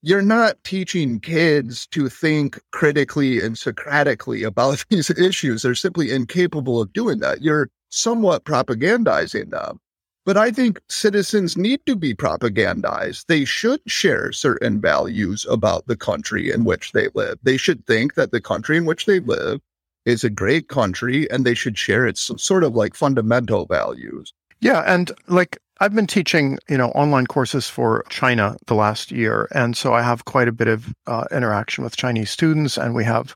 [0.01, 5.61] you're not teaching kids to think critically and Socratically about these issues.
[5.61, 7.41] They're simply incapable of doing that.
[7.41, 9.80] You're somewhat propagandizing them.
[10.26, 13.26] But I think citizens need to be propagandized.
[13.28, 17.40] They should share certain values about the country in which they live.
[17.41, 19.62] They should think that the country in which they live
[20.06, 24.34] is a great country and they should share its sort of like fundamental values.
[24.62, 24.84] Yeah.
[24.86, 29.78] And like I've been teaching, you know, online courses for China the last year, and
[29.78, 33.34] so I have quite a bit of uh, interaction with Chinese students, and we have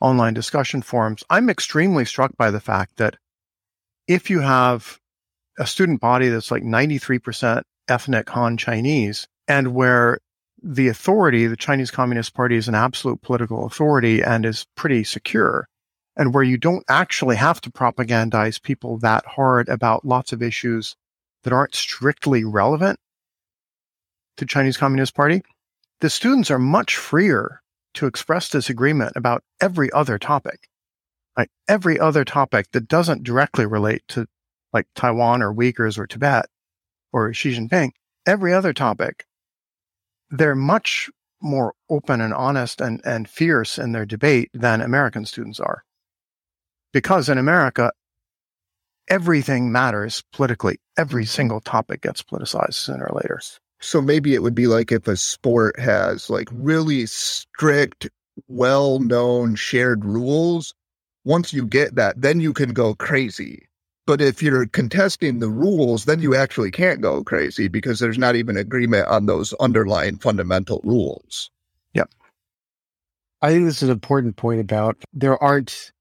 [0.00, 1.22] online discussion forums.
[1.30, 3.16] I'm extremely struck by the fact that
[4.08, 4.98] if you have
[5.58, 10.18] a student body that's like 93% ethnic Han Chinese, and where
[10.62, 15.68] the authority, the Chinese Communist Party is an absolute political authority and is pretty secure,
[16.16, 20.96] and where you don't actually have to propagandize people that hard about lots of issues
[21.42, 22.98] that aren't strictly relevant
[24.36, 25.42] to Chinese Communist Party,
[26.00, 27.62] the students are much freer
[27.94, 30.68] to express disagreement about every other topic.
[31.36, 34.26] Like every other topic that doesn't directly relate to
[34.74, 36.46] like Taiwan or Uyghurs or Tibet
[37.12, 37.92] or Xi Jinping,
[38.26, 39.24] every other topic,
[40.30, 41.08] they're much
[41.40, 45.84] more open and honest and, and fierce in their debate than American students are.
[46.92, 47.92] Because in America,
[49.08, 50.78] everything matters politically.
[50.96, 51.30] Every mm-hmm.
[51.30, 53.40] single topic gets politicized sooner or later.
[53.80, 58.08] So maybe it would be like if a sport has like really strict,
[58.48, 60.74] well known shared rules.
[61.24, 63.66] Once you get that, then you can go crazy.
[64.06, 68.36] But if you're contesting the rules, then you actually can't go crazy because there's not
[68.36, 71.50] even agreement on those underlying fundamental rules.
[71.94, 72.04] Yeah.
[73.40, 75.92] I think this is an important point about there aren't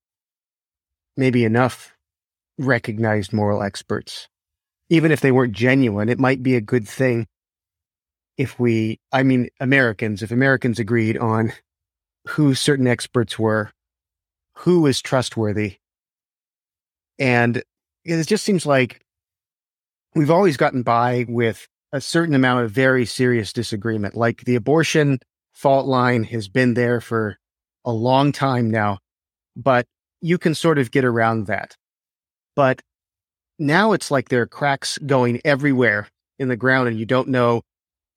[1.16, 1.94] maybe enough
[2.58, 4.28] recognized moral experts.
[4.90, 7.26] Even if they weren't genuine, it might be a good thing
[8.38, 11.54] if we, I mean, Americans, if Americans agreed on
[12.28, 13.72] who certain experts were,
[14.58, 15.78] who was trustworthy.
[17.20, 17.64] And
[18.06, 19.02] it just seems like
[20.16, 24.16] we've always gotten by with a certain amount of very serious disagreement.
[24.16, 25.20] Like the abortion
[25.54, 27.38] fault line has been there for
[27.86, 29.00] a long time now,
[29.56, 29.86] but
[30.22, 31.76] you can sort of get around that.
[32.56, 32.82] But
[33.60, 36.08] now it's like there are cracks going everywhere
[36.40, 37.62] in the ground, and you don't know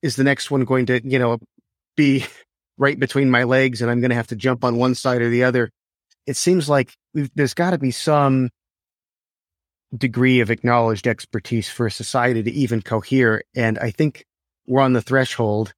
[0.03, 1.39] is the next one going to, you know,
[1.97, 2.25] be
[2.79, 5.31] right between my legs and I'm going to have to jump on one side or
[5.31, 5.71] the other.
[6.27, 8.51] It seems like there's got to be some
[9.99, 13.43] degree of acknowledged expertise for a society to even cohere.
[13.55, 14.27] And I think
[14.67, 15.75] we're on the threshold,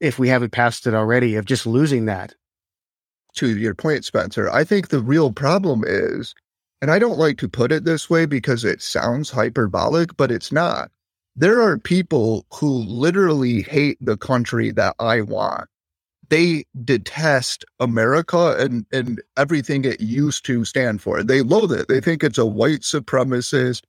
[0.00, 2.34] if we haven't passed it already, of just losing that.
[3.36, 6.34] To your point, Spencer, I think the real problem is
[6.82, 10.50] and I don't like to put it this way because it sounds hyperbolic, but it's
[10.50, 10.90] not.
[11.36, 15.68] There are people who literally hate the country that I want.
[16.30, 21.22] They detest America and, and everything it used to stand for.
[21.22, 21.88] They loathe it.
[21.88, 23.82] They think it's a white supremacist,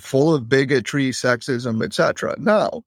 [0.00, 2.36] full of bigotry, sexism, etc.
[2.38, 2.82] Now,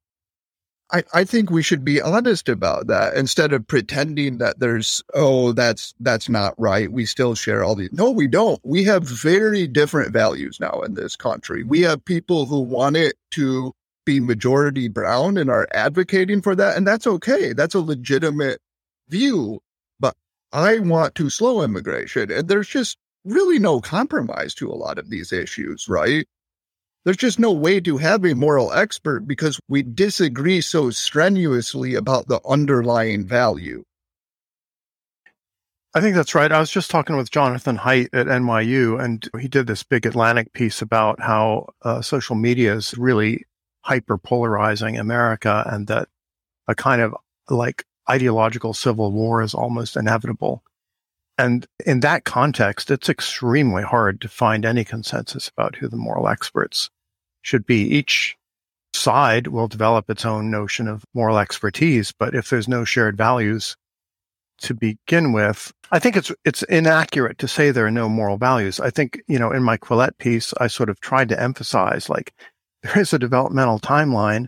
[0.92, 5.52] I, I think we should be honest about that instead of pretending that there's oh
[5.52, 9.68] that's that's not right we still share all these no we don't we have very
[9.68, 13.74] different values now in this country we have people who want it to
[14.06, 18.62] be majority brown and are advocating for that and that's okay that's a legitimate
[19.10, 19.60] view
[20.00, 20.16] but
[20.52, 25.10] i want to slow immigration and there's just really no compromise to a lot of
[25.10, 26.28] these issues right
[27.08, 32.28] there's just no way to have a moral expert because we disagree so strenuously about
[32.28, 33.86] the underlying value.
[35.96, 36.52] I think that's right.
[36.52, 40.52] I was just talking with Jonathan Haidt at NYU, and he did this big Atlantic
[40.52, 43.46] piece about how uh, social media is really
[43.84, 46.10] hyper polarizing America and that
[46.68, 47.16] a kind of
[47.50, 50.64] like ideological civil war is almost inevitable.
[51.38, 56.28] And in that context, it's extremely hard to find any consensus about who the moral
[56.28, 56.90] experts
[57.44, 57.84] should be.
[57.84, 58.36] Each
[58.94, 63.78] side will develop its own notion of moral expertise, but if there's no shared values
[64.60, 68.80] to begin with, I think it's it's inaccurate to say there are no moral values.
[68.80, 72.34] I think, you know, in my Quillette piece, I sort of tried to emphasize like
[72.84, 74.48] there is a developmental timeline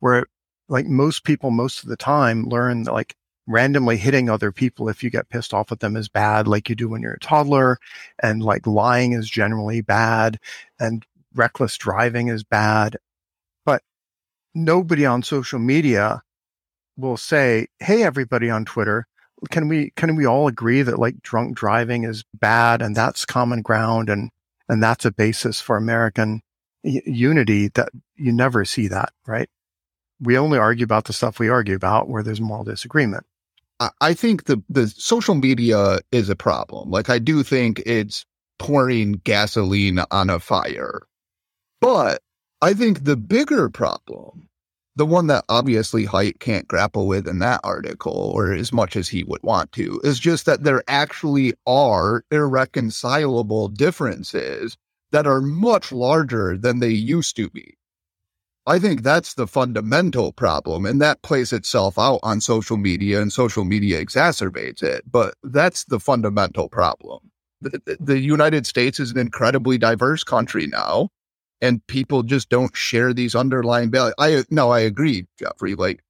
[0.00, 0.26] where
[0.68, 3.14] like most people most of the time learn that like
[3.46, 6.74] randomly hitting other people if you get pissed off at them is bad, like you
[6.74, 7.78] do when you're a toddler.
[8.22, 10.38] And like lying is generally bad
[10.80, 12.96] and reckless driving is bad.
[13.64, 13.82] But
[14.54, 16.22] nobody on social media
[16.96, 19.06] will say, Hey, everybody on Twitter,
[19.50, 23.62] can we, can we all agree that like drunk driving is bad and that's common
[23.62, 24.30] ground and,
[24.68, 26.42] and that's a basis for American
[26.82, 29.48] unity that you never see that, right?
[30.20, 33.24] We only argue about the stuff we argue about where there's moral disagreement.
[34.00, 36.90] I think the the social media is a problem.
[36.90, 38.24] Like I do think it's
[38.58, 41.02] pouring gasoline on a fire.
[41.80, 42.22] But
[42.62, 44.48] I think the bigger problem,
[44.96, 49.08] the one that obviously Haidt can't grapple with in that article or as much as
[49.08, 54.78] he would want to, is just that there actually are irreconcilable differences
[55.12, 57.76] that are much larger than they used to be.
[58.66, 63.32] I think that's the fundamental problem, and that plays itself out on social media, and
[63.32, 65.04] social media exacerbates it.
[65.10, 67.30] But that's the fundamental problem.
[67.60, 71.10] The, the United States is an incredibly diverse country now,
[71.60, 74.14] and people just don't share these underlying values.
[74.18, 75.74] I no, I agree, Geoffrey.
[75.76, 76.02] Like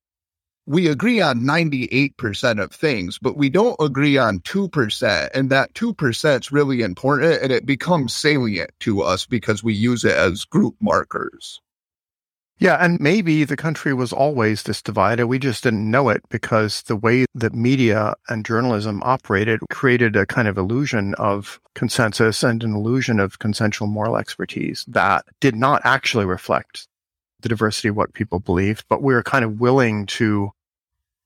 [0.66, 5.30] we agree on 98% of things, but we don't agree on 2%.
[5.32, 10.04] And that 2% is really important and it becomes salient to us because we use
[10.04, 11.60] it as group markers.
[12.58, 15.26] Yeah, and maybe the country was always this divided.
[15.26, 20.24] We just didn't know it because the way that media and journalism operated created a
[20.24, 25.82] kind of illusion of consensus and an illusion of consensual moral expertise that did not
[25.84, 26.88] actually reflect
[27.40, 30.50] the diversity of what people believed, but we were kind of willing to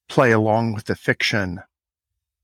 [0.09, 1.61] play along with the fiction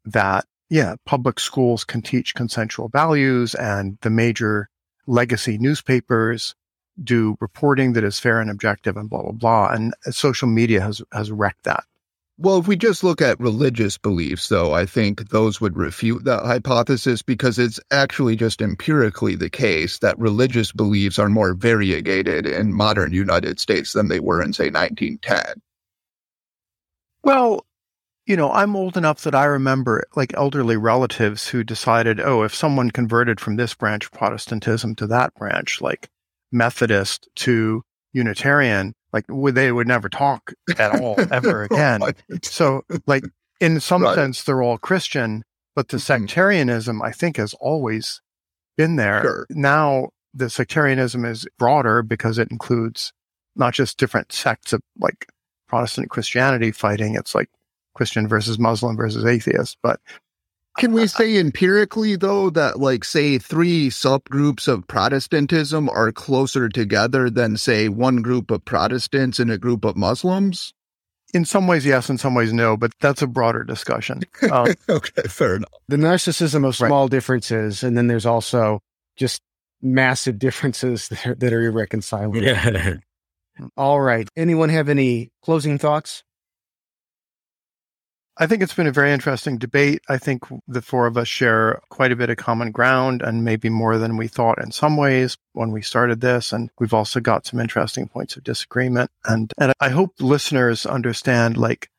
[0.04, 4.68] that, yeah, public schools can teach consensual values and the major
[5.08, 6.54] legacy newspapers
[7.02, 9.68] do reporting that is fair and objective and blah blah blah.
[9.68, 11.84] And social media has has wrecked that.
[12.38, 16.44] Well if we just look at religious beliefs though i think those would refute that
[16.44, 22.74] hypothesis because it's actually just empirically the case that religious beliefs are more variegated in
[22.74, 25.62] modern united states than they were in say 1910
[27.22, 27.64] well
[28.26, 32.54] you know, I'm old enough that I remember like elderly relatives who decided, oh, if
[32.54, 36.10] someone converted from this branch of Protestantism to that branch, like
[36.56, 42.02] Methodist to Unitarian, like they would never talk at all ever again.
[42.42, 43.24] so, like
[43.60, 44.14] in some right.
[44.14, 45.42] sense, they're all Christian,
[45.74, 46.24] but the mm-hmm.
[46.24, 48.20] sectarianism, I think, has always
[48.76, 49.22] been there.
[49.22, 49.46] Sure.
[49.50, 53.12] Now, the sectarianism is broader because it includes
[53.54, 55.26] not just different sects of like
[55.68, 57.14] Protestant Christianity fighting.
[57.14, 57.48] It's like
[57.94, 60.00] Christian versus Muslim versus atheist, but
[60.78, 67.30] can we say empirically, though, that, like, say, three subgroups of Protestantism are closer together
[67.30, 70.74] than, say, one group of Protestants and a group of Muslims?
[71.34, 72.08] In some ways, yes.
[72.08, 72.76] In some ways, no.
[72.76, 74.22] But that's a broader discussion.
[74.50, 75.70] Um, okay, fair enough.
[75.88, 77.10] The narcissism of small right.
[77.10, 78.80] differences, and then there's also
[79.16, 79.42] just
[79.82, 82.42] massive differences that are, that are irreconcilable.
[82.42, 82.96] Yeah.
[83.76, 84.28] All right.
[84.36, 86.22] Anyone have any closing thoughts?
[88.38, 90.02] I think it's been a very interesting debate.
[90.10, 93.70] I think the four of us share quite a bit of common ground and maybe
[93.70, 96.52] more than we thought in some ways when we started this.
[96.52, 99.10] And we've also got some interesting points of disagreement.
[99.24, 101.90] And, and I hope listeners understand like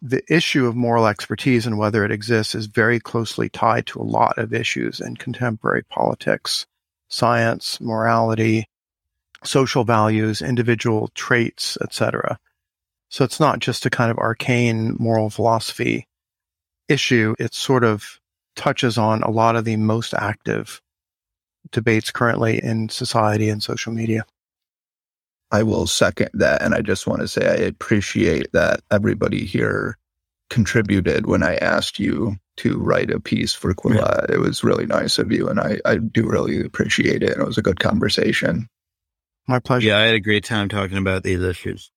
[0.00, 4.04] the issue of moral expertise and whether it exists is very closely tied to a
[4.04, 6.66] lot of issues in contemporary politics,
[7.08, 8.66] science, morality,
[9.44, 12.38] social values, individual traits, etc.
[13.14, 16.08] So it's not just a kind of arcane moral philosophy
[16.88, 17.36] issue.
[17.38, 18.18] It sort of
[18.56, 20.82] touches on a lot of the most active
[21.70, 24.24] debates currently in society and social media.
[25.52, 26.60] I will second that.
[26.60, 29.96] And I just want to say I appreciate that everybody here
[30.50, 34.28] contributed when I asked you to write a piece for Quillette.
[34.28, 34.34] Yeah.
[34.34, 35.48] It was really nice of you.
[35.48, 37.34] And I, I do really appreciate it.
[37.34, 38.66] And it was a good conversation.
[39.46, 39.86] My pleasure.
[39.86, 41.92] Yeah, I had a great time talking about these issues.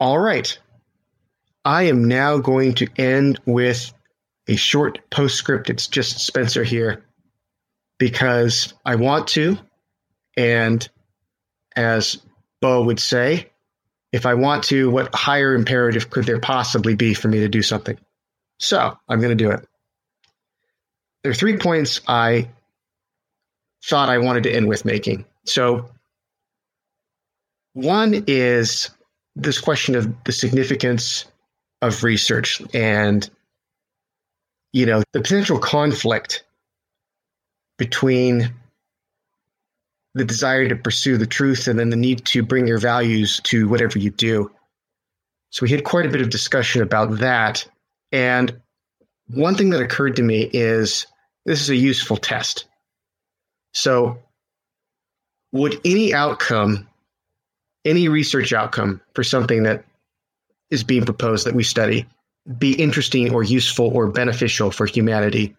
[0.00, 0.58] All right.
[1.64, 3.92] I am now going to end with
[4.48, 5.68] a short postscript.
[5.68, 7.04] It's just Spencer here
[7.98, 9.58] because I want to.
[10.36, 10.88] And
[11.76, 12.18] as
[12.62, 13.50] Bo would say,
[14.12, 17.62] if I want to, what higher imperative could there possibly be for me to do
[17.62, 17.98] something?
[18.58, 19.66] So I'm going to do it.
[21.22, 22.48] There are three points I
[23.84, 25.26] thought I wanted to end with making.
[25.44, 25.90] So,
[27.74, 28.90] one is
[29.42, 31.26] this question of the significance
[31.82, 33.30] of research and
[34.72, 36.44] you know the potential conflict
[37.78, 38.54] between
[40.14, 43.68] the desire to pursue the truth and then the need to bring your values to
[43.68, 44.50] whatever you do
[45.50, 47.68] So we had quite a bit of discussion about that.
[48.12, 48.60] And
[49.28, 51.06] one thing that occurred to me is
[51.46, 52.66] this is a useful test.
[53.74, 54.20] So,
[55.52, 56.88] would any outcome,
[57.84, 59.84] any research outcome for something that
[60.70, 62.06] is being proposed that we study,
[62.58, 65.56] be interesting or useful or beneficial for humanity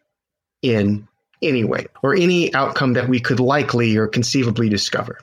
[0.62, 1.08] in
[1.42, 5.20] any way, or any outcome that we could likely or conceivably discover?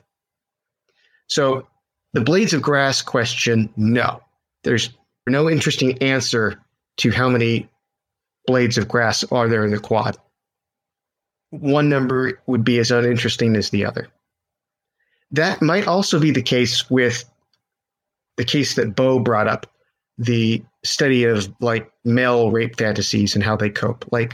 [1.27, 1.67] So,
[2.13, 4.21] the blades of grass question no.
[4.63, 4.89] There's
[5.27, 6.59] no interesting answer
[6.97, 7.69] to how many
[8.45, 10.17] blades of grass are there in the quad.
[11.51, 14.09] One number would be as uninteresting as the other.
[15.31, 17.23] That might also be the case with
[18.37, 19.67] the case that Bo brought up
[20.17, 24.05] the study of like male rape fantasies and how they cope.
[24.11, 24.33] Like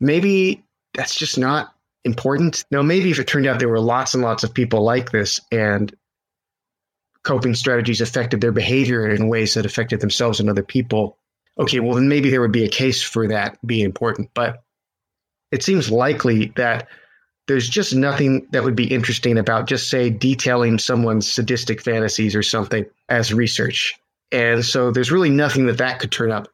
[0.00, 0.62] maybe
[0.94, 2.64] that's just not important.
[2.70, 5.40] Now, maybe if it turned out there were lots and lots of people like this
[5.50, 5.94] and
[7.22, 11.16] coping strategies affected their behavior in ways that affected themselves and other people,
[11.58, 14.30] okay, well, then maybe there would be a case for that being important.
[14.34, 14.62] But
[15.52, 16.88] it seems likely that
[17.48, 22.42] there's just nothing that would be interesting about just, say, detailing someone's sadistic fantasies or
[22.42, 23.98] something as research.
[24.30, 26.48] And so there's really nothing that that could turn up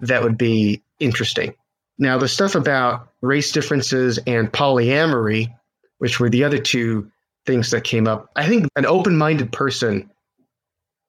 [0.00, 1.54] that would be interesting.
[1.98, 5.54] Now, the stuff about race differences and polyamory,
[5.98, 7.10] which were the other two
[7.44, 10.10] things that came up, I think an open minded person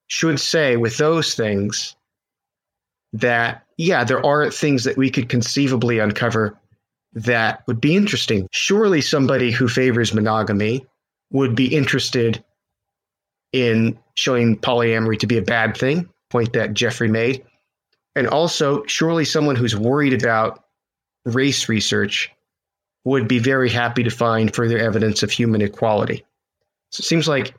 [0.07, 1.95] should say with those things
[3.13, 6.57] that, yeah, there are things that we could conceivably uncover
[7.13, 8.47] that would be interesting.
[8.51, 10.85] Surely somebody who favors monogamy
[11.31, 12.43] would be interested
[13.51, 17.43] in showing polyamory to be a bad thing, point that Geoffrey made.
[18.15, 20.63] And also, surely someone who's worried about
[21.25, 22.31] race research
[23.03, 26.25] would be very happy to find further evidence of human equality.
[26.91, 27.55] So it seems like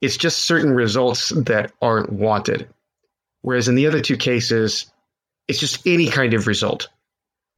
[0.00, 2.68] it's just certain results that aren't wanted.
[3.42, 4.90] Whereas in the other two cases,
[5.48, 6.88] it's just any kind of result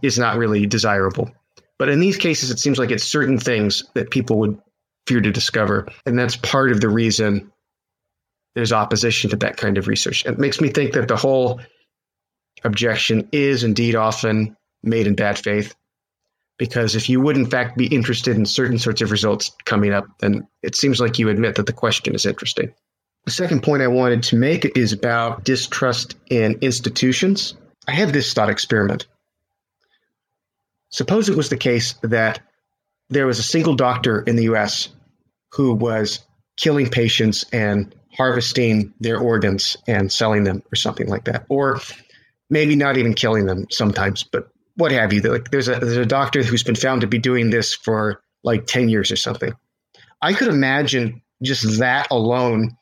[0.03, 1.31] is not really desirable.
[1.79, 4.59] But in these cases, it seems like it's certain things that people would
[5.07, 5.89] fear to discover.
[6.07, 7.53] And that's part of the reason
[8.55, 10.27] there's opposition to that kind of research.
[10.27, 11.61] It makes me think that the whole
[12.65, 15.75] objection is indeed often made in bad faith.
[16.59, 20.07] Because if you would, in fact, be interested in certain sorts of results coming up,
[20.19, 22.75] then it seems like you admit that the question is interesting.
[23.27, 27.55] The second point I wanted to make is about distrust in institutions.
[27.87, 29.07] I have this thought experiment.
[30.91, 32.41] Suppose it was the case that
[33.11, 34.89] there was a single doctor in the US
[35.53, 36.21] who was
[36.57, 41.47] killing patients and harvesting their organs and selling them or something like that.
[41.49, 41.81] Or
[42.51, 45.21] maybe not even killing them sometimes, but what have you.
[45.21, 48.67] Like there's a there's a doctor who's been found to be doing this for like
[48.67, 49.53] 10 years or something.
[50.23, 52.77] I could imagine just that alone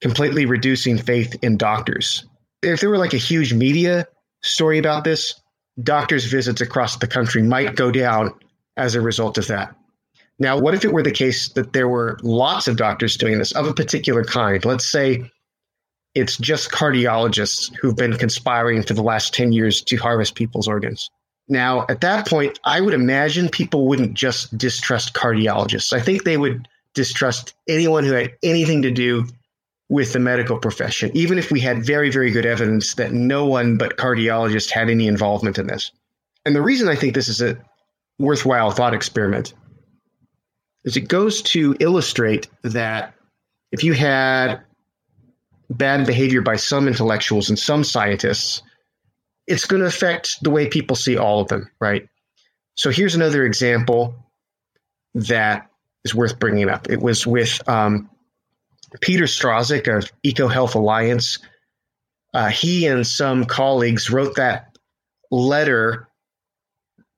[0.00, 2.26] completely reducing faith in doctors.
[2.62, 4.06] If there were like a huge media
[4.42, 5.40] story about this,
[5.82, 8.32] doctors' visits across the country might go down
[8.76, 9.74] as a result of that.
[10.38, 13.52] Now, what if it were the case that there were lots of doctors doing this
[13.52, 14.64] of a particular kind?
[14.64, 15.30] Let's say
[16.14, 21.10] it's just cardiologists who've been conspiring for the last 10 years to harvest people's organs.
[21.48, 25.92] Now, at that point, I would imagine people wouldn't just distrust cardiologists.
[25.92, 29.26] I think they would distrust anyone who had anything to do
[29.88, 33.76] with the medical profession, even if we had very, very good evidence that no one
[33.76, 35.92] but cardiologists had any involvement in this.
[36.44, 37.56] And the reason I think this is a
[38.18, 39.54] worthwhile thought experiment
[40.84, 43.14] is it goes to illustrate that
[43.72, 44.60] if you had
[45.70, 48.62] bad behavior by some intellectuals and some scientists,
[49.46, 52.08] it's going to affect the way people see all of them, right?
[52.74, 54.14] So here's another example
[55.14, 55.68] that
[56.04, 56.88] is worth bringing up.
[56.90, 58.08] It was with um,
[59.00, 61.38] Peter Daszak of EcoHealth Alliance,
[62.34, 64.76] uh, he and some colleagues wrote that
[65.30, 66.08] letter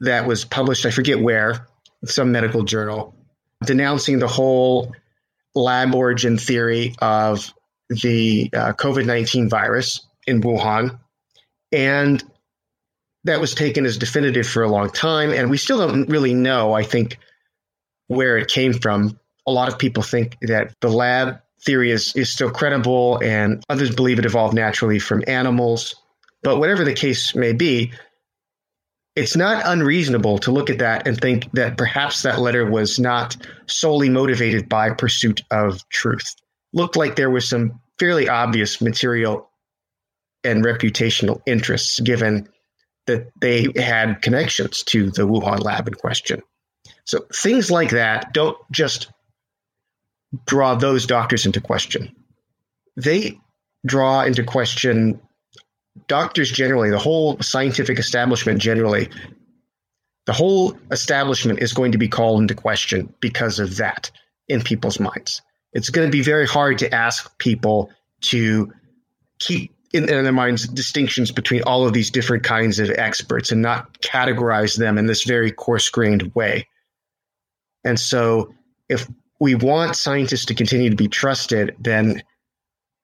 [0.00, 1.66] that was published, I forget where,
[2.04, 3.14] some medical journal,
[3.64, 4.94] denouncing the whole
[5.54, 7.52] lab origin theory of
[7.88, 10.98] the uh, COVID 19 virus in Wuhan.
[11.72, 12.22] And
[13.24, 15.30] that was taken as definitive for a long time.
[15.30, 17.18] And we still don't really know, I think,
[18.06, 19.18] where it came from.
[19.46, 23.94] A lot of people think that the lab theory is, is still credible, and others
[23.94, 25.94] believe it evolved naturally from animals.
[26.42, 27.92] But whatever the case may be,
[29.16, 33.36] it's not unreasonable to look at that and think that perhaps that letter was not
[33.66, 36.36] solely motivated by pursuit of truth.
[36.72, 39.50] Looked like there was some fairly obvious material
[40.44, 42.48] and reputational interests given
[43.06, 46.42] that they had connections to the Wuhan lab in question.
[47.04, 49.08] So things like that don't just
[50.46, 52.14] draw those doctors into question.
[52.96, 53.38] They
[53.86, 55.20] draw into question
[56.06, 59.08] doctors generally, the whole scientific establishment generally.
[60.26, 64.10] The whole establishment is going to be called into question because of that
[64.46, 65.40] in people's minds.
[65.72, 67.90] It's going to be very hard to ask people
[68.22, 68.72] to
[69.38, 73.62] keep in, in their minds distinctions between all of these different kinds of experts and
[73.62, 76.68] not categorize them in this very coarse grained way.
[77.84, 78.52] And so,
[78.88, 79.08] if
[79.40, 82.22] we want scientists to continue to be trusted, then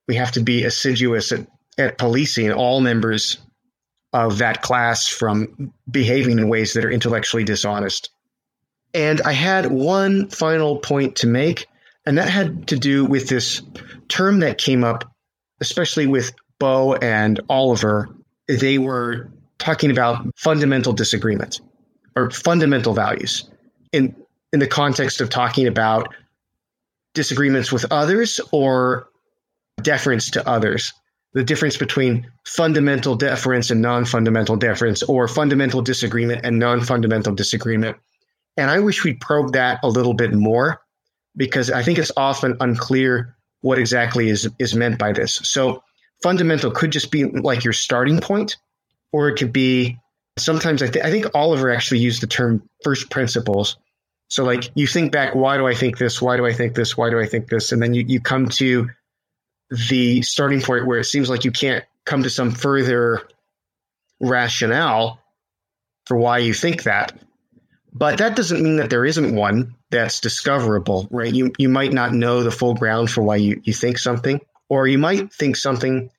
[0.08, 1.46] we have to be assiduous at,
[1.78, 3.38] at policing all members
[4.12, 8.10] of that class from behaving in ways that are intellectually dishonest.
[8.92, 11.66] And I had one final point to make,
[12.06, 13.60] and that had to do with this
[14.08, 15.12] term that came up,
[15.60, 18.08] especially with Bo and Oliver.
[18.46, 21.60] They were talking about fundamental disagreement
[22.14, 23.50] or fundamental values
[23.92, 24.14] in
[24.52, 26.14] in the context of talking about
[27.14, 29.08] disagreements with others or
[29.80, 30.92] deference to others.
[31.32, 37.34] The difference between fundamental deference and non fundamental deference, or fundamental disagreement and non fundamental
[37.34, 37.96] disagreement.
[38.56, 40.80] And I wish we'd probe that a little bit more
[41.36, 45.34] because I think it's often unclear what exactly is, is meant by this.
[45.42, 45.82] So,
[46.22, 48.56] fundamental could just be like your starting point,
[49.12, 49.98] or it could be
[50.38, 53.76] sometimes I, th- I think Oliver actually used the term first principles.
[54.28, 54.78] So, like, mm-hmm.
[54.78, 56.20] you think back, why do I think this?
[56.20, 56.96] Why do I think this?
[56.96, 57.72] Why do I think this?
[57.72, 58.90] And then you, you come to
[59.70, 63.22] the starting point where it seems like you can't come to some further
[64.20, 65.20] rationale
[66.06, 67.18] for why you think that.
[67.92, 71.32] But that doesn't mean that there isn't one that's discoverable, right?
[71.32, 74.88] You you might not know the full ground for why you, you think something, or
[74.88, 76.10] you might think something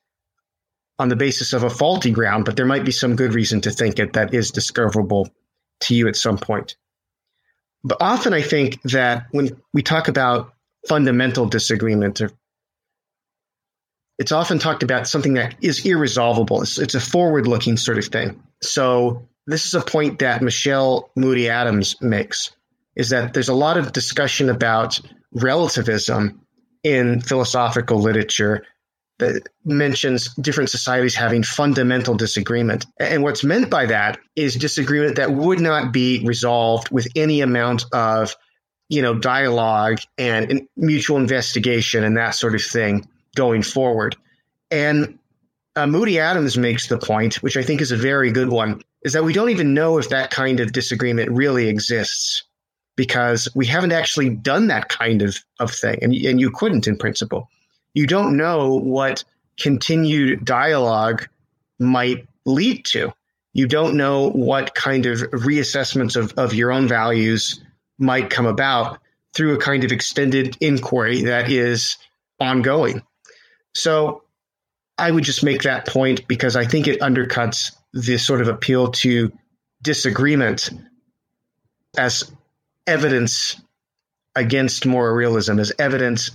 [0.98, 3.70] on the basis of a faulty ground, but there might be some good reason to
[3.70, 5.28] think it that is discoverable
[5.80, 6.76] to you at some point.
[7.84, 10.52] But often I think that when we talk about
[10.88, 12.20] fundamental disagreement
[14.18, 16.62] it's often talked about something that is irresolvable.
[16.62, 18.42] It's, it's a forward looking sort of thing.
[18.62, 22.50] So, this is a point that Michele Moody Adams makes
[22.96, 25.00] is that there's a lot of discussion about
[25.32, 26.40] relativism
[26.82, 28.64] in philosophical literature
[29.18, 32.86] that mentions different societies having fundamental disagreement.
[33.00, 37.84] And what's meant by that is disagreement that would not be resolved with any amount
[37.92, 38.36] of,
[38.88, 44.16] you know, dialogue and mutual investigation and that sort of thing going forward.
[44.70, 45.18] And
[45.76, 49.12] uh, Moody Adams makes the point, which I think is a very good one, is
[49.12, 52.42] that we don't even know if that kind of disagreement really exists
[52.96, 55.98] because we haven't actually done that kind of, of thing.
[56.02, 57.48] And, and you couldn't in principle.
[57.96, 59.24] You don't know what
[59.58, 61.26] continued dialogue
[61.78, 63.14] might lead to.
[63.54, 67.58] You don't know what kind of reassessments of, of your own values
[67.98, 68.98] might come about
[69.32, 71.96] through a kind of extended inquiry that is
[72.38, 73.00] ongoing.
[73.74, 74.24] So
[74.98, 78.90] I would just make that point because I think it undercuts this sort of appeal
[78.90, 79.32] to
[79.80, 80.68] disagreement
[81.96, 82.30] as
[82.86, 83.58] evidence
[84.34, 86.30] against moral realism, as evidence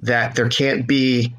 [0.00, 1.34] that there can't be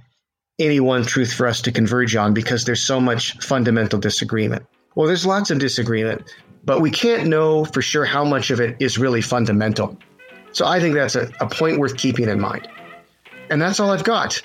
[0.59, 4.65] any one truth for us to converge on because there's so much fundamental disagreement.
[4.95, 6.31] Well, there's lots of disagreement,
[6.63, 9.97] but we can't know for sure how much of it is really fundamental.
[10.51, 12.67] So I think that's a, a point worth keeping in mind.
[13.49, 14.41] And that's all I've got.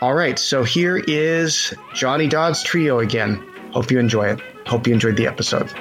[0.00, 3.36] All right, so here is Johnny Dodds trio again.
[3.72, 4.40] Hope you enjoy it.
[4.66, 5.72] Hope you enjoyed the episode.